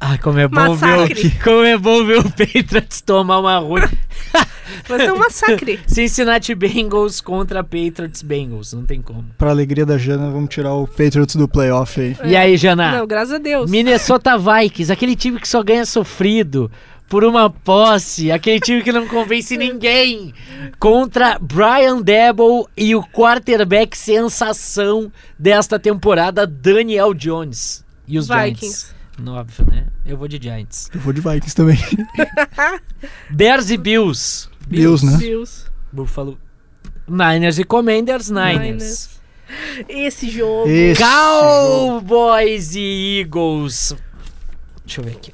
Ai, 0.00 0.18
como 0.18 0.40
é 0.40 0.48
bom 0.48 0.74
ver 0.74 0.96
Massacre. 0.96 1.26
o, 1.28 1.44
como 1.44 1.62
é 1.62 1.78
bom 1.78 2.04
ver 2.04 2.18
o 2.18 2.24
Patriots 2.24 3.00
tomar 3.00 3.38
uma 3.38 3.56
ruim. 3.58 3.82
Vai 4.88 4.98
ser 4.98 5.12
um 5.12 5.18
massacre. 5.18 5.78
Cincinnati 5.86 6.52
Bengals 6.52 7.20
contra 7.20 7.62
Patriots 7.62 8.22
Bengals, 8.22 8.72
não 8.72 8.84
tem 8.84 9.00
como. 9.00 9.26
Pra 9.38 9.50
alegria 9.50 9.86
da 9.86 9.96
Jana, 9.96 10.30
vamos 10.30 10.48
tirar 10.48 10.74
o 10.74 10.84
Patriots 10.84 11.36
do 11.36 11.46
playoff 11.46 12.00
aí. 12.00 12.16
E 12.24 12.34
aí, 12.34 12.56
Jana? 12.56 12.98
Não, 12.98 13.06
graças 13.06 13.34
a 13.34 13.38
Deus. 13.38 13.70
Minnesota 13.70 14.36
Vikings, 14.36 14.90
aquele 14.90 15.14
time 15.14 15.38
que 15.38 15.48
só 15.48 15.62
ganha 15.62 15.86
sofrido 15.86 16.68
por 17.10 17.24
uma 17.24 17.50
posse, 17.50 18.30
aquele 18.30 18.60
time 18.60 18.84
que 18.84 18.92
não 18.92 19.08
convence 19.08 19.56
ninguém, 19.56 20.32
contra 20.78 21.40
Brian 21.40 22.00
Debo 22.00 22.70
e 22.76 22.94
o 22.94 23.02
quarterback 23.02 23.98
sensação 23.98 25.12
desta 25.36 25.76
temporada, 25.76 26.46
Daniel 26.46 27.12
Jones. 27.12 27.84
E 28.06 28.16
os 28.16 28.26
Giants. 28.26 28.60
Vikings. 28.60 28.94
No, 29.18 29.34
óbvio, 29.34 29.66
né? 29.66 29.88
Eu 30.06 30.16
vou 30.16 30.28
de 30.28 30.40
Giants. 30.40 30.88
Eu 30.94 31.00
vou 31.00 31.12
de 31.12 31.20
Vikings 31.20 31.54
também. 31.54 31.78
Bears 33.28 33.70
e 33.70 33.76
Bills. 33.76 34.48
Bills, 34.68 35.04
né? 35.04 35.16
Bills. 35.18 35.66
Buffalo. 35.90 36.38
Niners 37.08 37.58
e 37.58 37.64
Commanders, 37.64 38.30
Niners. 38.30 38.60
Niners. 38.60 39.20
Esse 39.88 40.30
jogo. 40.30 40.68
Esse 40.68 41.02
Cowboys 41.02 42.76
e 42.76 43.18
Eagles. 43.20 43.96
Deixa 44.84 45.00
eu 45.00 45.04
ver 45.04 45.10
aqui. 45.10 45.32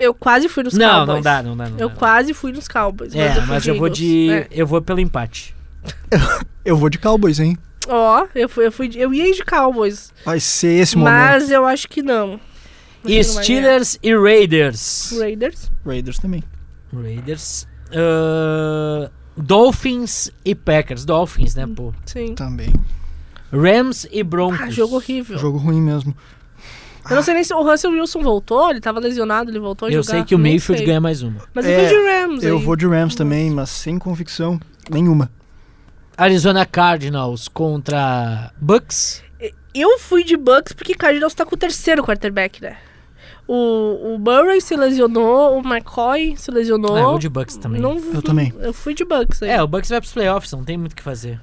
Eu 0.00 0.14
quase 0.14 0.48
fui 0.48 0.62
nos 0.62 0.74
Não, 0.74 0.88
Cowboys. 1.06 1.14
não 1.16 1.22
dá, 1.22 1.42
não 1.42 1.56
dá, 1.56 1.68
não 1.68 1.78
Eu 1.78 1.88
dá. 1.88 1.94
quase 1.96 2.32
fui 2.34 2.52
nos 2.52 2.68
Cowboys. 2.68 3.14
É, 3.14 3.40
mas 3.46 3.62
de 3.62 3.70
eu 3.70 3.74
vou 3.76 3.86
Eagles. 3.88 3.98
de. 3.98 4.30
É. 4.30 4.48
Eu 4.50 4.66
vou 4.66 4.80
pelo 4.82 5.00
empate. 5.00 5.54
Eu 6.64 6.76
vou 6.76 6.90
de 6.90 6.98
Cowboys, 6.98 7.40
hein? 7.40 7.56
Ó, 7.88 8.26
eu 8.34 8.46
fui, 8.48 8.66
eu 8.66 8.72
fui, 8.72 8.88
de- 8.88 8.98
eu 8.98 9.14
ia 9.14 9.32
de 9.32 9.42
Cowboys, 9.42 10.12
Vai 10.22 10.38
ser 10.38 10.80
esse 10.80 10.94
momento. 10.98 11.14
mas 11.14 11.50
eu 11.50 11.64
acho 11.64 11.88
que 11.88 12.02
não. 12.02 12.38
E 13.06 13.16
não 13.16 13.22
Steelers 13.24 13.98
e 14.02 14.14
Raiders. 14.14 15.14
Raiders. 15.18 15.70
Raiders 15.86 16.18
também. 16.18 16.42
Raiders. 16.92 17.66
Ah, 17.90 19.10
Dolphins 19.36 20.30
e 20.44 20.54
Packers. 20.54 21.04
Dolphins, 21.06 21.54
né, 21.54 21.66
pô? 21.74 21.94
Sim. 22.04 22.34
Também. 22.34 22.72
Rams 23.50 24.06
e 24.12 24.22
Broncos. 24.22 24.60
Ah, 24.60 24.68
jogo 24.70 24.96
horrível. 24.96 25.38
Jogo 25.38 25.56
ruim 25.56 25.80
mesmo. 25.80 26.14
Eu 27.10 27.16
não 27.16 27.22
sei 27.22 27.34
nem 27.34 27.44
se 27.44 27.54
o 27.54 27.62
Russell 27.62 27.90
Wilson 27.92 28.20
voltou, 28.22 28.70
ele 28.70 28.80
tava 28.80 29.00
lesionado, 29.00 29.50
ele 29.50 29.58
voltou 29.58 29.86
a 29.86 29.90
Eu 29.90 30.02
jogar. 30.02 30.18
sei 30.18 30.24
que 30.24 30.34
o 30.34 30.38
Mayfield 30.38 30.78
sei. 30.78 30.86
ganha 30.86 31.00
mais 31.00 31.22
uma. 31.22 31.40
Mas 31.54 31.64
É, 31.66 31.74
eu 31.74 31.80
fui 31.80 31.88
de 31.88 32.04
Rams 32.10 32.44
Eu 32.44 32.56
aí. 32.58 32.62
vou 32.64 32.76
de 32.76 32.86
Rams 32.86 33.14
também, 33.14 33.50
mas 33.50 33.70
sem 33.70 33.98
convicção 33.98 34.60
nenhuma. 34.90 35.30
Arizona 36.16 36.66
Cardinals 36.66 37.48
contra 37.48 38.52
Bucks. 38.60 39.22
Eu 39.74 39.98
fui 39.98 40.24
de 40.24 40.36
Bucks 40.36 40.72
porque 40.72 40.94
Cardinals 40.94 41.34
tá 41.34 41.44
com 41.46 41.54
o 41.54 41.58
terceiro 41.58 42.02
quarterback, 42.02 42.60
né? 42.60 42.76
O, 43.46 44.14
o 44.14 44.18
Murray 44.18 44.60
se 44.60 44.76
lesionou, 44.76 45.56
o 45.58 45.60
McCoy 45.66 46.36
se 46.36 46.50
lesionou. 46.50 46.96
Ah, 46.96 47.00
eu 47.00 47.04
vou 47.10 47.18
de 47.18 47.28
Bucks 47.28 47.56
também. 47.56 47.80
Não, 47.80 47.96
Eu 48.12 48.20
também. 48.20 48.52
Eu 48.60 48.72
fui 48.74 48.92
de 48.92 49.04
Bucks 49.04 49.42
aí. 49.42 49.50
É, 49.50 49.62
o 49.62 49.66
Bucks 49.68 49.88
vai 49.88 50.00
pros 50.00 50.12
playoffs, 50.12 50.52
não 50.52 50.64
tem 50.64 50.76
muito 50.76 50.92
o 50.92 50.96
que 50.96 51.02
fazer. 51.02 51.40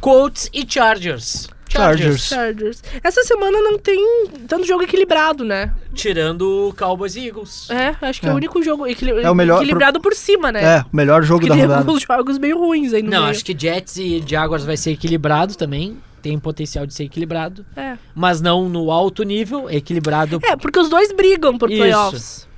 Colts 0.00 0.48
e 0.52 0.64
Chargers. 0.68 1.48
Chargers. 1.68 2.26
Chargers. 2.28 2.82
Essa 3.02 3.22
semana 3.24 3.60
não 3.60 3.76
tem 3.78 4.28
tanto 4.46 4.64
jogo 4.64 4.84
equilibrado, 4.84 5.44
né? 5.44 5.74
Tirando 5.92 6.68
o 6.68 6.74
Cowboys 6.74 7.16
e 7.16 7.26
Eagles. 7.26 7.68
É, 7.68 7.96
acho 8.00 8.20
que 8.20 8.26
é, 8.26 8.30
É. 8.30 8.32
o 8.32 8.36
único 8.36 8.62
jogo 8.62 8.86
equili- 8.86 9.10
É 9.22 9.28
o 9.30 9.34
melhor 9.34 9.56
equilibrado 9.56 10.00
por 10.00 10.14
cima, 10.14 10.52
né? 10.52 10.62
É, 10.78 10.80
o 10.82 10.94
melhor 10.96 11.24
jogo 11.24 11.40
Porque 11.40 11.48
da 11.48 11.54
tem 11.56 11.62
rodada. 11.64 11.80
alguns 11.80 12.02
jogos 12.02 12.38
meio 12.38 12.58
ruins 12.58 12.92
aí 12.92 13.02
no 13.02 13.10
Não, 13.10 13.18
meio. 13.22 13.30
acho 13.30 13.44
que 13.44 13.56
Jets 13.58 13.96
e 13.96 14.22
Jaguars 14.24 14.64
vai 14.64 14.76
ser 14.76 14.92
equilibrado 14.92 15.56
também. 15.56 15.98
Tem 16.22 16.38
potencial 16.38 16.86
de 16.86 16.94
ser 16.94 17.04
equilibrado. 17.04 17.66
É. 17.76 17.98
Mas 18.14 18.40
não 18.40 18.68
no 18.68 18.90
alto 18.92 19.24
nível, 19.24 19.68
é 19.68 19.76
equilibrado. 19.76 20.38
É, 20.44 20.54
porque 20.56 20.78
os 20.78 20.88
dois 20.88 21.12
brigam 21.12 21.58
por 21.58 21.68
Isso. 21.70 21.78
playoffs. 21.80 22.48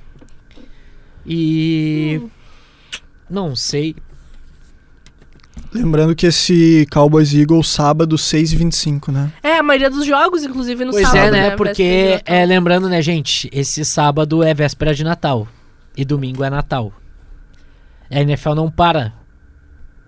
E. 1.25 2.21
Hum. 2.23 2.29
Não 3.29 3.55
sei. 3.55 3.95
Lembrando 5.73 6.15
que 6.15 6.25
esse 6.25 6.87
Cowboys 6.91 7.33
Eagles 7.33 7.67
sábado 7.67 8.17
6 8.17 8.53
e 8.53 8.55
25 8.55 9.11
né? 9.11 9.31
É, 9.43 9.57
a 9.57 9.63
maioria 9.63 9.89
dos 9.89 10.05
jogos, 10.05 10.43
inclusive 10.43 10.85
no 10.85 10.91
Pois 10.91 11.07
sábado, 11.07 11.27
é, 11.27 11.31
né? 11.31 11.49
de 11.51 11.55
Porque, 11.55 12.21
é, 12.25 12.45
lembrando, 12.45 12.89
né, 12.89 13.01
gente? 13.01 13.49
Esse 13.51 13.83
sábado 13.83 14.43
é 14.43 14.53
véspera 14.53 14.93
de 14.93 15.03
Natal. 15.03 15.47
E 15.95 16.05
domingo 16.05 16.43
é 16.43 16.49
Natal. 16.49 16.93
A 18.09 18.21
NFL 18.21 18.53
não 18.53 18.71
para, 18.71 19.13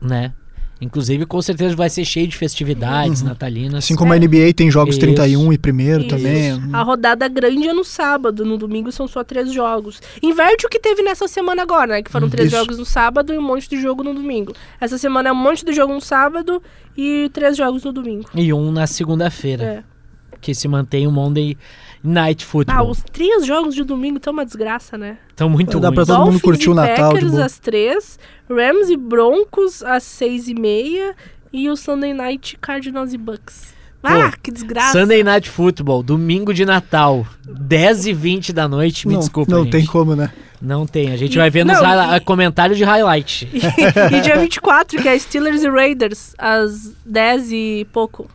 né? 0.02 0.34
Inclusive, 0.82 1.26
com 1.26 1.42
certeza 1.42 1.76
vai 1.76 1.90
ser 1.90 2.06
cheio 2.06 2.26
de 2.28 2.38
festividades 2.38 3.22
Uhum. 3.22 3.28
natalinas. 3.28 3.84
Assim 3.84 3.96
como 3.96 4.14
a 4.14 4.16
NBA 4.18 4.54
tem 4.56 4.72
jogos 4.72 4.96
Isso. 4.96 5.02
31 5.02 5.52
e 5.52 5.58
primeiro 5.58 6.02
Isso. 6.02 6.10
também. 6.10 6.52
A 6.72 6.82
rodada 6.82 7.28
grande 7.28 7.68
é 7.68 7.74
no 7.74 7.84
sábado, 7.84 8.46
no 8.46 8.58
domingo 8.58 8.90
são 8.92 9.08
só 9.08 9.24
três 9.24 9.52
jogos. 9.52 10.02
Inverte 10.24 10.66
o 10.66 10.70
que 10.70 10.80
teve 10.80 11.02
nessa 11.02 11.28
semana 11.28 11.62
agora, 11.64 11.88
né? 11.96 12.02
Que 12.04 12.10
foram 12.10 12.30
três 12.30 12.48
Isso. 12.48 12.58
jogos 12.58 12.78
no 12.78 12.86
sábado 12.86 13.34
e 13.34 13.38
um 13.38 13.42
monte 13.42 13.70
de 13.70 13.82
jogo 13.82 14.04
no 14.04 14.14
domingo. 14.14 14.54
Essa 14.80 14.98
semana 14.98 15.30
é 15.30 15.32
um 15.32 15.36
monte 15.36 15.66
de 15.66 15.74
jogo 15.74 15.94
no 15.94 16.02
sábado 16.02 16.64
e 16.98 17.30
três 17.34 17.58
jogos 17.58 17.84
no 17.84 17.92
domingo. 17.92 18.30
E 18.34 18.54
um 18.54 18.72
na 18.72 18.88
segunda-feira. 18.88 19.64
É. 19.64 19.84
Que 20.40 20.56
se 20.56 20.70
mantém 20.70 21.06
o 21.06 21.12
Monday 21.12 21.58
Night 22.04 22.46
Ah, 22.46 22.48
Football. 22.48 22.90
os 22.90 23.04
três 23.12 23.46
jogos 23.46 23.76
de 23.76 23.84
domingo 23.84 24.18
estão 24.18 24.32
uma 24.34 24.46
desgraça, 24.46 24.98
né? 24.98 25.18
Estão 25.30 25.50
muito 25.50 25.80
Dá 25.80 25.92
pra 25.92 26.04
ruins. 26.04 26.08
todo 26.08 26.26
mundo 26.26 26.40
curtir 26.42 26.68
e 26.68 26.70
o 26.70 26.74
Natal 26.74 27.14
de 27.14 27.20
Packers 27.22 27.38
às 27.38 27.60
três, 27.60 28.20
Rams 28.50 28.90
e 28.90 28.96
Broncos 28.98 29.84
às 29.84 30.04
seis 30.04 30.48
e 30.48 30.54
meia 30.54 31.16
e 31.52 31.70
o 31.70 31.76
Sunday 31.76 32.14
Night 32.14 32.58
Cardinals 32.62 33.14
e 33.14 33.18
Bucks. 33.18 33.74
Ah, 34.02 34.32
que 34.42 34.50
desgraça. 34.50 34.98
Sunday 34.98 35.22
Night 35.24 35.50
Football, 35.50 36.02
domingo 36.02 36.54
de 36.54 36.64
Natal, 36.66 37.28
10 37.46 38.06
e 38.06 38.14
20 38.14 38.54
da 38.54 38.66
noite. 38.66 39.06
Me 39.06 39.14
não, 39.16 39.20
desculpa, 39.20 39.52
Não 39.52 39.64
gente. 39.64 39.72
tem 39.74 39.86
como, 39.86 40.16
né? 40.16 40.32
Não 40.62 40.86
tem. 40.88 41.12
A 41.12 41.18
gente 41.18 41.34
E- 41.34 41.38
vai 41.38 41.50
ver 41.50 41.66
nos 41.66 41.78
e- 41.78 42.20
comentário 42.22 42.76
de 42.78 42.84
highlight. 42.86 43.50
e 43.54 44.22
dia 44.22 44.38
24, 44.38 45.02
que 45.02 45.08
é 45.08 45.20
Steelers 45.20 45.64
e 45.64 45.70
Raiders, 45.70 46.34
às 46.38 46.94
10 47.06 47.52
e 47.52 47.88
pouco. 47.92 48.30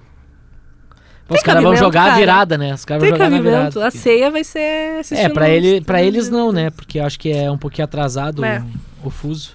Os 1.29 1.43
caras 1.43 1.63
vão 1.63 1.75
jogar 1.77 2.03
a 2.03 2.07
cara. 2.09 2.19
virada, 2.19 2.59
né? 2.59 2.75
Os 2.75 2.85
caras 2.85 3.03
vão 3.03 3.11
jogar 3.11 3.31
na 3.31 3.37
cabimento. 3.39 3.71
virada. 3.73 3.87
A 3.89 3.91
ceia 3.91 4.31
vai 4.31 4.45
ser 4.45 5.01
É, 5.13 5.29
pra, 5.29 5.49
ele, 5.49 5.81
pra 5.81 6.03
eles 6.03 6.29
não, 6.29 6.53
né? 6.53 6.71
Porque 6.71 6.99
eu 6.99 7.05
acho 7.07 7.19
que 7.19 7.33
é 7.33 7.51
um 7.51 7.57
pouquinho 7.59 7.85
atrasado 7.85 8.45
É. 8.45 8.63
o, 9.03 9.09
o 9.09 9.11
fuso. 9.11 9.53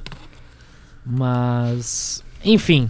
Mas, 1.05 2.23
enfim. 2.43 2.89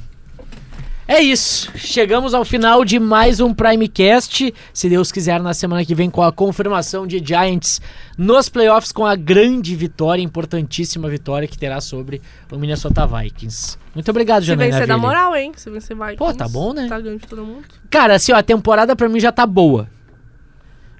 É 1.11 1.19
isso. 1.23 1.71
Chegamos 1.75 2.35
ao 2.35 2.45
final 2.45 2.85
de 2.85 2.99
mais 2.99 3.39
um 3.39 3.51
Primecast. 3.51 4.53
Se 4.71 4.87
Deus 4.87 5.11
quiser, 5.11 5.41
na 5.41 5.55
semana 5.55 5.83
que 5.83 5.95
vem, 5.95 6.07
com 6.07 6.21
a 6.21 6.31
confirmação 6.31 7.07
de 7.07 7.17
Giants 7.17 7.81
nos 8.15 8.47
playoffs, 8.47 8.91
com 8.91 9.07
a 9.07 9.15
grande 9.15 9.75
vitória, 9.75 10.21
importantíssima 10.21 11.09
vitória 11.09 11.47
que 11.47 11.57
terá 11.57 11.81
sobre 11.81 12.21
o 12.51 12.59
Minnesota 12.59 13.07
Vikings. 13.07 13.75
Muito 13.95 14.07
obrigado, 14.11 14.41
Se 14.43 14.49
Janaína 14.49 14.71
vencer, 14.75 14.87
dá 14.87 14.93
Ville. 14.93 15.07
moral, 15.07 15.35
hein? 15.35 15.51
Se 15.55 15.67
vencer, 15.71 15.97
vai. 15.97 16.15
Pô, 16.15 16.31
tá 16.31 16.47
bom, 16.47 16.73
né? 16.73 16.85
Tá 16.87 16.99
ganhando 16.99 17.21
de 17.21 17.27
todo 17.27 17.43
mundo. 17.43 17.65
Cara, 17.89 18.13
assim, 18.13 18.31
ó, 18.31 18.35
a 18.35 18.43
temporada 18.43 18.95
pra 18.95 19.09
mim 19.09 19.19
já 19.19 19.31
tá 19.31 19.47
boa. 19.47 19.89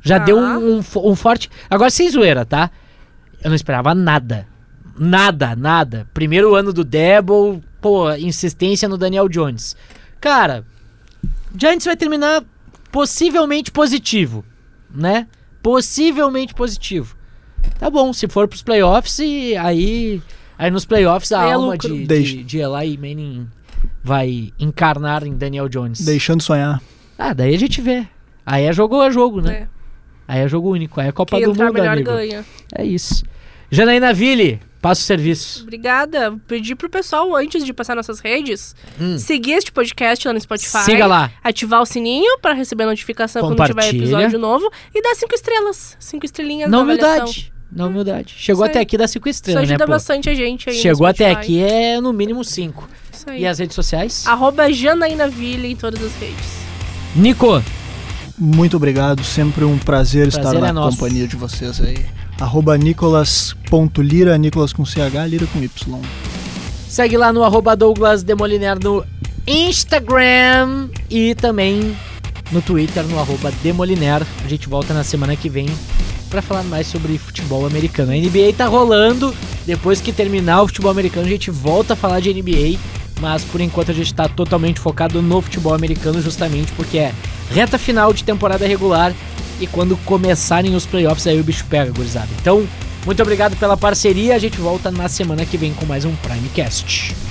Já 0.01 0.17
Tá. 0.17 0.25
deu 0.25 0.39
um, 0.39 0.77
um 0.79 0.83
um 1.03 1.15
forte. 1.15 1.51
Agora, 1.69 1.91
sem 1.91 2.09
zoeira, 2.09 2.43
tá? 2.43 2.71
Eu 3.43 3.49
não 3.49 3.55
esperava 3.55 3.93
nada. 3.93 4.47
Nada, 4.97 5.55
nada. 5.55 6.07
Primeiro 6.15 6.55
ano 6.55 6.73
do 6.73 6.83
Debo, 6.83 7.61
pô, 7.79 8.11
insistência 8.15 8.89
no 8.89 8.97
Daniel 8.97 9.29
Jones. 9.29 9.77
Cara, 10.19 10.65
Giants 11.55 11.85
vai 11.85 11.95
terminar 11.95 12.43
possivelmente 12.91 13.71
positivo, 13.71 14.43
né? 14.93 15.27
Possivelmente 15.61 16.53
positivo. 16.53 17.15
Tá 17.79 17.89
bom, 17.89 18.11
se 18.13 18.27
for 18.27 18.47
pros 18.47 18.61
playoffs, 18.61 19.19
e 19.19 19.55
aí. 19.55 20.21
Aí 20.57 20.69
nos 20.69 20.85
playoffs 20.85 21.31
a 21.31 21.47
é 21.47 21.53
alma 21.53 21.73
lucro. 21.73 21.93
de, 21.95 22.05
Deixa. 22.05 22.35
de, 22.37 22.43
de 22.43 22.57
Eli 22.59 22.97
Manning 22.97 23.47
vai 24.03 24.51
encarnar 24.59 25.25
em 25.25 25.35
Daniel 25.35 25.69
Jones. 25.69 26.01
Deixando 26.01 26.41
sonhar. 26.41 26.81
Ah, 27.17 27.33
daí 27.33 27.55
a 27.55 27.59
gente 27.59 27.81
vê. 27.81 28.05
Aí 28.45 28.65
é 28.65 28.73
jogo 28.73 28.99
a 29.01 29.09
jogo, 29.09 29.41
né? 29.41 29.53
É. 29.53 29.67
Aí 30.27 30.39
é 30.41 30.47
jogo 30.47 30.69
único. 30.71 30.99
Aí 30.99 31.07
é 31.07 31.11
Copa 31.11 31.37
Quem 31.37 31.45
do 31.45 31.55
Mundo, 31.55 31.73
melhor 31.73 31.93
amigo. 31.93 32.11
ganha. 32.11 32.45
É 32.75 32.83
isso. 32.83 33.23
Janaína 33.71 34.13
Ville, 34.13 34.59
passa 34.81 35.01
o 35.01 35.03
serviço. 35.03 35.63
Obrigada. 35.63 36.35
Pedi 36.47 36.75
pro 36.75 36.89
pessoal, 36.89 37.35
antes 37.35 37.65
de 37.65 37.73
passar 37.73 37.95
nossas 37.95 38.19
redes, 38.19 38.75
Hum. 38.99 39.17
seguir 39.17 39.53
este 39.53 39.71
podcast 39.71 40.27
lá 40.27 40.33
no 40.33 40.39
Spotify. 40.41 40.83
Siga 40.83 41.05
lá. 41.05 41.31
Ativar 41.43 41.81
o 41.81 41.85
sininho 41.85 42.39
pra 42.39 42.53
receber 42.53 42.85
notificação 42.85 43.41
quando 43.41 43.65
tiver 43.65 43.89
episódio 43.89 44.39
novo. 44.39 44.69
E 44.93 45.01
dar 45.01 45.15
cinco 45.15 45.33
estrelas. 45.35 45.95
Cinco 45.99 46.25
estrelinhas 46.25 46.69
Na 46.69 46.77
na 46.77 46.83
avaliação. 46.83 47.11
humildade. 47.15 47.53
Na 47.71 47.85
humildade. 47.85 48.33
Chegou 48.37 48.63
Isso 48.65 48.71
até 48.71 48.79
aqui 48.79 48.97
dá 48.97 49.07
cinco 49.07 49.29
Isso 49.29 49.37
estrelas, 49.37 49.67
né, 49.67 49.75
ajuda 49.75 49.85
pô? 49.85 49.91
bastante 49.91 50.29
a 50.29 50.33
gente 50.33 50.69
aí 50.69 50.75
no 50.75 50.81
Chegou 50.81 51.05
até 51.05 51.29
aqui 51.31 51.61
é 51.61 52.01
no 52.01 52.11
mínimo 52.11 52.43
cinco. 52.43 52.89
Isso 53.13 53.29
aí. 53.29 53.41
E 53.41 53.45
as 53.47 53.59
redes 53.59 53.75
sociais? 53.75 54.25
Arroba 54.25 54.71
Janaína 54.73 55.27
Ville 55.27 55.67
em 55.71 55.75
todas 55.75 56.01
as 56.03 56.15
redes. 56.15 56.59
Nico, 57.15 57.61
Muito 58.41 58.77
obrigado, 58.77 59.23
sempre 59.23 59.65
um 59.65 59.77
prazer, 59.77 60.27
estar 60.29 60.41
Prazer 60.41 60.61
na 60.61 60.67
é 60.69 60.71
nosso. 60.71 60.97
companhia 60.97 61.27
de 61.27 61.35
vocês 61.35 61.81
aí. 61.81 62.05
Arroba 62.39 62.77
nicolas.lira, 62.77 64.37
Nicolas 64.37 64.71
com 64.71 64.85
CH, 64.85 65.27
Lira 65.27 65.45
com 65.47 65.61
Y. 65.61 66.01
segue 66.87 67.17
lá 67.17 67.33
no 67.33 67.43
arroba 67.43 67.75
Douglas 67.75 68.23
Demoliner 68.23 68.81
no 68.81 69.03
Instagram 69.45 70.87
e 71.09 71.35
também 71.35 71.97
no 72.49 72.61
Twitter 72.61 73.03
no 73.03 73.19
arroba 73.19 73.51
Demoliner. 73.61 74.25
A 74.45 74.47
gente 74.47 74.69
volta 74.69 74.93
na 74.93 75.03
semana 75.03 75.35
que 75.35 75.49
vem 75.49 75.67
para 76.29 76.41
falar 76.41 76.63
mais 76.63 76.87
sobre 76.87 77.17
futebol 77.17 77.65
americano. 77.65 78.13
A 78.13 78.15
NBA 78.15 78.53
tá 78.55 78.67
rolando, 78.67 79.35
depois 79.65 79.99
que 79.99 80.13
terminar 80.13 80.61
o 80.61 80.67
futebol 80.67 80.91
americano 80.91 81.25
a 81.25 81.29
gente 81.29 81.51
volta 81.51 81.91
a 81.91 81.95
falar 81.97 82.21
de 82.21 82.33
NBA, 82.33 82.79
mas 83.19 83.43
por 83.43 83.59
enquanto 83.59 83.91
a 83.91 83.93
gente 83.93 84.13
tá 84.13 84.29
totalmente 84.29 84.79
focado 84.79 85.21
no 85.21 85.41
futebol 85.41 85.73
americano 85.73 86.21
justamente 86.21 86.71
porque 86.71 86.99
é 86.99 87.13
reta 87.51 87.77
final 87.77 88.13
de 88.13 88.23
temporada 88.23 88.65
regular 88.65 89.13
e 89.59 89.67
quando 89.67 89.97
começarem 90.05 90.75
os 90.75 90.85
playoffs 90.85 91.27
aí 91.27 91.39
o 91.39 91.43
bicho 91.43 91.65
pega, 91.69 91.91
gurizada. 91.91 92.29
Então, 92.41 92.67
muito 93.05 93.21
obrigado 93.21 93.55
pela 93.57 93.77
parceria, 93.77 94.35
a 94.35 94.39
gente 94.39 94.59
volta 94.59 94.91
na 94.91 95.07
semana 95.07 95.45
que 95.45 95.57
vem 95.57 95.73
com 95.73 95.85
mais 95.85 96.05
um 96.05 96.15
Primecast. 96.15 97.28